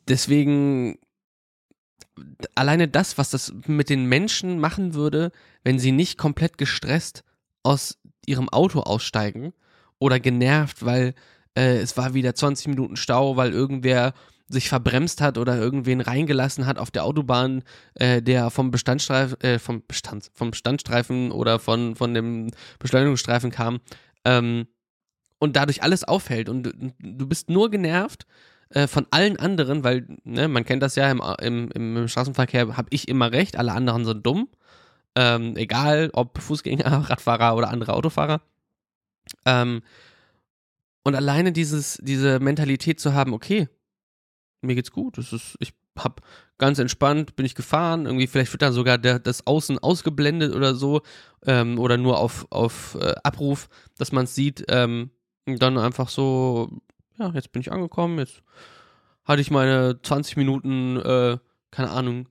deswegen 0.07 0.97
alleine 2.55 2.87
das, 2.87 3.17
was 3.17 3.29
das 3.29 3.53
mit 3.67 3.89
den 3.89 4.05
Menschen 4.05 4.59
machen 4.59 4.93
würde, 4.93 5.31
wenn 5.63 5.79
sie 5.79 5.91
nicht 5.91 6.17
komplett 6.17 6.57
gestresst 6.57 7.23
aus 7.63 7.99
ihrem 8.25 8.49
Auto 8.49 8.81
aussteigen 8.81 9.53
oder 9.99 10.19
genervt, 10.19 10.85
weil 10.85 11.13
äh, 11.55 11.77
es 11.77 11.97
war 11.97 12.13
wieder 12.13 12.35
20 12.35 12.67
Minuten 12.67 12.95
Stau, 12.95 13.37
weil 13.37 13.51
irgendwer 13.51 14.13
sich 14.47 14.69
verbremst 14.69 15.21
hat 15.21 15.37
oder 15.37 15.57
irgendwen 15.57 16.01
reingelassen 16.01 16.65
hat 16.65 16.77
auf 16.77 16.91
der 16.91 17.05
Autobahn, 17.05 17.63
äh, 17.95 18.21
der 18.21 18.49
vom 18.49 18.71
Bestandstreifen, 18.71 19.39
äh, 19.41 19.59
vom 19.59 19.83
Bestand, 19.87 20.29
vom 20.33 20.53
Standstreifen 20.53 21.31
oder 21.31 21.59
von, 21.59 21.95
von 21.95 22.13
dem 22.13 22.51
Beschleunigungsstreifen 22.79 23.51
kam 23.51 23.79
ähm, 24.25 24.67
und 25.39 25.55
dadurch 25.55 25.83
alles 25.83 26.03
auffällt 26.03 26.49
und 26.49 26.63
du, 26.63 26.93
du 26.99 27.27
bist 27.27 27.49
nur 27.49 27.71
genervt, 27.71 28.25
äh, 28.71 28.87
von 28.87 29.05
allen 29.11 29.37
anderen, 29.37 29.83
weil 29.83 30.07
ne, 30.23 30.47
man 30.47 30.65
kennt 30.65 30.81
das 30.83 30.95
ja 30.95 31.09
im, 31.11 31.21
im, 31.41 31.71
im 31.71 32.07
Straßenverkehr, 32.07 32.77
habe 32.77 32.87
ich 32.91 33.07
immer 33.07 33.31
recht, 33.31 33.57
alle 33.57 33.73
anderen 33.73 34.05
sind 34.05 34.25
dumm. 34.25 34.49
Ähm, 35.13 35.57
egal 35.57 36.09
ob 36.13 36.37
Fußgänger, 36.39 36.85
Radfahrer 37.09 37.55
oder 37.57 37.69
andere 37.69 37.93
Autofahrer. 37.93 38.41
Ähm, 39.45 39.81
und 41.03 41.15
alleine 41.15 41.51
dieses, 41.51 41.99
diese 42.01 42.39
Mentalität 42.39 42.99
zu 42.99 43.13
haben, 43.13 43.33
okay, 43.33 43.67
mir 44.61 44.75
geht's 44.75 44.91
gut, 44.91 45.17
es 45.17 45.33
ist, 45.33 45.57
ich 45.59 45.73
hab 45.97 46.21
ganz 46.57 46.79
entspannt, 46.79 47.35
bin 47.35 47.45
ich 47.45 47.55
gefahren, 47.55 48.05
irgendwie 48.05 48.27
vielleicht 48.27 48.53
wird 48.53 48.61
dann 48.61 48.71
sogar 48.71 48.97
der, 48.97 49.19
das 49.19 49.47
Außen 49.47 49.79
ausgeblendet 49.79 50.55
oder 50.55 50.75
so, 50.75 51.01
ähm, 51.45 51.79
oder 51.79 51.97
nur 51.97 52.19
auf, 52.19 52.47
auf 52.51 52.97
äh, 53.01 53.15
Abruf, 53.23 53.67
dass 53.97 54.11
man 54.11 54.25
es 54.25 54.35
sieht, 54.35 54.63
ähm, 54.69 55.09
dann 55.45 55.77
einfach 55.77 56.07
so, 56.07 56.69
ja, 57.21 57.31
jetzt 57.33 57.51
bin 57.51 57.61
ich 57.61 57.71
angekommen, 57.71 58.19
jetzt 58.19 58.41
hatte 59.23 59.41
ich 59.41 59.51
meine 59.51 59.99
20 60.01 60.37
Minuten, 60.37 60.97
äh, 60.97 61.37
keine 61.69 61.91
Ahnung, 61.91 62.27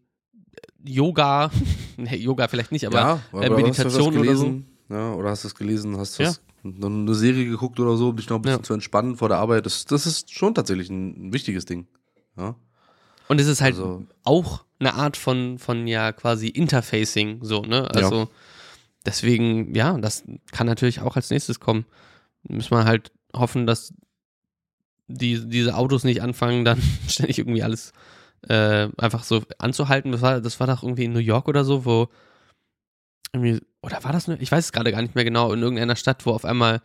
Yoga, 0.85 1.51
nee, 1.97 2.17
Yoga 2.17 2.49
vielleicht 2.49 2.73
nicht, 2.73 2.87
aber, 2.87 2.99
ja, 2.99 3.23
aber 3.33 3.45
äh, 3.45 3.51
Meditation 3.51 4.17
oder 4.17 4.37
so. 4.37 4.61
Ja, 4.89 5.13
oder 5.15 5.31
hast 5.31 5.45
du 5.45 5.49
es 5.49 5.55
gelesen, 5.55 5.97
hast 5.99 6.19
du 6.19 6.25
ja. 6.25 6.33
eine 6.65 7.15
Serie 7.15 7.47
geguckt 7.47 7.79
oder 7.79 7.97
so, 7.97 8.09
um 8.09 8.17
dich 8.17 8.29
noch 8.29 8.39
ein 8.39 8.43
bisschen 8.43 8.59
ja. 8.59 8.65
zu 8.65 8.75
entspannen 8.75 9.17
vor 9.17 9.29
der 9.29 9.39
Arbeit. 9.39 9.65
Das, 9.65 9.85
das 9.85 10.05
ist 10.05 10.35
schon 10.35 10.55
tatsächlich 10.55 10.91
ein, 10.91 11.29
ein 11.29 11.33
wichtiges 11.33 11.65
Ding. 11.65 11.87
Ja. 12.37 12.57
Und 13.29 13.41
es 13.41 13.47
ist 13.47 13.61
halt 13.61 13.77
also, 13.77 14.05
auch 14.25 14.65
eine 14.81 14.95
Art 14.95 15.17
von, 15.17 15.59
von 15.61 15.87
ja 15.87 16.11
quasi 16.11 16.49
Interfacing, 16.49 17.39
so, 17.43 17.63
ne? 17.63 17.89
Also 17.93 18.29
deswegen, 19.07 19.75
ja, 19.77 19.97
das 19.99 20.25
kann 20.51 20.67
natürlich 20.67 21.01
auch 21.01 21.15
als 21.15 21.31
nächstes 21.31 21.61
kommen. 21.61 21.87
Müssen 22.43 22.73
wir 22.73 22.85
halt 22.85 23.13
hoffen, 23.33 23.67
dass 23.67 23.95
die, 25.11 25.49
diese 25.49 25.77
Autos 25.77 26.05
nicht 26.05 26.23
anfangen, 26.23 26.65
dann 26.65 26.81
ständig 27.09 27.39
irgendwie 27.39 27.63
alles 27.63 27.93
äh, 28.49 28.89
einfach 28.97 29.25
so 29.25 29.43
anzuhalten. 29.59 30.13
Das 30.13 30.23
war, 30.23 30.41
das 30.41 30.61
war 30.61 30.67
doch 30.67 30.83
irgendwie 30.83 31.05
in 31.05 31.13
New 31.13 31.19
York 31.19 31.49
oder 31.49 31.65
so, 31.65 31.85
wo 31.85 32.09
irgendwie, 33.33 33.61
oder 33.83 34.03
war 34.05 34.13
das 34.13 34.29
nur, 34.29 34.41
ich 34.41 34.51
weiß 34.51 34.67
es 34.67 34.73
gerade 34.73 34.93
gar 34.93 35.03
nicht 35.03 35.15
mehr 35.15 35.25
genau, 35.25 35.53
in 35.53 35.63
irgendeiner 35.63 35.97
Stadt, 35.97 36.27
wo 36.27 36.33
auf 36.33 36.45
einmal 36.45 36.81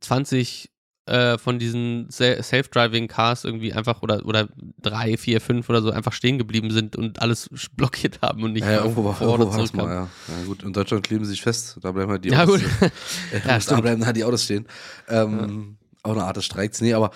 20 0.00 0.70
äh, 1.06 1.38
von 1.38 1.58
diesen 1.58 2.10
Self-Driving 2.10 3.06
Cars 3.08 3.44
irgendwie 3.44 3.72
einfach 3.72 4.02
oder, 4.02 4.26
oder 4.26 4.48
drei, 4.80 5.16
vier, 5.16 5.40
fünf 5.40 5.68
oder 5.68 5.80
so 5.80 5.90
einfach 5.90 6.12
stehen 6.12 6.36
geblieben 6.38 6.70
sind 6.70 6.96
und 6.96 7.22
alles 7.22 7.48
blockiert 7.76 8.20
haben 8.22 8.42
und 8.42 8.52
nicht 8.52 8.64
ja, 8.64 8.72
ja, 8.72 8.78
irgendwo, 8.82 9.04
war, 9.04 9.20
irgendwo 9.20 9.52
war 9.52 9.86
mal, 9.86 9.94
ja. 9.94 10.08
ja. 10.28 10.44
gut, 10.46 10.62
in 10.62 10.72
Deutschland 10.72 11.04
kleben 11.04 11.24
sie 11.24 11.30
sich 11.30 11.42
fest, 11.42 11.78
da 11.80 11.92
bleiben 11.92 12.10
halt 12.10 12.24
die 12.24 12.30
ja, 12.30 12.42
Autos, 12.42 12.60
gut. 12.60 12.90
Äh, 13.32 13.40
ja, 13.46 13.58
da 13.58 13.80
bleiben 13.80 14.04
halt 14.04 14.16
die 14.16 14.24
Autos 14.24 14.44
stehen. 14.44 14.66
Ähm, 15.08 15.78
auch 16.06 16.12
eine 16.12 16.24
Art 16.24 16.36
des 16.36 16.44
Streiks. 16.44 16.80
Nee, 16.80 16.94
aber 16.94 17.10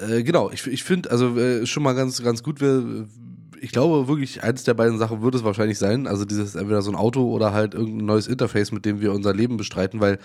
äh, 0.00 0.22
genau, 0.22 0.50
ich, 0.50 0.66
ich 0.66 0.84
finde, 0.84 1.10
also 1.10 1.36
äh, 1.36 1.66
schon 1.66 1.82
mal 1.82 1.94
ganz, 1.94 2.22
ganz 2.22 2.42
gut, 2.42 2.60
wir, 2.60 3.08
ich 3.60 3.72
glaube 3.72 4.08
wirklich, 4.08 4.42
eins 4.42 4.64
der 4.64 4.74
beiden 4.74 4.98
Sachen 4.98 5.22
wird 5.22 5.34
es 5.34 5.44
wahrscheinlich 5.44 5.78
sein. 5.78 6.06
Also 6.06 6.24
dieses 6.24 6.54
entweder 6.54 6.82
so 6.82 6.90
ein 6.90 6.96
Auto 6.96 7.30
oder 7.30 7.52
halt 7.52 7.74
irgendein 7.74 8.06
neues 8.06 8.26
Interface, 8.26 8.72
mit 8.72 8.84
dem 8.84 9.00
wir 9.00 9.12
unser 9.12 9.34
Leben 9.34 9.56
bestreiten, 9.56 10.00
weil 10.00 10.18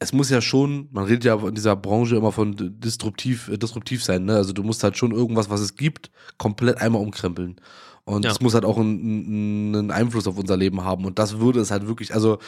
es 0.00 0.12
muss 0.12 0.30
ja 0.30 0.40
schon, 0.40 0.88
man 0.92 1.04
redet 1.04 1.24
ja 1.24 1.34
in 1.34 1.54
dieser 1.54 1.74
Branche 1.74 2.16
immer 2.16 2.30
von 2.32 2.54
disruptiv, 2.80 3.48
äh, 3.48 3.58
disruptiv 3.58 4.04
sein, 4.04 4.24
ne? 4.24 4.36
Also 4.36 4.52
du 4.52 4.62
musst 4.62 4.84
halt 4.84 4.96
schon 4.96 5.10
irgendwas, 5.10 5.50
was 5.50 5.60
es 5.60 5.74
gibt, 5.74 6.10
komplett 6.36 6.80
einmal 6.80 7.02
umkrempeln. 7.02 7.56
Und 8.04 8.24
es 8.24 8.38
ja. 8.38 8.42
muss 8.42 8.54
halt 8.54 8.64
auch 8.64 8.78
einen, 8.78 9.74
einen 9.74 9.90
Einfluss 9.90 10.26
auf 10.26 10.38
unser 10.38 10.56
Leben 10.56 10.82
haben. 10.82 11.04
Und 11.04 11.18
das 11.18 11.40
würde 11.40 11.60
es 11.60 11.70
halt 11.70 11.86
wirklich, 11.88 12.14
also 12.14 12.38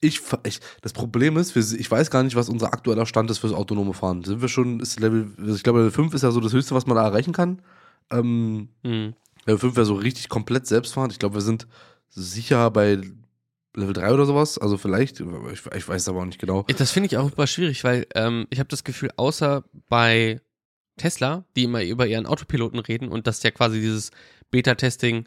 ich, 0.00 0.20
ich, 0.44 0.60
das 0.82 0.92
Problem 0.92 1.36
ist, 1.36 1.56
ich 1.56 1.90
weiß 1.90 2.10
gar 2.10 2.22
nicht, 2.22 2.36
was 2.36 2.48
unser 2.48 2.72
aktueller 2.72 3.06
Stand 3.06 3.30
ist 3.30 3.38
fürs 3.38 3.52
autonome 3.52 3.94
Fahren. 3.94 4.22
Sind 4.24 4.40
wir 4.40 4.48
schon, 4.48 4.80
ist 4.80 5.00
Level, 5.00 5.30
ich 5.54 5.62
glaube, 5.62 5.78
Level 5.78 5.92
5 5.92 6.14
ist 6.14 6.22
ja 6.22 6.30
so 6.30 6.40
das 6.40 6.52
Höchste, 6.52 6.74
was 6.74 6.86
man 6.86 6.96
da 6.96 7.04
erreichen 7.04 7.32
kann. 7.32 7.62
Ähm, 8.10 8.68
mhm. 8.82 9.14
Level 9.46 9.58
5 9.58 9.76
wäre 9.76 9.86
so 9.86 9.94
richtig 9.94 10.28
komplett 10.28 10.66
selbstfahrend. 10.66 11.12
Ich 11.12 11.18
glaube, 11.18 11.36
wir 11.36 11.42
sind 11.42 11.66
sicher 12.10 12.70
bei 12.70 13.00
Level 13.74 13.92
3 13.92 14.12
oder 14.12 14.26
sowas. 14.26 14.58
Also 14.58 14.76
vielleicht, 14.76 15.20
ich, 15.20 15.62
ich 15.74 15.88
weiß 15.88 16.08
aber 16.08 16.20
auch 16.20 16.26
nicht 16.26 16.40
genau. 16.40 16.64
Das 16.76 16.90
finde 16.90 17.08
ich 17.08 17.16
auch 17.16 17.28
super 17.28 17.46
schwierig, 17.46 17.84
weil 17.84 18.06
ähm, 18.14 18.46
ich 18.50 18.58
habe 18.58 18.68
das 18.68 18.84
Gefühl, 18.84 19.10
außer 19.16 19.64
bei 19.88 20.40
Tesla, 20.96 21.44
die 21.56 21.64
immer 21.64 21.82
über 21.82 22.06
ihren 22.06 22.26
Autopiloten 22.26 22.78
reden 22.78 23.08
und 23.08 23.26
das 23.26 23.42
ja 23.42 23.50
quasi 23.50 23.80
dieses 23.80 24.10
Beta-Testing 24.50 25.26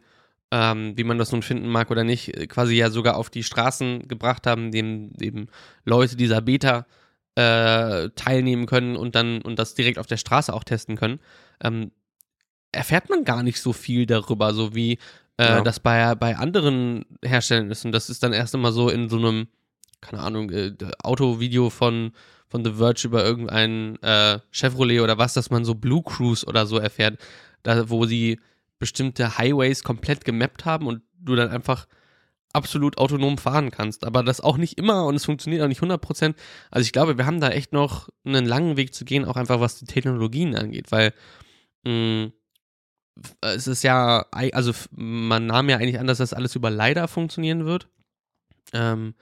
ähm, 0.52 0.94
wie 0.96 1.04
man 1.04 1.18
das 1.18 1.32
nun 1.32 1.42
finden 1.42 1.68
mag 1.68 1.92
oder 1.92 2.04
nicht, 2.04 2.36
äh, 2.36 2.48
quasi 2.48 2.76
ja 2.76 2.90
sogar 2.90 3.18
auf 3.18 3.30
die 3.30 3.44
Straßen 3.44 4.08
gebracht 4.08 4.48
haben, 4.48 4.72
dem 4.72 5.12
eben 5.20 5.48
Leute 5.84 6.16
dieser 6.16 6.42
Beta 6.42 6.86
äh, 7.36 8.10
teilnehmen 8.16 8.66
können 8.66 8.96
und 8.96 9.16
dann 9.16 9.42
und 9.42 9.60
das 9.60 9.76
direkt 9.76 10.00
auf 10.00 10.08
der 10.08 10.18
Straße 10.18 10.54
auch 10.54 10.64
testen 10.64 10.96
können, 10.96 11.20
ähm, 11.62 11.92
erfährt 12.72 13.10
man 13.10 13.24
gar 13.24 13.44
nicht 13.44 13.62
so 13.62 13.74
viel 13.74 14.06
darüber, 14.06 14.54
so 14.54 14.74
wie 14.74 15.00
äh, 15.38 15.46
ja. 15.46 15.62
das 15.62 15.80
bei, 15.80 16.16
bei 16.16 16.36
anderen 16.38 17.06
Herstellern 17.24 17.72
ist. 17.72 17.86
Und 17.86 17.92
das 17.92 18.10
ist 18.10 18.24
dann 18.24 18.34
erst 18.34 18.54
immer 18.54 18.72
so 18.72 18.90
in 18.90 19.10
so 19.10 19.18
einem, 19.18 19.48
keine 20.02 20.22
Ahnung, 20.22 20.50
äh, 20.52 20.74
Autovideo 21.04 21.70
von, 21.70 22.12
von 22.48 22.64
The 22.66 22.74
Verge 22.74 23.08
über 23.08 23.24
irgendein 23.24 24.02
äh, 24.02 24.40
Chevrolet 24.52 25.02
oder 25.02 25.18
was, 25.18 25.34
dass 25.34 25.50
man 25.50 25.66
so 25.66 25.76
Blue 25.76 26.04
Cruise 26.04 26.46
oder 26.46 26.66
so 26.66 26.78
erfährt, 26.78 27.20
da, 27.64 27.90
wo 27.90 28.06
sie 28.06 28.40
bestimmte 28.80 29.38
Highways 29.38 29.84
komplett 29.84 30.26
gemappt 30.26 30.66
haben 30.66 30.88
und 30.88 31.02
du 31.20 31.36
dann 31.36 31.50
einfach 31.50 31.88
absolut 32.54 32.98
autonom 32.98 33.38
fahren 33.38 33.72
kannst. 33.72 34.06
Aber 34.06 34.24
das 34.24 34.42
auch 34.42 34.58
nicht 34.58 34.78
immer 34.78 35.06
und 35.06 35.16
es 35.16 35.26
funktioniert 35.26 35.62
auch 35.64 35.68
nicht 35.68 35.82
100%. 35.82 36.36
Also 36.72 36.86
ich 36.86 36.92
glaube, 36.92 37.18
wir 37.18 37.26
haben 37.26 37.40
da 37.40 37.50
echt 37.50 37.74
noch 37.74 38.10
einen 38.26 38.46
langen 38.46 38.78
Weg 38.78 38.94
zu 38.94 39.06
gehen, 39.06 39.26
auch 39.26 39.36
einfach 39.38 39.60
was 39.60 39.80
die 39.80 39.86
Technologien 39.86 40.56
angeht, 40.56 40.92
weil 40.92 41.14
mh, 41.86 41.92
mm, 42.26 42.34
es 43.42 43.68
ist 43.68 43.84
ja, 43.84 44.26
also 44.32 44.74
man 44.92 45.48
nahm 45.48 45.70
ja 45.70 45.78
eigentlich 45.78 46.00
an, 46.00 46.06
dass 46.06 46.20
das 46.20 46.34
alles 46.34 46.56
über 46.56 46.70
LiDAR 46.70 47.08
funktionieren 47.08 47.66
wird. 47.66 47.88
Ähm, 48.74 49.16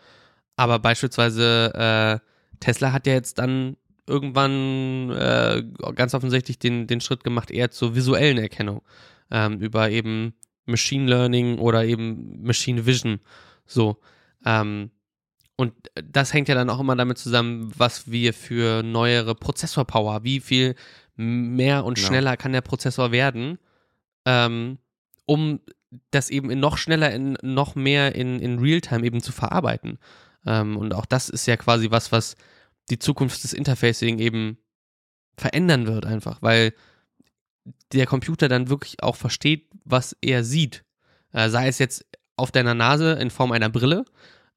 aber 0.58 0.80
beispielsweise 0.80 2.22
äh, 2.22 2.58
Tesla 2.60 2.91
hat 2.91 3.08
ja 3.08 3.13
jetzt 3.13 3.39
dann 3.39 3.78
irgendwann 4.06 5.12
äh, 5.12 5.63
ganz 5.96 6.13
offensichtlich 6.13 6.60
den, 6.60 6.88
den 6.88 7.00
Schritt 7.00 7.24
gemacht, 7.24 7.52
eher 7.52 7.72
zur 7.72 7.96
visuellen 7.96 8.38
Erkennung 8.38 8.82
ähm, 9.31 9.59
über 9.59 9.89
eben 9.89 10.33
Machine 10.65 11.09
Learning 11.09 11.59
oder 11.59 11.85
eben 11.85 12.41
Machine 12.43 12.85
Vision. 12.85 13.19
So. 13.65 13.97
Ähm, 14.45 14.91
und 15.55 15.73
das 15.95 16.33
hängt 16.33 16.49
ja 16.49 16.55
dann 16.55 16.69
auch 16.69 16.79
immer 16.79 16.95
damit 16.95 17.17
zusammen, 17.17 17.71
was 17.77 18.11
wir 18.11 18.33
für 18.33 18.83
neuere 18.83 19.35
Prozessorpower, 19.35 20.23
wie 20.23 20.39
viel 20.41 20.75
mehr 21.15 21.85
und 21.85 21.97
schneller 21.97 22.31
ja. 22.31 22.38
kann 22.38 22.51
der 22.51 22.61
Prozessor 22.61 23.11
werden, 23.11 23.57
ähm, 24.25 24.79
um 25.25 25.61
das 26.11 26.29
eben 26.29 26.49
in 26.49 26.59
noch 26.59 26.77
schneller, 26.77 27.11
in 27.11 27.38
noch 27.41 27.75
mehr 27.75 28.15
in, 28.15 28.39
in 28.39 28.59
Realtime 28.59 29.05
eben 29.05 29.21
zu 29.21 29.31
verarbeiten. 29.31 29.97
Ähm, 30.45 30.75
und 30.75 30.93
auch 30.93 31.05
das 31.05 31.29
ist 31.29 31.45
ja 31.45 31.55
quasi 31.55 31.89
was, 31.89 32.11
was 32.11 32.35
die 32.89 32.99
Zukunft 32.99 33.43
des 33.43 33.53
Interfacing 33.53 34.19
eben 34.19 34.57
verändern 35.38 35.88
wird, 35.88 36.05
einfach, 36.05 36.41
weil 36.41 36.73
der 37.93 38.06
Computer 38.06 38.47
dann 38.47 38.69
wirklich 38.69 39.01
auch 39.01 39.15
versteht, 39.15 39.69
was 39.84 40.15
er 40.21 40.43
sieht. 40.43 40.84
Äh, 41.32 41.49
sei 41.49 41.67
es 41.67 41.80
jetzt 41.80 42.06
auf 42.36 42.51
deiner 42.51 42.73
Nase 42.73 43.13
in 43.13 43.30
Form 43.30 43.51
einer 43.51 43.69
Brille 43.69 44.06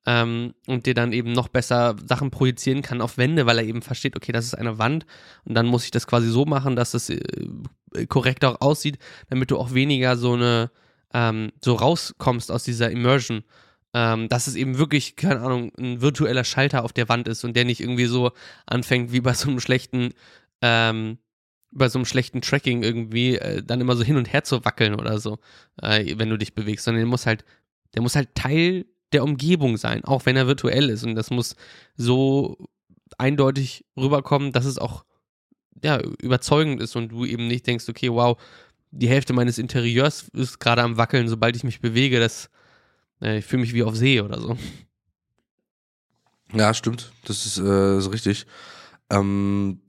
ähm, 0.06 0.54
und 0.66 0.86
dir 0.86 0.94
dann 0.94 1.12
eben 1.12 1.32
noch 1.32 1.48
besser 1.48 1.96
Sachen 2.04 2.30
projizieren 2.30 2.82
kann 2.82 3.00
auf 3.00 3.18
Wände, 3.18 3.46
weil 3.46 3.58
er 3.58 3.64
eben 3.64 3.82
versteht, 3.82 4.16
okay, 4.16 4.32
das 4.32 4.46
ist 4.46 4.54
eine 4.54 4.78
Wand 4.78 5.06
und 5.44 5.54
dann 5.54 5.66
muss 5.66 5.84
ich 5.84 5.90
das 5.90 6.06
quasi 6.06 6.28
so 6.28 6.44
machen, 6.44 6.76
dass 6.76 6.94
es 6.94 7.10
äh, 7.10 7.20
korrekt 8.08 8.44
auch 8.44 8.60
aussieht, 8.60 8.98
damit 9.28 9.50
du 9.50 9.58
auch 9.58 9.74
weniger 9.74 10.16
so 10.16 10.34
eine 10.34 10.70
ähm, 11.14 11.52
so 11.64 11.74
rauskommst 11.74 12.50
aus 12.50 12.64
dieser 12.64 12.90
Immersion. 12.90 13.44
Ähm, 13.94 14.28
dass 14.28 14.46
es 14.46 14.54
eben 14.54 14.76
wirklich, 14.76 15.16
keine 15.16 15.40
Ahnung, 15.40 15.72
ein 15.78 16.02
virtueller 16.02 16.44
Schalter 16.44 16.84
auf 16.84 16.92
der 16.92 17.08
Wand 17.08 17.26
ist 17.26 17.42
und 17.44 17.56
der 17.56 17.64
nicht 17.64 17.80
irgendwie 17.80 18.04
so 18.04 18.32
anfängt 18.66 19.12
wie 19.12 19.22
bei 19.22 19.32
so 19.32 19.48
einem 19.48 19.60
schlechten 19.60 20.10
ähm, 20.60 21.16
bei 21.70 21.88
so 21.88 21.98
einem 21.98 22.06
schlechten 22.06 22.40
Tracking 22.40 22.82
irgendwie 22.82 23.36
äh, 23.36 23.62
dann 23.62 23.80
immer 23.80 23.96
so 23.96 24.02
hin 24.02 24.16
und 24.16 24.32
her 24.32 24.44
zu 24.44 24.64
wackeln 24.64 24.94
oder 24.94 25.18
so, 25.18 25.38
äh, 25.82 26.14
wenn 26.18 26.30
du 26.30 26.38
dich 26.38 26.54
bewegst, 26.54 26.84
sondern 26.84 27.02
der 27.02 27.08
muss 27.08 27.26
halt, 27.26 27.44
der 27.94 28.02
muss 28.02 28.16
halt 28.16 28.34
Teil 28.34 28.86
der 29.12 29.24
Umgebung 29.24 29.76
sein, 29.76 30.04
auch 30.04 30.26
wenn 30.26 30.36
er 30.36 30.46
virtuell 30.46 30.90
ist. 30.90 31.04
Und 31.04 31.14
das 31.14 31.30
muss 31.30 31.56
so 31.96 32.56
eindeutig 33.16 33.84
rüberkommen, 33.96 34.52
dass 34.52 34.64
es 34.64 34.78
auch 34.78 35.04
ja, 35.82 36.00
überzeugend 36.20 36.80
ist 36.80 36.96
und 36.96 37.10
du 37.10 37.24
eben 37.24 37.46
nicht 37.46 37.66
denkst, 37.66 37.88
okay, 37.88 38.10
wow, 38.10 38.40
die 38.90 39.08
Hälfte 39.08 39.32
meines 39.32 39.58
Interieurs 39.58 40.28
ist 40.32 40.58
gerade 40.58 40.82
am 40.82 40.96
Wackeln, 40.96 41.28
sobald 41.28 41.56
ich 41.56 41.64
mich 41.64 41.80
bewege, 41.80 42.18
das, 42.18 42.50
äh, 43.20 43.38
ich 43.38 43.44
fühle 43.44 43.62
mich 43.62 43.74
wie 43.74 43.82
auf 43.82 43.96
See 43.96 44.20
oder 44.20 44.40
so. 44.40 44.56
Ja, 46.52 46.72
stimmt. 46.72 47.12
Das 47.26 47.44
ist, 47.44 47.58
äh, 47.58 47.98
ist 47.98 48.10
richtig. 48.10 48.46
Ähm, 49.10 49.80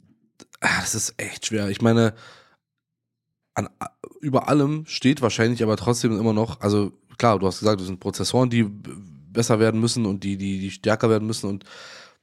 Ah, 0.62 0.82
das 0.82 0.96
ist 0.96 1.14
echt 1.18 1.48
schwer. 1.48 1.70
Ich 1.70 1.82
meine, 1.82 2.14
an, 3.54 3.70
über 4.22 4.48
allem 4.50 4.86
steht 4.86 5.22
wahrscheinlich 5.22 5.64
aber 5.64 5.78
trotzdem 5.78 6.18
immer 6.18 6.34
noch, 6.34 6.60
also 6.62 6.92
klar, 7.18 7.40
du 7.40 7.48
hast 7.48 7.60
gesagt, 7.60 7.80
das 7.80 7.88
sind 7.88 8.00
Prozessoren, 8.00 8.50
die 8.50 8.64
besser 8.64 9.60
werden 9.60 9.80
müssen 9.80 10.06
und 10.06 10.24
die, 10.24 10.38
die, 10.38 10.60
die 10.60 10.72
stärker 10.72 11.10
werden 11.10 11.28
müssen. 11.28 11.48
Und 11.48 11.66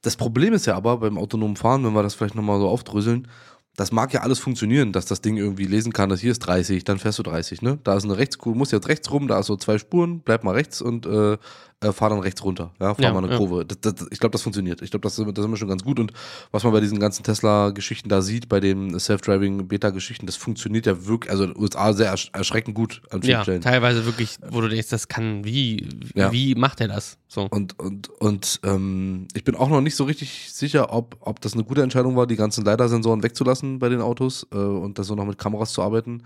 das 0.01 0.15
Problem 0.15 0.53
ist 0.53 0.65
ja 0.65 0.75
aber 0.75 0.97
beim 0.97 1.17
autonomen 1.17 1.55
Fahren, 1.55 1.83
wenn 1.83 1.93
wir 1.93 2.03
das 2.03 2.15
vielleicht 2.15 2.35
nochmal 2.35 2.59
so 2.59 2.67
aufdröseln, 2.67 3.27
das 3.75 3.91
mag 3.91 4.11
ja 4.11 4.21
alles 4.21 4.39
funktionieren, 4.39 4.91
dass 4.91 5.05
das 5.05 5.21
Ding 5.21 5.37
irgendwie 5.37 5.65
lesen 5.65 5.93
kann, 5.93 6.09
dass 6.09 6.19
hier 6.19 6.31
ist 6.31 6.39
30, 6.39 6.83
dann 6.83 6.97
fährst 6.97 7.19
du 7.19 7.23
30, 7.23 7.61
ne? 7.61 7.79
Da 7.83 7.95
ist 7.95 8.05
eine 8.05 8.17
Rechtskurve, 8.17 8.57
musst 8.57 8.71
jetzt 8.71 8.87
rechts 8.87 9.11
rum, 9.11 9.27
da 9.27 9.39
ist 9.39 9.45
so 9.45 9.55
zwei 9.55 9.77
Spuren, 9.77 10.21
bleib 10.21 10.43
mal 10.43 10.55
rechts 10.55 10.81
und 10.81 11.05
äh, 11.05 11.37
äh, 11.81 11.91
fahr 11.91 12.09
dann 12.09 12.19
rechts 12.19 12.43
runter. 12.43 12.71
Ja, 12.79 12.95
fahr 12.95 13.03
ja, 13.03 13.13
mal 13.13 13.23
eine 13.23 13.31
ja. 13.31 13.37
Kurve. 13.37 13.63
Das, 13.63 13.79
das, 13.81 14.07
ich 14.09 14.19
glaube, 14.19 14.31
das 14.31 14.41
funktioniert. 14.41 14.81
Ich 14.81 14.89
glaube, 14.89 15.03
das, 15.03 15.15
das 15.15 15.27
ist 15.27 15.45
immer 15.45 15.57
schon 15.57 15.67
ganz 15.67 15.83
gut. 15.83 15.99
Und 15.99 16.11
was 16.51 16.63
man 16.63 16.73
bei 16.73 16.79
diesen 16.79 16.99
ganzen 16.99 17.23
Tesla-Geschichten 17.23 18.09
da 18.09 18.21
sieht, 18.21 18.49
bei 18.49 18.59
den 18.59 18.99
Self-Driving-Beta-Geschichten, 18.99 20.25
das 20.25 20.35
funktioniert 20.37 20.87
ja 20.87 21.05
wirklich, 21.05 21.31
also 21.31 21.43
in 21.43 21.53
den 21.53 21.61
USA 21.61 21.93
sehr 21.93 22.09
ersch 22.09 22.31
erschreckend 22.33 22.75
gut 22.75 23.03
an 23.11 23.21
vielen 23.21 23.31
ja, 23.31 23.43
Stellen. 23.43 23.61
Teilweise 23.61 24.05
wirklich, 24.05 24.37
wo 24.49 24.61
du 24.61 24.69
denkst, 24.69 24.89
das 24.89 25.07
kann, 25.07 25.45
wie, 25.45 25.87
ja. 26.15 26.31
wie 26.31 26.55
macht 26.55 26.81
er 26.81 26.87
das? 26.87 27.17
So. 27.27 27.47
Und, 27.51 27.77
und, 27.79 28.09
und 28.09 28.59
ähm, 28.63 29.27
ich 29.35 29.43
bin 29.43 29.55
auch 29.55 29.69
noch 29.69 29.81
nicht 29.81 29.95
so 29.95 30.05
richtig 30.05 30.51
sicher, 30.51 30.91
ob, 30.91 31.17
ob 31.19 31.41
das 31.41 31.53
eine 31.53 31.63
gute 31.63 31.83
Entscheidung 31.83 32.15
war, 32.15 32.25
die 32.25 32.37
ganzen 32.37 32.65
LiDAR-Sensoren 32.65 33.21
wegzulassen 33.21 33.77
bei 33.77 33.89
den 33.89 34.01
Autos 34.01 34.47
äh, 34.51 34.57
und 34.57 34.97
das 34.97 35.07
so 35.07 35.15
noch 35.15 35.25
mit 35.25 35.37
Kameras 35.37 35.73
zu 35.73 35.83
arbeiten. 35.83 36.23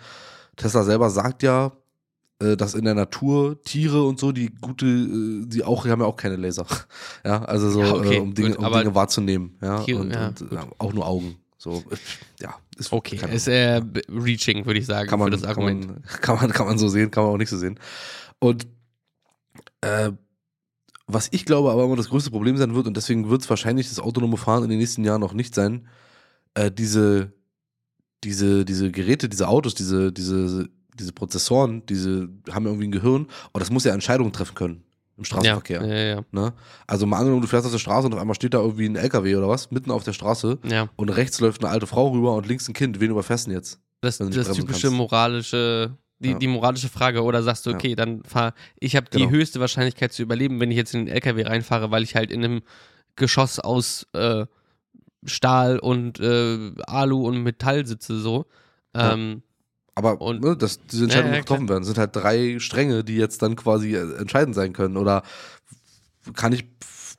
Tesla 0.56 0.84
selber 0.84 1.10
sagt 1.10 1.44
ja, 1.44 1.72
dass 2.58 2.74
in 2.74 2.86
der 2.86 2.96
Natur 2.96 3.62
Tiere 3.64 4.04
und 4.04 4.20
so, 4.20 4.32
die 4.32 4.50
gute, 4.62 4.86
äh, 4.86 5.46
die 5.46 5.64
auch, 5.64 5.84
die 5.84 5.92
haben 5.92 6.02
ja 6.02 6.08
auch 6.08 6.16
keine 6.16 6.36
Laser. 6.36 6.66
Ja, 7.24 7.44
also 7.44 7.70
so, 7.70 7.82
ja, 7.82 7.94
okay, 7.94 8.16
äh, 8.16 8.20
um, 8.20 8.34
Dinge, 8.34 8.56
gut, 8.56 8.66
um 8.66 8.74
Dinge 8.74 8.96
wahrzunehmen. 8.96 9.58
Ja, 9.62 9.84
Tiere, 9.84 10.00
und, 10.00 10.12
ja, 10.12 10.28
und 10.28 10.52
ja, 10.52 10.68
auch 10.78 10.94
nur 10.94 11.06
Augen. 11.06 11.38
So, 11.58 11.84
ja, 12.40 12.56
ist 12.78 12.92
okay. 12.92 13.20
Ist 13.32 13.48
äh, 13.48 13.82
reaching, 14.10 14.66
würde 14.66 14.80
ich 14.80 14.88
sagen, 14.88 15.08
kann 15.08 15.20
man, 15.20 15.32
für 15.32 15.38
das 15.38 15.44
Argument. 15.44 15.86
Kann 15.86 15.96
man, 15.96 16.04
kann 16.22 16.36
man, 16.38 16.52
kann 16.52 16.66
man 16.66 16.78
so 16.80 16.88
sehen, 16.88 17.12
kann 17.12 17.24
man 17.24 17.34
auch 17.34 17.38
nicht 17.38 17.50
so 17.50 17.58
sehen. 17.58 17.80
Und 18.40 18.68
äh, 19.82 20.12
was 21.06 21.28
ich 21.32 21.46
glaube 21.46 21.72
aber 21.72 21.84
immer 21.84 21.96
das 21.96 22.10
größte 22.10 22.32
Problem 22.32 22.58
sein 22.58 22.74
wird, 22.74 22.88
und 22.88 22.98
deswegen 22.98 23.30
wird 23.30 23.42
es 23.42 23.50
wahrscheinlich 23.50 23.90
das 23.90 24.00
autonome 24.00 24.38
Fahren 24.38 24.64
in 24.64 24.70
den 24.70 24.80
nächsten 24.80 25.04
Jahren 25.04 25.22
noch 25.22 25.34
nicht 25.34 25.54
sein, 25.54 25.88
äh, 26.54 26.72
diese, 26.72 27.34
diese, 28.24 28.66
diese 28.66 28.92
Geräte, 28.92 29.30
diese 29.30 29.48
Autos, 29.48 29.76
diese, 29.76 30.12
diese 30.12 30.70
diese 31.02 31.14
Prozessoren, 31.14 31.86
diese 31.86 32.30
haben 32.52 32.66
irgendwie 32.66 32.88
ein 32.88 32.92
Gehirn 32.92 33.28
und 33.52 33.60
das 33.60 33.72
muss 33.72 33.84
ja 33.84 33.94
Entscheidungen 33.94 34.32
treffen 34.32 34.56
können 34.56 34.84
im 35.18 35.26
Straßenverkehr. 35.26 35.82
Ja, 35.86 35.94
ja, 35.94 36.16
ja. 36.16 36.22
Ne? 36.32 36.54
Also 36.88 37.06
mal 37.06 37.18
angenommen, 37.18 37.42
du 37.42 37.48
fährst 37.48 37.66
auf 37.66 37.72
der 37.72 37.80
Straße 37.80 38.08
und 38.08 38.14
auf 38.14 38.20
einmal 38.20 38.36
steht 38.36 38.54
da 38.54 38.60
irgendwie 38.60 38.86
ein 38.86 38.96
LKW 38.96 39.36
oder 39.36 39.48
was, 39.48 39.72
mitten 39.72 39.92
auf 39.92 40.04
der 40.04 40.14
Straße 40.14 40.60
ja. 40.64 40.90
und 40.96 41.10
rechts 41.10 41.40
läuft 41.40 41.64
eine 41.64 41.72
alte 41.72 41.88
Frau 41.88 42.10
rüber 42.10 42.34
und 42.34 42.48
links 42.48 42.68
ein 42.68 42.74
Kind. 42.74 43.00
Wen 43.00 43.12
überfährst 43.12 43.46
du 43.46 43.52
denn 43.52 43.58
jetzt? 43.58 43.80
Das, 44.02 44.18
das 44.18 44.32
typische 44.54 44.88
kannst? 44.88 44.98
moralische, 44.98 45.96
die, 46.20 46.32
ja. 46.32 46.38
die 46.38 46.48
moralische 46.48 46.90
Frage. 46.90 47.24
Oder 47.24 47.44
sagst 47.44 47.66
du, 47.66 47.72
okay, 47.72 47.90
ja. 47.90 47.96
dann 47.96 48.24
fahr, 48.24 48.54
ich 48.80 48.96
habe 48.96 49.08
die 49.12 49.20
genau. 49.20 49.32
höchste 49.32 49.60
Wahrscheinlichkeit 49.60 50.12
zu 50.12 50.24
überleben, 50.24 50.60
wenn 50.60 50.72
ich 50.72 50.78
jetzt 50.78 50.96
in 50.96 51.06
den 51.06 51.14
LKW 51.14 51.44
reinfahre, 51.44 51.92
weil 51.92 52.04
ich 52.04 52.16
halt 52.16 52.32
in 52.32 52.44
einem 52.44 52.62
Geschoss 53.16 53.60
aus 53.60 54.08
äh, 54.14 54.46
Stahl 55.24 55.78
und 55.78 56.20
äh, 56.20 56.72
Alu 56.88 57.28
und 57.28 57.44
Metall 57.44 57.86
sitze 57.86 58.20
so. 58.20 58.48
Ähm, 58.96 59.44
aber 60.02 60.22
und, 60.22 60.42
ne, 60.42 60.58
dass 60.58 60.80
diese 60.86 61.06
Entscheidungen 61.06 61.34
ja, 61.34 61.38
ja, 61.38 61.42
getroffen 61.42 61.70
werden, 61.70 61.84
sind 61.84 61.98
halt 61.98 62.16
drei 62.16 62.60
Stränge, 62.60 63.04
die 63.04 63.16
jetzt 63.16 63.42
dann 63.42 63.56
quasi 63.56 63.96
äh, 63.96 64.18
entscheidend 64.18 64.56
sein 64.56 64.74
können. 64.74 64.98
Oder 64.98 65.24
kann 66.36 66.54
ich 66.54 66.66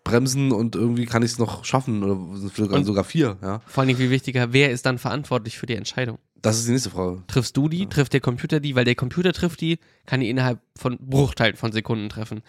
bremsen 0.04 0.52
und 0.52 0.74
irgendwie 0.74 1.06
kann 1.06 1.22
ich 1.22 1.32
es 1.32 1.38
noch 1.38 1.64
schaffen 1.64 2.02
oder 2.02 2.36
sogar, 2.36 2.84
sogar 2.84 3.04
vier. 3.04 3.36
Ja. 3.42 3.60
Vor 3.66 3.84
allem 3.84 3.96
viel 3.96 4.10
wichtiger, 4.10 4.52
wer 4.52 4.70
ist 4.70 4.86
dann 4.86 4.98
verantwortlich 4.98 5.58
für 5.58 5.66
die 5.66 5.76
Entscheidung? 5.76 6.18
Das 6.40 6.58
ist 6.58 6.66
die 6.66 6.72
nächste 6.72 6.90
Frage. 6.90 7.22
Triffst 7.28 7.56
du 7.56 7.68
die? 7.68 7.82
Ja. 7.82 7.88
Trifft 7.88 8.12
der 8.12 8.20
Computer 8.20 8.58
die? 8.58 8.74
Weil 8.74 8.84
der 8.84 8.96
Computer 8.96 9.32
trifft 9.32 9.60
die, 9.60 9.78
kann 10.06 10.20
die 10.20 10.28
innerhalb 10.28 10.60
von 10.76 10.98
Bruchteilen 10.98 11.56
von 11.56 11.70
Sekunden 11.70 12.08
treffen. 12.08 12.42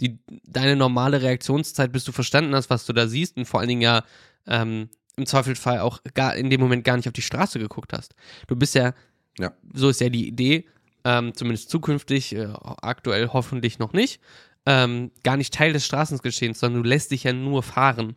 Die, 0.00 0.18
deine 0.44 0.76
normale 0.76 1.20
Reaktionszeit, 1.20 1.92
bis 1.92 2.04
du 2.04 2.12
verstanden 2.12 2.54
hast, 2.54 2.70
was 2.70 2.86
du 2.86 2.92
da 2.92 3.08
siehst 3.08 3.36
und 3.36 3.46
vor 3.46 3.60
allen 3.60 3.68
Dingen 3.68 3.82
ja 3.82 4.04
ähm, 4.46 4.88
im 5.16 5.26
Zweifelsfall 5.26 5.80
auch 5.80 6.00
gar 6.14 6.36
in 6.36 6.48
dem 6.48 6.60
Moment 6.60 6.84
gar 6.84 6.96
nicht 6.96 7.08
auf 7.08 7.12
die 7.12 7.22
Straße 7.22 7.58
geguckt 7.58 7.92
hast. 7.92 8.14
Du 8.46 8.56
bist 8.56 8.74
ja 8.74 8.94
ja. 9.40 9.52
So 9.72 9.88
ist 9.88 10.00
ja 10.00 10.08
die 10.08 10.28
Idee, 10.28 10.66
ähm, 11.04 11.34
zumindest 11.34 11.70
zukünftig, 11.70 12.34
äh, 12.34 12.48
aktuell 12.82 13.28
hoffentlich 13.32 13.78
noch 13.78 13.92
nicht, 13.92 14.20
ähm, 14.66 15.10
gar 15.22 15.36
nicht 15.36 15.54
Teil 15.54 15.72
des 15.72 15.86
Straßengeschehens, 15.86 16.60
sondern 16.60 16.82
du 16.82 16.88
lässt 16.88 17.10
dich 17.10 17.24
ja 17.24 17.32
nur 17.32 17.62
fahren. 17.62 18.16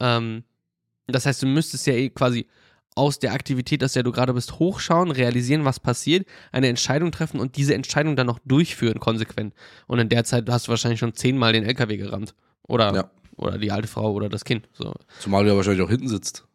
Ähm, 0.00 0.44
das 1.06 1.26
heißt, 1.26 1.42
du 1.42 1.46
müsstest 1.46 1.86
ja 1.86 1.94
eh 1.94 2.10
quasi 2.10 2.46
aus 2.94 3.18
der 3.18 3.32
Aktivität, 3.32 3.82
aus 3.82 3.92
der 3.92 4.02
du 4.02 4.12
gerade 4.12 4.32
bist, 4.34 4.58
hochschauen, 4.58 5.10
realisieren, 5.10 5.64
was 5.64 5.80
passiert, 5.80 6.26
eine 6.52 6.68
Entscheidung 6.68 7.10
treffen 7.10 7.40
und 7.40 7.56
diese 7.56 7.74
Entscheidung 7.74 8.16
dann 8.16 8.26
noch 8.26 8.38
durchführen, 8.44 9.00
konsequent. 9.00 9.54
Und 9.86 9.98
in 9.98 10.08
der 10.08 10.24
Zeit 10.24 10.48
hast 10.48 10.66
du 10.66 10.70
wahrscheinlich 10.70 11.00
schon 11.00 11.14
zehnmal 11.14 11.52
den 11.52 11.64
LKW 11.64 11.96
gerammt. 11.96 12.34
Oder, 12.66 12.94
ja. 12.94 13.10
oder 13.36 13.58
die 13.58 13.72
alte 13.72 13.88
Frau 13.88 14.12
oder 14.12 14.28
das 14.28 14.44
Kind. 14.44 14.68
So. 14.72 14.94
Zumal 15.18 15.44
du 15.44 15.50
ja 15.50 15.56
wahrscheinlich 15.56 15.82
auch 15.82 15.90
hinten 15.90 16.08
sitzt. 16.08 16.46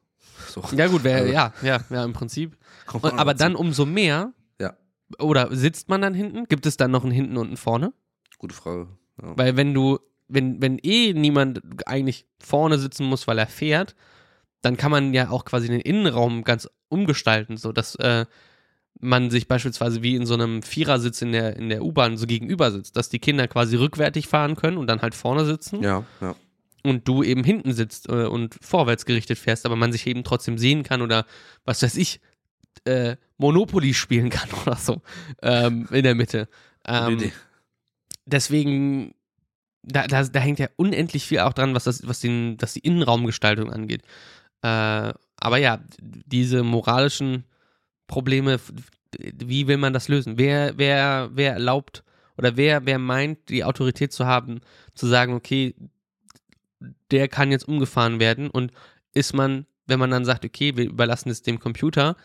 So. 0.47 0.63
Ja, 0.75 0.87
gut, 0.87 1.03
wär, 1.03 1.17
also. 1.17 1.31
ja, 1.33 1.53
ja, 1.61 1.79
ja, 1.89 2.03
im 2.03 2.13
Prinzip. 2.13 2.55
Und, 2.93 3.19
aber 3.19 3.33
dann 3.33 3.55
umso 3.55 3.85
mehr, 3.85 4.33
ja. 4.59 4.75
Oder 5.19 5.55
sitzt 5.55 5.89
man 5.89 6.01
dann 6.01 6.13
hinten? 6.13 6.45
Gibt 6.45 6.65
es 6.65 6.77
dann 6.77 6.91
noch 6.91 7.03
einen 7.03 7.11
hinten 7.11 7.37
und 7.37 7.47
einen 7.47 7.57
vorne? 7.57 7.93
Gute 8.37 8.55
Frage. 8.55 8.87
Ja. 9.21 9.37
Weil 9.37 9.57
wenn 9.57 9.73
du, 9.73 9.99
wenn, 10.27 10.61
wenn 10.61 10.79
eh 10.79 11.13
niemand 11.13 11.61
eigentlich 11.85 12.25
vorne 12.39 12.77
sitzen 12.77 13.05
muss, 13.05 13.27
weil 13.27 13.37
er 13.37 13.47
fährt, 13.47 13.95
dann 14.61 14.77
kann 14.77 14.91
man 14.91 15.13
ja 15.13 15.29
auch 15.29 15.45
quasi 15.45 15.67
den 15.67 15.81
Innenraum 15.81 16.43
ganz 16.43 16.69
umgestalten, 16.89 17.57
so 17.57 17.71
dass 17.71 17.95
äh, 17.95 18.25
man 18.99 19.29
sich 19.29 19.47
beispielsweise 19.47 20.03
wie 20.03 20.15
in 20.15 20.25
so 20.25 20.33
einem 20.33 20.61
Vierersitz 20.61 21.21
in 21.21 21.31
der, 21.31 21.55
in 21.55 21.69
der 21.69 21.83
U-Bahn 21.83 22.17
so 22.17 22.27
gegenüber 22.27 22.71
sitzt, 22.71 22.97
dass 22.97 23.09
die 23.09 23.19
Kinder 23.19 23.47
quasi 23.47 23.75
rückwärtig 23.77 24.27
fahren 24.27 24.55
können 24.55 24.77
und 24.77 24.87
dann 24.87 25.01
halt 25.01 25.15
vorne 25.15 25.45
sitzen. 25.45 25.81
Ja, 25.81 26.03
ja. 26.19 26.35
Und 26.83 27.07
du 27.07 27.23
eben 27.23 27.43
hinten 27.43 27.73
sitzt 27.73 28.09
äh, 28.09 28.25
und 28.25 28.55
vorwärts 28.61 29.05
gerichtet 29.05 29.37
fährst, 29.37 29.65
aber 29.65 29.75
man 29.75 29.91
sich 29.91 30.07
eben 30.07 30.23
trotzdem 30.23 30.57
sehen 30.57 30.83
kann 30.83 31.01
oder 31.01 31.25
was 31.65 31.81
weiß 31.81 31.95
ich, 31.97 32.21
äh, 32.85 33.15
Monopoly 33.37 33.93
spielen 33.93 34.29
kann 34.29 34.49
oder 34.61 34.75
so 34.75 35.01
ähm, 35.41 35.87
in 35.91 36.03
der 36.03 36.15
Mitte. 36.15 36.47
Ähm, 36.85 37.31
deswegen, 38.25 39.13
da, 39.83 40.07
da, 40.07 40.23
da, 40.23 40.39
hängt 40.39 40.59
ja 40.59 40.67
unendlich 40.75 41.25
viel 41.25 41.39
auch 41.39 41.53
dran, 41.53 41.75
was, 41.75 41.85
das, 41.85 42.07
was, 42.07 42.19
den, 42.19 42.57
was 42.59 42.73
die 42.73 42.79
Innenraumgestaltung 42.79 43.71
angeht. 43.71 44.03
Äh, 44.61 45.13
aber 45.37 45.57
ja, 45.57 45.79
diese 45.99 46.63
moralischen 46.63 47.45
Probleme, 48.07 48.59
wie 49.17 49.67
will 49.67 49.77
man 49.77 49.93
das 49.93 50.07
lösen? 50.07 50.37
Wer, 50.37 50.77
wer, 50.77 51.29
wer 51.33 51.53
erlaubt 51.53 52.03
oder 52.37 52.57
wer, 52.57 52.85
wer 52.85 52.99
meint, 52.99 53.49
die 53.49 53.63
Autorität 53.63 54.11
zu 54.11 54.25
haben, 54.25 54.61
zu 54.95 55.07
sagen, 55.07 55.33
okay, 55.33 55.75
der 57.11 57.27
kann 57.27 57.51
jetzt 57.51 57.67
umgefahren 57.67 58.19
werden 58.19 58.49
und 58.49 58.71
ist 59.13 59.33
man, 59.33 59.65
wenn 59.87 59.99
man 59.99 60.11
dann 60.11 60.25
sagt, 60.25 60.45
okay, 60.45 60.75
wir 60.77 60.85
überlassen 60.85 61.29
es 61.29 61.41
dem 61.41 61.59
Computer, 61.59 62.15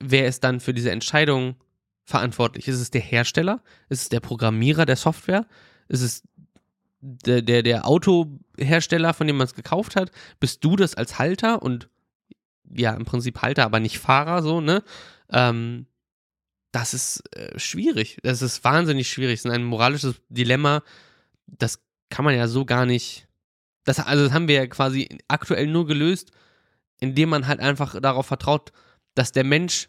wer 0.00 0.26
ist 0.26 0.44
dann 0.44 0.60
für 0.60 0.74
diese 0.74 0.90
Entscheidung 0.90 1.56
verantwortlich? 2.04 2.68
Ist 2.68 2.80
es 2.80 2.90
der 2.90 3.00
Hersteller? 3.00 3.62
Ist 3.88 4.02
es 4.02 4.08
der 4.08 4.20
Programmierer 4.20 4.86
der 4.86 4.96
Software? 4.96 5.46
Ist 5.88 6.02
es 6.02 6.22
der, 7.00 7.42
der, 7.42 7.62
der 7.62 7.86
Autohersteller, 7.86 9.14
von 9.14 9.26
dem 9.26 9.36
man 9.36 9.46
es 9.46 9.54
gekauft 9.54 9.96
hat? 9.96 10.10
Bist 10.40 10.64
du 10.64 10.76
das 10.76 10.94
als 10.94 11.18
Halter 11.18 11.62
und 11.62 11.88
ja, 12.70 12.94
im 12.94 13.04
Prinzip 13.04 13.40
Halter, 13.40 13.64
aber 13.64 13.80
nicht 13.80 13.98
Fahrer, 13.98 14.42
so, 14.42 14.60
ne? 14.60 14.82
Ähm, 15.30 15.86
das 16.72 16.92
ist 16.92 17.22
äh, 17.34 17.58
schwierig. 17.58 18.18
Das 18.22 18.42
ist 18.42 18.62
wahnsinnig 18.62 19.08
schwierig. 19.08 19.42
Das 19.42 19.50
ist 19.50 19.56
ein 19.56 19.64
moralisches 19.64 20.16
Dilemma. 20.28 20.82
Das 21.46 21.80
kann 22.10 22.24
man 22.24 22.34
ja 22.34 22.46
so 22.46 22.64
gar 22.64 22.84
nicht. 22.84 23.26
Das, 23.84 24.00
also, 24.00 24.24
das 24.24 24.32
haben 24.32 24.48
wir 24.48 24.56
ja 24.56 24.66
quasi 24.66 25.08
aktuell 25.28 25.66
nur 25.66 25.86
gelöst, 25.86 26.30
indem 27.00 27.30
man 27.30 27.46
halt 27.46 27.60
einfach 27.60 27.98
darauf 28.00 28.26
vertraut, 28.26 28.72
dass 29.14 29.32
der 29.32 29.44
Mensch 29.44 29.88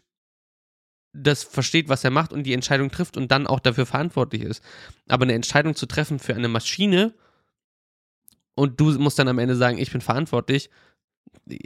das 1.12 1.42
versteht, 1.42 1.88
was 1.88 2.04
er 2.04 2.10
macht 2.10 2.32
und 2.32 2.44
die 2.44 2.52
Entscheidung 2.52 2.90
trifft 2.90 3.16
und 3.16 3.30
dann 3.32 3.46
auch 3.46 3.60
dafür 3.60 3.86
verantwortlich 3.86 4.42
ist. 4.42 4.62
Aber 5.08 5.24
eine 5.24 5.34
Entscheidung 5.34 5.74
zu 5.74 5.86
treffen 5.86 6.18
für 6.18 6.34
eine 6.34 6.48
Maschine 6.48 7.14
und 8.54 8.80
du 8.80 8.92
musst 8.98 9.18
dann 9.18 9.28
am 9.28 9.38
Ende 9.38 9.56
sagen, 9.56 9.78
ich 9.78 9.90
bin 9.90 10.00
verantwortlich, 10.00 10.70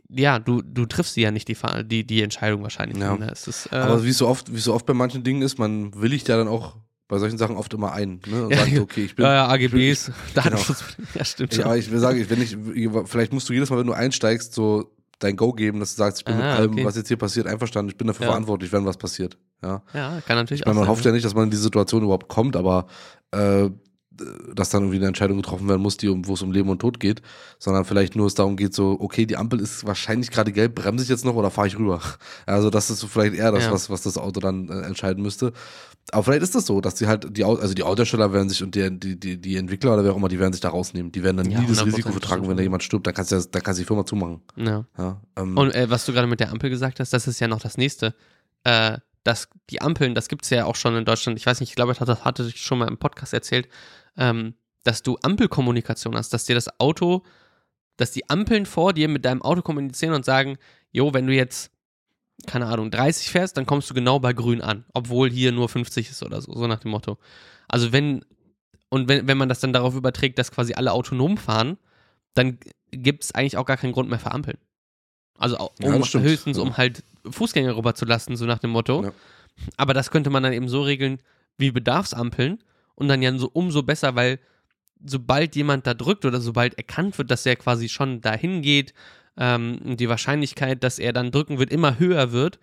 ja, 0.09 0.39
du, 0.39 0.63
du 0.63 0.87
triffst 0.87 1.15
sie 1.15 1.23
ja 1.23 1.31
nicht 1.31 1.49
die, 1.49 1.57
die, 1.85 2.07
die 2.07 2.23
Entscheidung 2.23 2.63
wahrscheinlich. 2.63 2.99
Ja. 2.99 3.17
Ne? 3.17 3.31
Ist, 3.31 3.69
äh 3.71 3.77
Aber 3.77 4.05
wie 4.05 4.13
so 4.13 4.29
oft, 4.29 4.55
wie 4.55 4.61
so 4.61 4.73
oft 4.73 4.87
bei 4.87 4.95
manchen 4.95 5.25
Dingen 5.25 5.43
ist, 5.43 5.59
man 5.59 5.95
willigt 5.95 6.29
ja 6.29 6.37
dann 6.37 6.49
auch 6.49 6.77
bei 7.07 7.19
solchen 7.19 7.37
Sachen 7.37 7.57
oft 7.57 7.73
immer 7.75 7.93
ein 7.93 8.21
ne? 8.27 8.47
und 8.47 8.55
sagt, 8.55 8.79
okay, 8.79 9.05
ich 9.05 9.15
bin. 9.15 9.25
ja, 9.27 9.35
ja, 9.35 9.49
AGBs, 9.49 10.11
Datenschutz. 10.35 10.85
Genau. 10.97 11.09
Ja, 11.15 11.25
stimmt. 11.25 11.57
Ja, 11.57 11.65
aber 11.67 11.77
ich 11.77 11.91
will 11.91 11.99
sagen, 11.99 12.25
wenn 12.29 12.41
ich, 12.41 12.57
vielleicht 13.07 13.33
musst 13.33 13.49
du 13.49 13.53
jedes 13.53 13.69
Mal, 13.71 13.79
wenn 13.79 13.87
du 13.87 13.93
einsteigst, 13.93 14.55
so 14.55 14.94
dein 15.19 15.37
Go 15.37 15.53
geben, 15.53 15.81
dass 15.81 15.95
du 15.95 15.99
sagst, 15.99 16.21
ich 16.21 16.25
bin 16.25 16.35
ah, 16.35 16.39
mit 16.39 16.47
allem, 16.47 16.73
okay. 16.73 16.85
was 16.85 16.97
jetzt 16.97 17.09
hier 17.09 17.17
passiert, 17.17 17.47
einverstanden, 17.47 17.91
ich 17.91 17.97
bin 17.97 18.07
dafür 18.07 18.27
ja. 18.27 18.33
verantwortlich, 18.33 18.73
wenn 18.73 18.85
was 18.85 18.97
passiert. 18.97 19.39
Ja, 19.63 19.83
ja 19.93 20.21
kann 20.27 20.37
natürlich 20.37 20.61
ich 20.61 20.67
meine, 20.67 20.81
Man 20.81 20.89
hofft 20.89 21.05
ja 21.05 21.13
nicht, 21.13 21.25
dass 21.25 21.35
man 21.35 21.45
in 21.45 21.51
diese 21.51 21.63
Situation 21.63 22.03
überhaupt 22.03 22.29
kommt, 22.29 22.57
aber 22.57 22.87
äh, 23.31 23.71
dass 24.55 24.71
dann 24.71 24.83
irgendwie 24.83 24.99
eine 24.99 25.09
Entscheidung 25.09 25.39
getroffen 25.39 25.69
werden 25.69 25.83
muss, 25.83 25.97
die 25.97 26.09
um, 26.09 26.27
wo 26.27 26.35
es 26.35 26.43
um 26.43 26.53
Leben 26.53 26.69
und 26.69 26.79
Tod 26.79 27.01
geht, 27.01 27.23
sondern 27.59 27.85
vielleicht 27.85 28.17
nur 28.17 28.27
es 28.27 28.35
darum 28.35 28.57
geht, 28.57 28.75
so, 28.75 28.97
okay, 29.01 29.27
die 29.27 29.37
Ampel 29.37 29.61
ist 29.61 29.87
wahrscheinlich 29.87 30.31
gerade 30.31 30.53
gelb, 30.53 30.77
bremse 30.77 31.05
ich 31.05 31.11
jetzt 31.11 31.25
noch 31.25 31.35
oder 31.35 31.51
fahre 31.51 31.69
ich 31.69 31.79
rüber? 31.79 32.01
Also 32.47 32.71
das 32.71 32.91
ist 32.91 33.01
so 33.01 33.07
vielleicht 33.07 33.35
eher 33.35 33.53
das, 33.53 33.65
ja. 33.65 33.73
was, 33.73 33.91
was 33.91 34.03
das 34.03 34.19
Auto 34.19 34.41
dann 34.41 34.69
äh, 34.69 34.83
entscheiden 34.83 35.23
müsste. 35.23 35.53
Aber 36.13 36.23
vielleicht 36.23 36.43
ist 36.43 36.55
das 36.55 36.67
so, 36.67 36.81
dass 36.81 36.95
die 36.95 37.07
halt, 37.07 37.37
die, 37.37 37.45
also 37.45 37.75
die 37.75 37.83
Autohersteller 37.83 38.33
werden 38.33 38.49
sich 38.49 38.63
und 38.63 38.75
die, 38.75 38.99
die, 38.99 39.19
die, 39.19 39.41
die 39.41 39.57
Entwickler 39.57 39.95
oder 39.95 40.05
wer 40.05 40.13
auch 40.13 40.17
immer, 40.17 40.29
die 40.29 40.39
werden 40.39 40.53
sich 40.53 40.61
da 40.61 40.69
rausnehmen. 40.69 41.11
Die 41.13 41.23
werden 41.23 41.39
dann 41.39 41.51
ja, 41.51 41.61
nie 41.61 41.67
das 41.67 41.85
Risiko 41.85 42.13
vertragen, 42.13 42.49
wenn 42.49 42.57
da 42.57 42.63
jemand 42.63 42.83
stirbt, 42.83 43.07
dann 43.07 43.15
kannst 43.15 43.33
du, 43.33 43.41
dann 43.41 43.63
kannst 43.63 43.79
du 43.79 43.83
die 43.83 43.87
Firma 43.87 44.05
zumachen. 44.05 44.43
Ja. 44.57 44.85
ja 44.99 45.21
ähm, 45.37 45.57
und 45.57 45.75
äh, 45.75 45.89
was 45.89 46.05
du 46.05 46.13
gerade 46.13 46.27
mit 46.27 46.41
der 46.41 46.51
Ampel 46.51 46.71
gesagt 46.71 47.01
hast, 47.01 47.13
das 47.13 47.27
ist 47.27 47.41
ja 47.41 47.49
noch 47.49 47.61
das 47.61 47.79
nächste. 47.79 48.15
Äh, 48.65 48.99
dass 49.25 49.49
die 49.71 49.81
Ampeln, 49.81 50.15
das 50.15 50.29
gibt 50.29 50.45
es 50.45 50.51
ja 50.51 50.65
auch 50.67 50.77
schon 50.77 50.97
in 50.97 51.05
Deutschland, 51.05 51.39
ich 51.39 51.47
weiß 51.47 51.61
nicht, 51.61 51.71
ich 51.71 51.77
glaube, 51.77 51.95
das 51.95 52.25
hatte 52.25 52.45
ich 52.45 52.63
schon 52.63 52.79
mal 52.79 52.89
im 52.89 52.99
Podcast 52.99 53.33
erzählt, 53.33 53.69
ähm, 54.17 54.55
dass 54.85 55.03
du 55.03 55.19
Ampelkommunikation 55.23 56.17
hast, 56.17 56.33
dass 56.33 56.45
dir 56.45 56.55
das 56.55 56.79
Auto, 56.79 57.23
dass 57.97 58.13
die 58.13 58.29
Ampeln 58.29 58.67
vor 58.67 58.93
dir 58.93 59.09
mit 59.09 59.25
deinem 59.25 59.43
Auto 59.43 59.63
kommunizieren 59.63 60.15
und 60.15 60.25
sagen, 60.25 60.59
jo, 60.93 61.15
wenn 61.15 61.27
du 61.27 61.33
jetzt 61.35 61.75
keine 62.47 62.67
Ahnung, 62.67 62.91
30 62.91 63.31
fährst, 63.31 63.57
dann 63.57 63.67
kommst 63.67 63.89
du 63.89 63.95
genau 63.95 64.19
bei 64.19 64.33
grün 64.33 64.61
an, 64.61 64.85
obwohl 64.93 65.31
hier 65.31 65.53
nur 65.53 65.69
50 65.69 66.11
ist 66.11 66.23
oder 66.23 66.41
so, 66.41 66.53
so 66.53 66.67
nach 66.67 66.81
dem 66.81 66.91
Motto. 66.91 67.19
Also 67.69 67.93
wenn, 67.93 68.25
und 68.89 69.09
wenn, 69.09 69.27
wenn 69.27 69.39
man 69.39 69.49
das 69.49 69.61
dann 69.61 69.73
darauf 69.73 69.95
überträgt, 69.95 70.39
dass 70.39 70.51
quasi 70.51 70.75
alle 70.75 70.93
autonom 70.93 71.37
fahren, 71.37 71.79
dann 72.35 72.59
gibt 72.91 73.25
es 73.25 73.35
eigentlich 73.35 73.57
auch 73.57 73.67
gar 73.67 73.77
keinen 73.77 73.93
Grund 73.93 74.11
mehr 74.11 74.19
für 74.19 74.33
Ampeln. 74.33 74.59
Also 75.39 75.59
um, 75.59 75.71
ja, 75.81 76.21
höchstens, 76.21 76.59
um 76.59 76.77
halt 76.77 77.03
Fußgänger 77.29 77.77
rüberzulassen, 77.77 78.37
so 78.37 78.45
nach 78.45 78.59
dem 78.59 78.71
Motto. 78.71 79.05
Ja. 79.05 79.13
Aber 79.77 79.95
das 79.95 80.11
könnte 80.11 80.31
man 80.31 80.43
dann 80.43 80.53
eben 80.53 80.69
so 80.69 80.83
regeln 80.83 81.19
wie 81.59 81.71
Bedarfsampeln 81.71 82.63
und 82.95 83.09
dann 83.09 83.23
ja 83.23 83.37
so 83.37 83.51
umso 83.53 83.83
besser, 83.83 84.15
weil 84.15 84.39
sobald 85.05 85.57
jemand 85.57 85.87
da 85.87 85.95
drückt 85.95 86.25
oder 86.25 86.41
sobald 86.41 86.75
erkannt 86.75 87.19
wird, 87.19 87.31
dass 87.31 87.47
er 87.47 87.57
quasi 87.57 87.89
schon 87.89 88.21
dahin 88.21 88.63
geht, 88.63 88.95
ähm, 89.37 89.97
die 89.97 90.09
Wahrscheinlichkeit, 90.09 90.83
dass 90.83 90.99
er 90.99 91.13
dann 91.13 91.31
drücken 91.31 91.59
wird, 91.59 91.71
immer 91.71 91.99
höher 91.99 92.33
wird, 92.33 92.59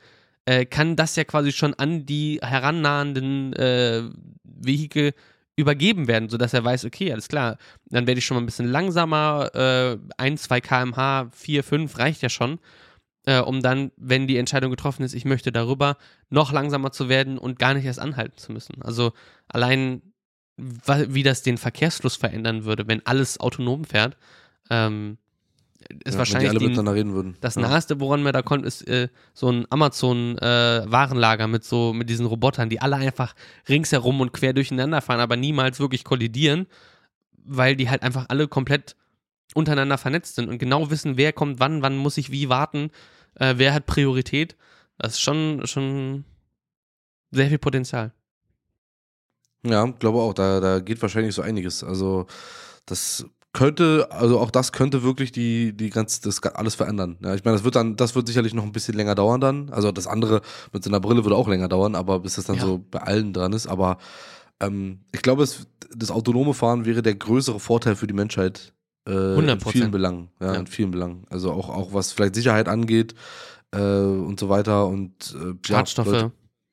äh, 0.45 0.65
kann 0.65 0.95
das 0.95 1.15
ja 1.15 1.23
quasi 1.23 1.51
schon 1.51 1.73
an 1.73 2.05
die 2.05 2.39
herannahenden 2.41 3.53
äh, 3.53 4.03
Vehikel 4.43 5.13
übergeben 5.55 6.07
werden, 6.07 6.29
sodass 6.29 6.53
er 6.53 6.63
weiß, 6.63 6.85
okay, 6.85 7.11
alles 7.11 7.27
klar, 7.27 7.57
dann 7.89 8.07
werde 8.07 8.19
ich 8.19 8.25
schon 8.25 8.35
mal 8.35 8.41
ein 8.41 8.45
bisschen 8.45 8.67
langsamer, 8.67 9.49
äh, 9.53 9.97
1, 10.17 10.43
2 10.43 10.61
kmh, 10.61 11.29
4, 11.31 11.63
5 11.63 11.97
reicht 11.99 12.21
ja 12.21 12.29
schon, 12.29 12.59
äh, 13.25 13.39
um 13.39 13.61
dann, 13.61 13.91
wenn 13.97 14.27
die 14.27 14.37
Entscheidung 14.37 14.71
getroffen 14.71 15.03
ist, 15.03 15.13
ich 15.13 15.25
möchte 15.25 15.51
darüber, 15.51 15.97
noch 16.29 16.51
langsamer 16.51 16.91
zu 16.91 17.09
werden 17.09 17.37
und 17.37 17.59
gar 17.59 17.73
nicht 17.73 17.85
erst 17.85 17.99
anhalten 17.99 18.37
zu 18.37 18.51
müssen. 18.51 18.81
Also 18.81 19.13
allein, 19.47 20.01
wie 20.57 21.23
das 21.23 21.43
den 21.43 21.57
Verkehrsfluss 21.57 22.15
verändern 22.15 22.65
würde, 22.65 22.87
wenn 22.87 23.05
alles 23.05 23.39
autonom 23.39 23.83
fährt, 23.85 24.17
ähm, 24.69 25.17
ist 26.03 26.13
ja, 26.13 26.19
wahrscheinlich 26.19 26.53
würden. 26.53 27.35
das 27.41 27.55
ja. 27.55 27.61
naheste, 27.61 27.99
woran 27.99 28.23
man 28.23 28.33
da 28.33 28.41
kommt, 28.41 28.65
ist 28.65 28.87
äh, 28.87 29.09
so 29.33 29.49
ein 29.49 29.65
Amazon-Warenlager 29.69 31.45
äh, 31.45 31.47
mit 31.47 31.63
so 31.63 31.93
mit 31.93 32.09
diesen 32.09 32.25
Robotern, 32.25 32.69
die 32.69 32.81
alle 32.81 32.97
einfach 32.97 33.35
ringsherum 33.67 34.21
und 34.21 34.33
quer 34.33 34.53
durcheinander 34.53 35.01
fahren, 35.01 35.19
aber 35.19 35.37
niemals 35.37 35.79
wirklich 35.79 36.03
kollidieren, 36.03 36.67
weil 37.43 37.75
die 37.75 37.89
halt 37.89 38.03
einfach 38.03 38.25
alle 38.29 38.47
komplett 38.47 38.95
untereinander 39.53 39.97
vernetzt 39.97 40.35
sind 40.35 40.49
und 40.49 40.57
genau 40.57 40.89
wissen, 40.89 41.17
wer 41.17 41.33
kommt 41.33 41.59
wann, 41.59 41.81
wann 41.81 41.97
muss 41.97 42.17
ich 42.17 42.31
wie 42.31 42.49
warten, 42.49 42.91
äh, 43.35 43.55
wer 43.57 43.73
hat 43.73 43.85
Priorität. 43.85 44.55
Das 44.97 45.13
ist 45.13 45.21
schon, 45.21 45.65
schon 45.65 46.25
sehr 47.31 47.47
viel 47.47 47.57
Potenzial. 47.57 48.11
Ja, 49.63 49.85
glaube 49.85 50.19
auch. 50.19 50.33
Da, 50.33 50.59
da 50.59 50.79
geht 50.79 51.01
wahrscheinlich 51.01 51.35
so 51.35 51.41
einiges. 51.41 51.83
Also, 51.83 52.27
das 52.85 53.25
könnte, 53.53 54.07
also 54.11 54.39
auch 54.39 54.51
das 54.51 54.71
könnte 54.71 55.03
wirklich 55.03 55.31
die, 55.31 55.73
die 55.73 55.89
ganz, 55.89 56.21
das 56.21 56.41
alles 56.43 56.75
verändern. 56.75 57.17
Ja, 57.21 57.35
ich 57.35 57.43
meine, 57.43 57.57
das 57.57 57.63
wird 57.63 57.75
dann, 57.75 57.95
das 57.95 58.15
wird 58.15 58.27
sicherlich 58.27 58.53
noch 58.53 58.63
ein 58.63 58.71
bisschen 58.71 58.95
länger 58.95 59.15
dauern 59.15 59.41
dann. 59.41 59.69
Also 59.71 59.91
das 59.91 60.07
andere 60.07 60.41
mit 60.71 60.83
so 60.83 60.89
einer 60.89 60.99
Brille 60.99 61.25
würde 61.25 61.35
auch 61.35 61.47
länger 61.47 61.67
dauern, 61.67 61.95
aber 61.95 62.19
bis 62.19 62.35
das 62.35 62.45
dann 62.45 62.57
ja. 62.57 62.61
so 62.61 62.77
bei 62.79 62.99
allen 62.99 63.33
dran 63.33 63.53
ist. 63.53 63.67
Aber 63.67 63.97
ähm, 64.61 64.99
ich 65.11 65.21
glaube, 65.21 65.43
es, 65.43 65.67
das 65.93 66.11
autonome 66.11 66.53
Fahren 66.53 66.85
wäre 66.85 67.01
der 67.01 67.15
größere 67.15 67.59
Vorteil 67.59 67.95
für 67.95 68.07
die 68.07 68.13
Menschheit 68.13 68.73
äh, 69.07 69.37
in 69.37 69.59
vielen 69.59 69.91
Belangen. 69.91 70.29
Ja, 70.39 70.53
ja, 70.53 70.59
in 70.59 70.67
vielen 70.67 70.91
Belangen. 70.91 71.25
Also 71.29 71.51
auch, 71.51 71.69
auch 71.69 71.93
was 71.93 72.13
vielleicht 72.13 72.35
Sicherheit 72.35 72.69
angeht 72.69 73.15
äh, 73.71 73.79
und 73.79 74.39
so 74.39 74.47
weiter 74.47 74.87
und 74.87 75.35
äh, 75.35 75.55
Schadstoffe. 75.67 76.07
Ja, 76.07 76.13
Leute, 76.13 76.31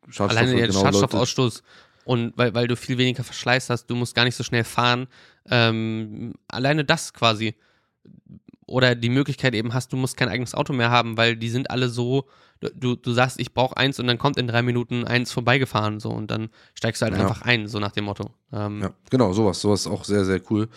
Schadstoffe. 0.08 0.30
Alleine 0.30 0.56
der 0.56 0.68
genau, 0.68 0.80
Schadstoffausstoß. 0.80 1.62
Und 2.08 2.32
weil, 2.36 2.54
weil 2.54 2.66
du 2.66 2.74
viel 2.74 2.96
weniger 2.96 3.22
Verschleiß 3.22 3.68
hast, 3.68 3.84
du 3.90 3.94
musst 3.94 4.14
gar 4.14 4.24
nicht 4.24 4.34
so 4.34 4.42
schnell 4.42 4.64
fahren. 4.64 5.08
Ähm, 5.50 6.32
alleine 6.48 6.82
das 6.82 7.12
quasi. 7.12 7.54
Oder 8.64 8.94
die 8.94 9.10
Möglichkeit 9.10 9.54
eben 9.54 9.74
hast, 9.74 9.92
du 9.92 9.98
musst 9.98 10.16
kein 10.16 10.30
eigenes 10.30 10.54
Auto 10.54 10.72
mehr 10.72 10.90
haben, 10.90 11.18
weil 11.18 11.36
die 11.36 11.50
sind 11.50 11.70
alle 11.70 11.90
so, 11.90 12.24
du, 12.60 12.96
du 12.96 13.12
sagst, 13.12 13.38
ich 13.38 13.52
brauche 13.52 13.76
eins 13.76 14.00
und 14.00 14.06
dann 14.06 14.16
kommt 14.16 14.38
in 14.38 14.46
drei 14.46 14.62
Minuten 14.62 15.04
eins 15.04 15.32
vorbeigefahren 15.32 16.00
so 16.00 16.08
und 16.08 16.30
dann 16.30 16.48
steigst 16.72 17.02
du 17.02 17.04
halt 17.04 17.14
ja. 17.14 17.20
einfach 17.20 17.42
ein, 17.42 17.68
so 17.68 17.78
nach 17.78 17.92
dem 17.92 18.04
Motto. 18.04 18.30
Ähm, 18.54 18.80
ja, 18.80 18.94
genau, 19.10 19.34
sowas. 19.34 19.60
Sowas 19.60 19.80
ist 19.80 19.88
auch 19.88 20.04
sehr, 20.04 20.24
sehr 20.24 20.40
cool. 20.48 20.70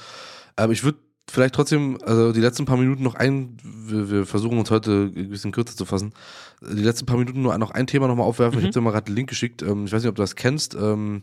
Aber 0.58 0.74
ich 0.74 0.84
würde 0.84 1.00
vielleicht 1.32 1.56
trotzdem, 1.56 1.98
also 2.06 2.32
die 2.32 2.42
letzten 2.42 2.66
paar 2.66 2.78
Minuten 2.78 3.04
noch 3.04 3.16
ein, 3.16 3.58
wir, 3.64 4.12
wir, 4.12 4.26
versuchen 4.26 4.60
uns 4.60 4.70
heute 4.70 5.12
ein 5.16 5.30
bisschen 5.30 5.52
kürzer 5.52 5.76
zu 5.76 5.86
fassen, 5.86 6.14
die 6.62 6.84
letzten 6.84 7.06
paar 7.06 7.18
Minuten 7.18 7.42
nur 7.42 7.58
noch 7.58 7.72
ein 7.72 7.88
Thema 7.88 8.08
nochmal 8.08 8.28
aufwerfen. 8.28 8.60
Mhm. 8.60 8.60
Ich 8.60 8.66
habe 8.66 8.74
dir 8.74 8.82
mal 8.82 8.92
gerade 8.92 9.06
den 9.06 9.16
Link 9.16 9.30
geschickt. 9.30 9.62
Ähm, 9.62 9.86
ich 9.86 9.92
weiß 9.92 10.02
nicht, 10.02 10.10
ob 10.10 10.16
du 10.16 10.22
das 10.22 10.36
kennst. 10.36 10.76
Ähm, 10.76 11.22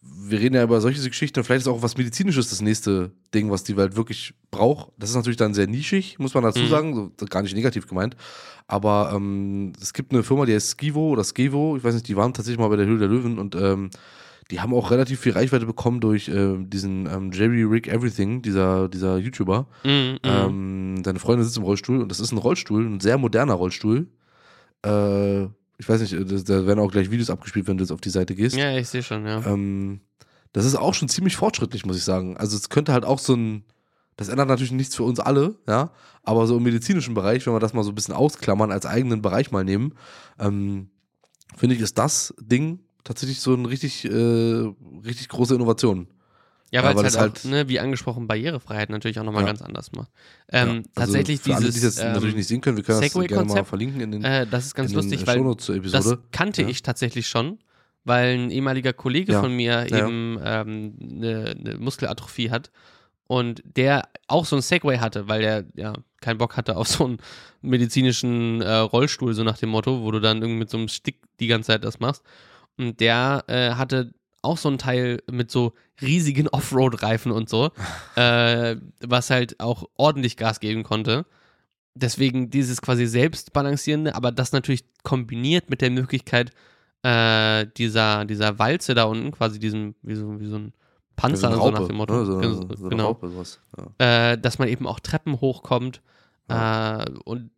wir 0.00 0.40
reden 0.40 0.56
ja 0.56 0.64
über 0.64 0.80
solche 0.80 1.06
Geschichten. 1.08 1.44
Vielleicht 1.44 1.62
ist 1.62 1.68
auch 1.68 1.82
was 1.82 1.96
Medizinisches 1.96 2.50
das 2.50 2.60
nächste 2.60 3.12
Ding, 3.34 3.50
was 3.50 3.62
die 3.62 3.76
Welt 3.76 3.94
wirklich 3.94 4.34
braucht. 4.50 4.90
Das 4.98 5.10
ist 5.10 5.16
natürlich 5.16 5.36
dann 5.36 5.54
sehr 5.54 5.68
nischig, 5.68 6.18
muss 6.18 6.34
man 6.34 6.42
dazu 6.42 6.60
mhm. 6.60 6.68
sagen. 6.68 7.12
So, 7.20 7.26
gar 7.26 7.42
nicht 7.42 7.54
negativ 7.54 7.86
gemeint. 7.86 8.16
Aber 8.66 9.12
ähm, 9.14 9.72
es 9.80 9.92
gibt 9.92 10.12
eine 10.12 10.22
Firma, 10.22 10.44
die 10.44 10.54
heißt 10.54 10.70
Skivo 10.70 11.10
oder 11.10 11.22
Skevo. 11.22 11.76
Ich 11.76 11.84
weiß 11.84 11.94
nicht, 11.94 12.08
die 12.08 12.16
waren 12.16 12.34
tatsächlich 12.34 12.58
mal 12.58 12.68
bei 12.68 12.76
der 12.76 12.86
Höhle 12.86 13.00
der 13.00 13.08
Löwen 13.08 13.38
und 13.38 13.54
ähm, 13.54 13.90
die 14.52 14.60
haben 14.60 14.74
auch 14.74 14.90
relativ 14.90 15.20
viel 15.20 15.32
Reichweite 15.32 15.64
bekommen 15.64 16.00
durch 16.00 16.28
äh, 16.28 16.58
diesen 16.58 17.06
ähm, 17.06 17.32
Jerry 17.32 17.62
Rick 17.62 17.88
Everything, 17.88 18.42
dieser, 18.42 18.86
dieser 18.90 19.16
YouTuber. 19.16 19.66
Mm, 19.82 19.88
mm. 19.88 20.18
Ähm, 20.24 21.02
seine 21.02 21.18
Freundin 21.18 21.44
sitzt 21.44 21.56
im 21.56 21.62
Rollstuhl 21.62 22.02
und 22.02 22.10
das 22.10 22.20
ist 22.20 22.32
ein 22.32 22.38
Rollstuhl, 22.38 22.84
ein 22.84 23.00
sehr 23.00 23.16
moderner 23.16 23.54
Rollstuhl. 23.54 24.08
Äh, 24.84 25.44
ich 25.78 25.88
weiß 25.88 26.02
nicht, 26.02 26.12
da 26.12 26.66
werden 26.66 26.80
auch 26.80 26.92
gleich 26.92 27.10
Videos 27.10 27.30
abgespielt, 27.30 27.66
wenn 27.66 27.78
du 27.78 27.84
jetzt 27.84 27.92
auf 27.92 28.02
die 28.02 28.10
Seite 28.10 28.34
gehst. 28.34 28.54
Ja, 28.54 28.76
ich 28.76 28.88
sehe 28.88 29.02
schon, 29.02 29.26
ja. 29.26 29.42
Ähm, 29.46 30.02
das 30.52 30.66
ist 30.66 30.74
auch 30.74 30.92
schon 30.92 31.08
ziemlich 31.08 31.34
fortschrittlich, 31.36 31.86
muss 31.86 31.96
ich 31.96 32.04
sagen. 32.04 32.36
Also 32.36 32.54
es 32.58 32.68
könnte 32.68 32.92
halt 32.92 33.06
auch 33.06 33.18
so 33.18 33.34
ein, 33.34 33.64
das 34.16 34.28
ändert 34.28 34.48
natürlich 34.48 34.72
nichts 34.72 34.94
für 34.94 35.04
uns 35.04 35.18
alle, 35.18 35.56
ja, 35.66 35.92
aber 36.24 36.46
so 36.46 36.58
im 36.58 36.62
medizinischen 36.62 37.14
Bereich, 37.14 37.46
wenn 37.46 37.54
wir 37.54 37.58
das 37.58 37.72
mal 37.72 37.84
so 37.84 37.90
ein 37.90 37.94
bisschen 37.94 38.14
ausklammern, 38.14 38.70
als 38.70 38.84
eigenen 38.84 39.22
Bereich 39.22 39.50
mal 39.50 39.64
nehmen, 39.64 39.94
ähm, 40.38 40.90
finde 41.56 41.74
ich, 41.74 41.80
ist 41.80 41.96
das 41.96 42.34
Ding 42.38 42.80
tatsächlich 43.04 43.40
so 43.40 43.54
eine 43.54 43.68
richtig, 43.68 44.04
äh, 44.04 44.72
richtig 45.04 45.28
große 45.28 45.54
Innovation. 45.54 46.08
Ja, 46.72 46.82
weil 46.82 47.04
es 47.04 47.18
halt, 47.18 47.40
auch, 47.40 47.44
ne, 47.44 47.68
wie 47.68 47.80
angesprochen, 47.80 48.26
Barrierefreiheit 48.26 48.88
natürlich 48.88 49.20
auch 49.20 49.24
nochmal 49.24 49.42
ja. 49.42 49.48
ganz 49.48 49.60
anders 49.60 49.92
macht. 49.92 50.10
Ähm, 50.48 50.68
ja, 50.68 50.74
also 50.74 50.90
tatsächlich 50.94 51.40
für 51.40 51.50
dieses. 51.50 51.64
Alle, 51.64 51.72
die 51.72 51.80
das 51.80 51.98
ähm, 51.98 52.12
natürlich 52.12 52.34
nicht 52.34 52.48
sehen 52.48 52.62
können, 52.62 52.78
wir 52.78 52.84
können 52.84 53.00
das 53.00 53.12
gerne 53.12 53.44
mal 53.44 53.64
verlinken 53.64 54.00
in 54.00 54.10
den. 54.12 54.24
Äh, 54.24 54.46
das 54.46 54.66
ist 54.66 54.74
ganz 54.74 54.92
lustig, 54.94 55.26
weil 55.26 55.44
das 55.82 56.16
kannte 56.30 56.62
ja. 56.62 56.68
ich 56.68 56.82
tatsächlich 56.82 57.28
schon, 57.28 57.58
weil 58.04 58.38
ein 58.38 58.50
ehemaliger 58.50 58.94
Kollege 58.94 59.34
von 59.34 59.54
mir 59.54 59.92
eben 59.92 60.38
ähm, 60.42 60.94
eine, 60.98 61.54
eine 61.58 61.76
Muskelatrophie 61.76 62.50
hat 62.50 62.70
und 63.26 63.62
der 63.64 64.08
auch 64.26 64.46
so 64.46 64.56
ein 64.56 64.62
Segway 64.62 64.96
hatte, 64.96 65.28
weil 65.28 65.42
er 65.42 65.64
ja 65.74 65.92
keinen 66.22 66.38
Bock 66.38 66.56
hatte 66.56 66.76
auf 66.76 66.88
so 66.88 67.04
einen 67.04 67.18
medizinischen 67.60 68.62
äh, 68.62 68.76
Rollstuhl, 68.76 69.34
so 69.34 69.44
nach 69.44 69.58
dem 69.58 69.68
Motto, 69.68 70.02
wo 70.02 70.10
du 70.10 70.20
dann 70.20 70.38
irgendwie 70.38 70.60
mit 70.60 70.70
so 70.70 70.78
einem 70.78 70.88
Stick 70.88 71.20
die 71.38 71.48
ganze 71.48 71.68
Zeit 71.68 71.84
das 71.84 72.00
machst. 72.00 72.22
Und 72.78 73.00
der 73.00 73.44
äh, 73.48 73.72
hatte 73.74 74.12
auch 74.42 74.58
so 74.58 74.68
ein 74.68 74.78
Teil 74.78 75.22
mit 75.30 75.50
so 75.50 75.72
riesigen 76.00 76.48
Offroad-Reifen 76.48 77.32
und 77.32 77.48
so, 77.48 77.70
äh, 78.16 78.76
was 79.00 79.30
halt 79.30 79.60
auch 79.60 79.84
ordentlich 79.96 80.36
Gas 80.36 80.60
geben 80.60 80.82
konnte. 80.82 81.24
Deswegen 81.94 82.50
dieses 82.50 82.80
quasi 82.80 83.06
selbstbalancierende, 83.06 84.14
aber 84.14 84.32
das 84.32 84.52
natürlich 84.52 84.84
kombiniert 85.02 85.70
mit 85.70 85.80
der 85.80 85.90
Möglichkeit 85.90 86.50
äh, 87.02 87.66
dieser, 87.76 88.24
dieser 88.24 88.58
Walze 88.58 88.94
da 88.94 89.04
unten, 89.04 89.30
quasi 89.32 89.58
diesem, 89.58 89.94
wie 90.02 90.14
so, 90.14 90.40
wie 90.40 90.46
so 90.46 90.56
ein 90.56 90.72
Panzer, 91.16 91.52
so, 91.52 91.58
Raupe, 91.58 91.80
nach 91.80 91.86
dem 91.86 91.96
Motto. 91.96 92.14
Ne? 92.14 92.24
So, 92.24 92.40
so, 92.40 92.68
so 92.76 92.88
genau. 92.88 93.08
Raupe, 93.08 93.30
ja. 93.98 94.32
äh, 94.32 94.38
dass 94.38 94.58
man 94.58 94.68
eben 94.68 94.86
auch 94.86 95.00
Treppen 95.00 95.40
hochkommt 95.40 96.00
ja. 96.48 97.02
äh, 97.02 97.10
und 97.24 97.50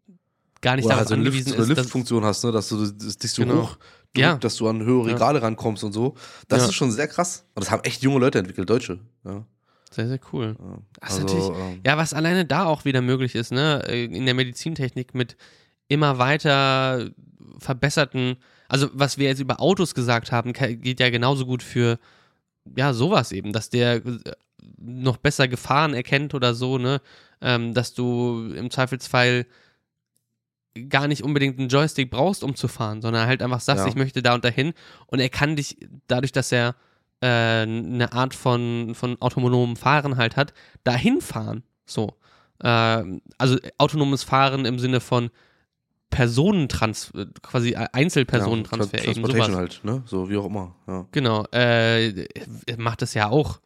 gar 0.60 0.76
nicht 0.76 0.86
Oder 0.86 0.96
darauf 0.96 0.98
halt 1.00 1.08
so 1.08 1.14
angewiesen 1.14 1.50
Lift, 1.50 1.58
ist. 1.60 1.70
eine 1.70 1.74
Liftfunktion 1.74 2.24
hast, 2.24 2.42
ne? 2.44 2.52
dass 2.52 2.68
du 2.68 2.90
dich 2.90 3.32
so 3.32 3.42
genau. 3.42 3.62
hoch 3.62 3.78
drückt, 4.14 4.18
ja. 4.18 4.36
dass 4.36 4.56
du 4.56 4.68
an 4.68 4.82
höhere 4.82 5.06
Regale 5.06 5.38
ja. 5.38 5.44
rankommst 5.44 5.84
und 5.84 5.92
so. 5.92 6.14
Das 6.48 6.62
ja. 6.62 6.68
ist 6.68 6.74
schon 6.74 6.90
sehr 6.90 7.08
krass. 7.08 7.44
Und 7.54 7.64
das 7.64 7.70
haben 7.70 7.82
echt 7.84 8.02
junge 8.02 8.20
Leute 8.20 8.38
entwickelt, 8.38 8.68
Deutsche. 8.70 9.00
Ja. 9.24 9.44
Sehr, 9.90 10.08
sehr 10.08 10.20
cool. 10.32 10.56
Ja, 10.58 10.78
also, 11.00 11.20
natürlich, 11.20 11.48
ähm, 11.48 11.80
ja, 11.86 11.96
was 11.96 12.14
alleine 12.14 12.44
da 12.44 12.64
auch 12.64 12.84
wieder 12.84 13.00
möglich 13.00 13.36
ist, 13.36 13.52
ne, 13.52 13.84
äh, 13.86 14.04
in 14.04 14.24
der 14.24 14.34
Medizintechnik 14.34 15.14
mit 15.14 15.36
immer 15.86 16.18
weiter 16.18 17.10
verbesserten, 17.58 18.36
also 18.66 18.88
was 18.92 19.18
wir 19.18 19.28
jetzt 19.28 19.40
über 19.40 19.60
Autos 19.60 19.94
gesagt 19.94 20.32
haben, 20.32 20.52
geht 20.52 20.98
ja 20.98 21.10
genauso 21.10 21.46
gut 21.46 21.62
für 21.62 22.00
ja, 22.76 22.92
sowas 22.92 23.30
eben, 23.30 23.52
dass 23.52 23.70
der 23.70 24.04
äh, 24.04 24.18
noch 24.78 25.18
besser 25.18 25.46
Gefahren 25.46 25.94
erkennt 25.94 26.34
oder 26.34 26.54
so, 26.54 26.78
ne, 26.78 27.00
ähm, 27.40 27.72
dass 27.74 27.94
du 27.94 28.52
im 28.56 28.70
Zweifelsfall 28.70 29.46
gar 30.88 31.08
nicht 31.08 31.22
unbedingt 31.22 31.58
einen 31.58 31.68
Joystick 31.68 32.10
brauchst, 32.10 32.42
um 32.42 32.56
zu 32.56 32.68
fahren, 32.68 33.00
sondern 33.00 33.26
halt 33.26 33.42
einfach 33.42 33.60
sagst, 33.60 33.84
ja. 33.84 33.88
ich 33.88 33.94
möchte 33.94 34.22
da 34.22 34.34
und 34.34 34.44
dahin. 34.44 34.72
Und 35.06 35.20
er 35.20 35.28
kann 35.28 35.56
dich, 35.56 35.76
dadurch, 36.06 36.32
dass 36.32 36.52
er 36.52 36.74
äh, 37.20 37.26
eine 37.26 38.12
Art 38.12 38.34
von, 38.34 38.94
von 38.94 39.20
autonomem 39.20 39.76
Fahren 39.76 40.16
halt 40.16 40.36
hat, 40.36 40.52
dahin 40.82 41.20
fahren. 41.20 41.62
So. 41.86 42.14
Äh, 42.60 43.02
also 43.38 43.58
autonomes 43.78 44.24
Fahren 44.24 44.64
im 44.64 44.78
Sinne 44.78 45.00
von 45.00 45.30
Personentrans, 46.10 47.12
quasi 47.42 47.74
Einzelpersonentransfer. 47.74 48.98
Ja, 49.04 49.10
eben 49.10 49.26
sowas. 49.26 49.48
halt, 49.54 49.80
ne? 49.82 50.02
So 50.06 50.30
wie 50.30 50.36
auch 50.36 50.46
immer. 50.46 50.76
Ja. 50.86 51.06
Genau. 51.10 51.44
Äh, 51.52 52.26
macht 52.76 53.02
das 53.02 53.14
ja 53.14 53.30
auch 53.30 53.60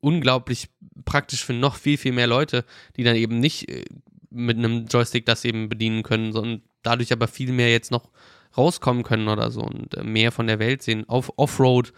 unglaublich 0.00 0.68
praktisch 1.04 1.44
für 1.44 1.54
noch 1.54 1.76
viel, 1.76 1.96
viel 1.96 2.12
mehr 2.12 2.26
Leute, 2.26 2.64
die 2.96 3.04
dann 3.04 3.16
eben 3.16 3.38
nicht 3.38 3.70
äh, 3.70 3.84
mit 4.32 4.58
einem 4.58 4.86
Joystick 4.86 5.26
das 5.26 5.44
eben 5.44 5.68
bedienen 5.68 6.02
können 6.02 6.32
und 6.32 6.62
dadurch 6.82 7.12
aber 7.12 7.28
viel 7.28 7.52
mehr 7.52 7.70
jetzt 7.70 7.90
noch 7.90 8.10
rauskommen 8.56 9.02
können 9.02 9.28
oder 9.28 9.50
so 9.50 9.62
und 9.62 9.94
äh, 9.94 10.02
mehr 10.02 10.32
von 10.32 10.46
der 10.46 10.58
Welt 10.58 10.82
sehen. 10.82 11.08
Auf 11.08 11.32
Offroad, 11.36 11.92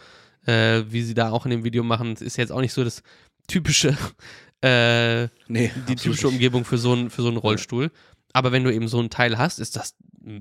äh, 0.46 0.82
wie 0.88 1.02
sie 1.02 1.14
da 1.14 1.30
auch 1.30 1.44
in 1.44 1.50
dem 1.50 1.64
Video 1.64 1.82
machen, 1.82 2.14
ist 2.14 2.36
jetzt 2.36 2.52
auch 2.52 2.60
nicht 2.60 2.72
so 2.72 2.84
das 2.84 3.02
typische, 3.48 3.96
äh, 4.62 5.24
nee, 5.48 5.70
die 5.88 5.96
typische 5.96 6.28
Umgebung 6.28 6.64
für 6.64 6.78
so, 6.78 6.94
ein, 6.94 7.10
für 7.10 7.22
so 7.22 7.28
einen 7.28 7.36
Rollstuhl. 7.36 7.90
Aber 8.32 8.52
wenn 8.52 8.64
du 8.64 8.72
eben 8.72 8.88
so 8.88 9.00
ein 9.00 9.10
Teil 9.10 9.38
hast, 9.38 9.58
ist 9.58 9.76
das, 9.76 9.94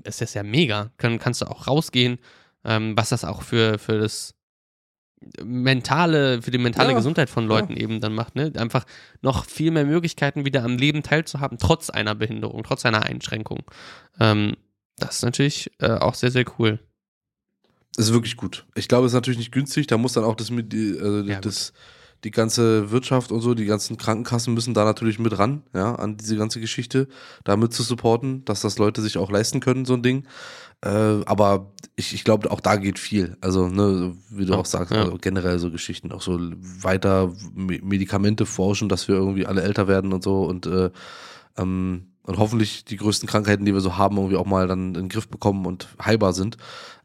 ist 0.04 0.20
das 0.20 0.34
ja 0.34 0.42
mega. 0.42 0.90
Kann, 0.96 1.18
kannst 1.18 1.42
du 1.42 1.46
auch 1.46 1.66
rausgehen, 1.66 2.18
ähm, 2.64 2.96
was 2.96 3.10
das 3.10 3.24
auch 3.24 3.42
für, 3.42 3.78
für 3.78 3.98
das 3.98 4.34
mentale, 5.42 6.42
für 6.42 6.50
die 6.50 6.58
mentale 6.58 6.90
ja, 6.90 6.96
Gesundheit 6.96 7.30
von 7.30 7.46
Leuten 7.46 7.72
ja. 7.72 7.82
eben 7.82 8.00
dann 8.00 8.14
macht, 8.14 8.34
ne? 8.34 8.52
Einfach 8.56 8.84
noch 9.22 9.44
viel 9.44 9.70
mehr 9.70 9.84
Möglichkeiten 9.84 10.44
wieder 10.44 10.64
am 10.64 10.76
Leben 10.76 11.02
teilzuhaben, 11.02 11.58
trotz 11.58 11.90
einer 11.90 12.14
Behinderung, 12.14 12.62
trotz 12.64 12.84
einer 12.86 13.04
Einschränkung. 13.04 13.62
Ähm, 14.20 14.56
das 14.96 15.16
ist 15.16 15.22
natürlich 15.22 15.70
äh, 15.80 15.92
auch 15.92 16.14
sehr, 16.14 16.30
sehr 16.30 16.44
cool. 16.58 16.78
Das 17.96 18.06
ist 18.06 18.12
wirklich 18.12 18.36
gut. 18.36 18.66
Ich 18.74 18.88
glaube, 18.88 19.06
es 19.06 19.12
ist 19.12 19.16
natürlich 19.16 19.38
nicht 19.38 19.52
günstig, 19.52 19.86
da 19.86 19.96
muss 19.96 20.14
dann 20.14 20.24
auch 20.24 20.34
das 20.34 20.50
mit, 20.50 20.74
also 20.74 21.20
ja, 21.20 21.40
das, 21.40 21.72
die 22.24 22.30
ganze 22.30 22.90
Wirtschaft 22.90 23.30
und 23.30 23.40
so, 23.42 23.54
die 23.54 23.66
ganzen 23.66 23.98
Krankenkassen 23.98 24.54
müssen 24.54 24.74
da 24.74 24.84
natürlich 24.84 25.18
mit 25.18 25.38
ran, 25.38 25.62
ja, 25.74 25.94
an 25.94 26.16
diese 26.16 26.36
ganze 26.36 26.58
Geschichte, 26.58 27.06
damit 27.44 27.74
zu 27.74 27.82
supporten, 27.82 28.44
dass 28.46 28.62
das 28.62 28.78
Leute 28.78 29.02
sich 29.02 29.18
auch 29.18 29.30
leisten 29.30 29.60
können, 29.60 29.84
so 29.84 29.94
ein 29.94 30.02
Ding. 30.02 30.26
Äh, 30.80 31.22
aber 31.26 31.72
ich, 31.96 32.14
ich 32.14 32.24
glaube, 32.24 32.50
auch 32.50 32.60
da 32.60 32.76
geht 32.76 32.98
viel. 32.98 33.36
Also, 33.40 33.68
ne, 33.68 34.16
wie 34.30 34.46
du 34.46 34.54
auch 34.54 34.66
sagst, 34.66 34.92
ja. 34.92 35.02
also 35.02 35.18
generell 35.20 35.58
so 35.58 35.70
Geschichten, 35.70 36.12
auch 36.12 36.22
so 36.22 36.38
weiter 36.82 37.32
Medikamente 37.54 38.46
forschen, 38.46 38.88
dass 38.88 39.06
wir 39.06 39.16
irgendwie 39.16 39.46
alle 39.46 39.62
älter 39.62 39.86
werden 39.86 40.12
und 40.12 40.24
so 40.24 40.44
und, 40.44 40.66
äh, 40.66 40.90
ähm, 41.58 42.06
und 42.22 42.38
hoffentlich 42.38 42.86
die 42.86 42.96
größten 42.96 43.28
Krankheiten, 43.28 43.66
die 43.66 43.74
wir 43.74 43.80
so 43.82 43.98
haben, 43.98 44.16
irgendwie 44.16 44.36
auch 44.36 44.46
mal 44.46 44.66
dann 44.66 44.88
in 44.88 44.94
den 44.94 45.08
Griff 45.10 45.28
bekommen 45.28 45.66
und 45.66 45.88
heilbar 46.02 46.32
sind. 46.32 46.56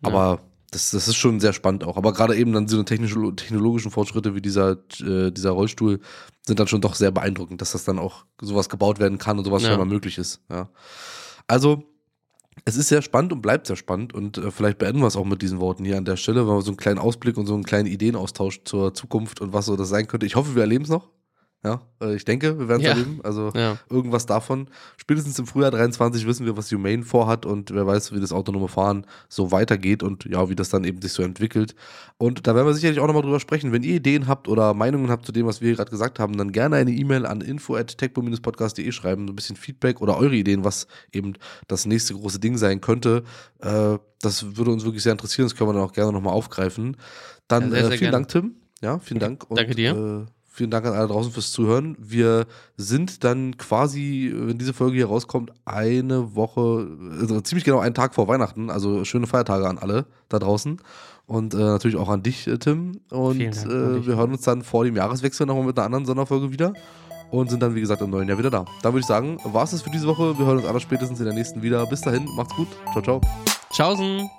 Aber 0.02 0.40
ja. 0.42 0.49
Das, 0.72 0.92
das 0.92 1.08
ist 1.08 1.16
schon 1.16 1.40
sehr 1.40 1.54
spannend 1.54 1.84
auch. 1.84 1.98
Aber 1.98 2.14
gerade 2.14 2.36
eben 2.36 2.54
dann 2.54 2.68
so 2.68 2.78
eine 2.78 2.86
technische, 2.86 3.36
technologischen 3.36 3.92
Fortschritte 3.92 4.36
wie 4.36 4.42
dieser, 4.42 4.78
äh, 5.02 5.32
dieser 5.32 5.52
Rollstuhl 5.52 6.00
sind 6.46 6.60
dann 6.60 6.68
schon 6.68 6.82
doch 6.82 6.96
sehr 6.96 7.12
beeindruckend, 7.12 7.62
dass 7.62 7.72
das 7.72 7.84
dann 7.84 8.00
auch 8.00 8.26
sowas 8.42 8.70
gebaut 8.70 9.00
werden 9.00 9.18
kann 9.18 9.38
und 9.38 9.46
sowas 9.46 9.64
ja. 9.64 9.70
schon 9.70 9.80
mal 9.80 9.86
möglich 9.86 10.18
ist. 10.18 10.42
Ja. 10.50 10.70
Also, 11.48 11.84
es 12.66 12.76
ist 12.76 12.90
sehr 12.90 13.02
spannend 13.02 13.32
und 13.34 13.42
bleibt 13.42 13.68
sehr 13.68 13.76
spannend 13.76 14.14
und 14.14 14.38
äh, 14.38 14.52
vielleicht 14.52 14.78
beenden 14.78 15.02
wir 15.02 15.08
es 15.08 15.16
auch 15.16 15.26
mit 15.26 15.42
diesen 15.42 15.60
Worten 15.60 15.86
hier 15.86 15.98
an 15.98 16.06
der 16.06 16.18
Stelle, 16.18 16.48
weil 16.48 16.58
wir 16.58 16.62
so 16.62 16.72
einen 16.72 16.78
kleinen 16.78 17.00
Ausblick 17.00 17.38
und 17.38 17.46
so 17.46 17.54
einen 17.54 17.64
kleinen 17.64 17.88
Ideenaustausch 17.88 18.64
zur 18.66 18.94
Zukunft 18.94 19.42
und 19.42 19.54
was 19.54 19.66
so 19.66 19.76
das 19.76 19.90
sein 19.90 20.08
könnte. 20.08 20.26
Ich 20.26 20.36
hoffe, 20.36 20.56
wir 20.56 20.62
erleben 20.62 20.84
es 20.84 20.90
noch. 20.90 21.10
Ja, 21.62 21.82
äh, 22.02 22.16
ich 22.16 22.24
denke, 22.24 22.58
wir 22.58 22.70
werden 22.70 22.80
es 22.80 22.86
ja. 22.86 22.92
erleben. 22.92 23.20
Also 23.22 23.52
ja. 23.54 23.78
irgendwas 23.90 24.26
davon. 24.26 24.70
Spätestens 24.96 25.38
im 25.40 25.46
Frühjahr 25.46 25.72
23 25.72 26.26
wissen 26.26 26.46
wir, 26.46 26.56
was 26.56 26.72
Humane 26.72 27.04
vorhat 27.04 27.46
und 27.46 27.72
wer 27.72 27.86
weiß, 27.86 28.14
wie 28.14 28.22
das 28.22 28.32
autonome 28.32 28.70
Fahren 28.70 29.06
so 29.28 29.52
weitergeht 29.52 30.02
und 30.02 30.24
ja, 30.24 30.50
wie 30.50 30.56
das 30.56 30.70
dann 30.70 30.86
eben 30.86 31.02
sich 31.02 31.12
so 31.12 31.22
entwickelt. 31.22 31.76
Und 32.18 32.48
da 32.48 32.56
werden 32.56 32.66
wir 32.66 32.74
sicherlich 32.74 33.02
auch 33.02 33.08
nochmal 33.08 33.24
drüber 33.24 33.42
sprechen. 33.42 33.74
Wenn 33.74 33.84
ihr 33.84 33.96
Ideen 33.96 34.28
habt 34.28 34.48
oder 34.48 34.74
Meinungen 34.74 35.10
habt 35.10 35.26
zu 35.26 35.34
dem, 35.34 35.48
was 35.48 35.60
wir 35.60 35.76
gerade 35.76 35.92
gesagt 35.92 36.18
haben, 36.18 36.38
dann 36.38 36.54
gerne 36.54 36.78
eine 36.78 36.92
E-Mail 36.92 37.26
an 37.26 37.42
info.techbo-podcast.de 37.42 38.92
schreiben, 38.94 39.28
so 39.28 39.34
ein 39.34 39.36
bisschen 39.36 39.58
Feedback 39.58 40.00
oder 40.00 40.18
eure 40.18 40.36
Ideen, 40.36 40.64
was 40.64 40.88
eben 41.12 41.34
das 41.68 41.86
nächste 41.86 42.14
große 42.14 42.40
Ding 42.40 42.56
sein 42.58 42.80
könnte. 42.80 43.24
Äh, 43.60 43.98
das 44.22 44.56
würde 44.56 44.72
uns 44.72 44.86
wirklich 44.86 45.04
sehr 45.04 45.12
interessieren. 45.12 45.48
Das 45.48 45.58
können 45.58 45.70
wir 45.70 45.74
dann 45.74 45.84
auch 45.84 45.94
gerne 45.94 46.14
nochmal 46.14 46.34
aufgreifen. 46.34 46.96
Dann 47.50 47.64
ja, 47.64 47.70
sehr, 47.70 47.80
sehr 47.80 47.88
äh, 47.88 47.98
vielen 47.98 48.12
gerne. 48.12 48.12
Dank, 48.12 48.28
Tim. 48.30 48.56
Ja, 48.82 49.00
vielen 49.00 49.20
Dank. 49.20 49.50
Und, 49.50 49.60
Danke 49.60 49.76
dir. 49.76 50.28
Äh, 50.28 50.39
Vielen 50.60 50.72
Dank 50.72 50.86
an 50.86 50.92
alle 50.94 51.08
draußen 51.08 51.32
fürs 51.32 51.54
Zuhören. 51.54 51.96
Wir 51.98 52.46
sind 52.76 53.24
dann 53.24 53.56
quasi, 53.56 54.30
wenn 54.36 54.58
diese 54.58 54.74
Folge 54.74 54.98
hier 54.98 55.06
rauskommt, 55.06 55.54
eine 55.64 56.36
Woche, 56.36 56.86
also 57.18 57.40
ziemlich 57.40 57.64
genau 57.64 57.80
einen 57.80 57.96
Tag 57.96 58.14
vor 58.14 58.28
Weihnachten. 58.28 58.70
Also 58.70 59.06
schöne 59.06 59.26
Feiertage 59.26 59.70
an 59.70 59.78
alle 59.78 60.06
da 60.28 60.38
draußen. 60.38 60.82
Und 61.28 61.54
äh, 61.54 61.58
natürlich 61.60 61.96
auch 61.96 62.10
an 62.10 62.24
dich, 62.24 62.46
äh, 62.48 62.58
Tim. 62.58 63.00
Und 63.10 63.40
äh, 63.40 64.06
wir 64.06 64.18
hören 64.18 64.34
uns 64.34 64.42
dann 64.42 64.64
vor 64.64 64.84
dem 64.84 64.98
Jahreswechsel 64.98 65.46
nochmal 65.46 65.64
mit 65.64 65.78
einer 65.80 65.86
anderen 65.86 66.06
Sonderfolge 66.06 66.52
wieder. 66.52 66.74
und 67.32 67.50
sind 67.50 67.64
dann, 67.64 67.74
wie 67.74 67.80
gesagt, 67.80 68.02
im 68.02 68.10
neuen 68.10 68.28
Jahr 68.28 68.38
wieder 68.38 68.50
da. 68.50 68.66
Dann 68.82 68.92
würde 68.92 69.00
ich 69.00 69.06
sagen, 69.06 69.38
war 69.46 69.64
es 69.64 69.72
das 69.72 69.82
für 69.82 69.92
diese 69.92 70.08
Woche. 70.08 70.38
Wir 70.38 70.46
hören 70.46 70.58
uns 70.58 70.68
alle 70.68 70.82
spätestens 70.82 71.20
in 71.20 71.26
der 71.26 71.36
nächsten 71.36 71.62
wieder. 71.62 71.86
Bis 71.86 72.02
dahin, 72.02 72.26
macht's 72.36 72.54
gut. 72.54 72.68
Ciao, 72.92 73.02
ciao. 73.02 73.22
Tschaußen. 73.72 74.30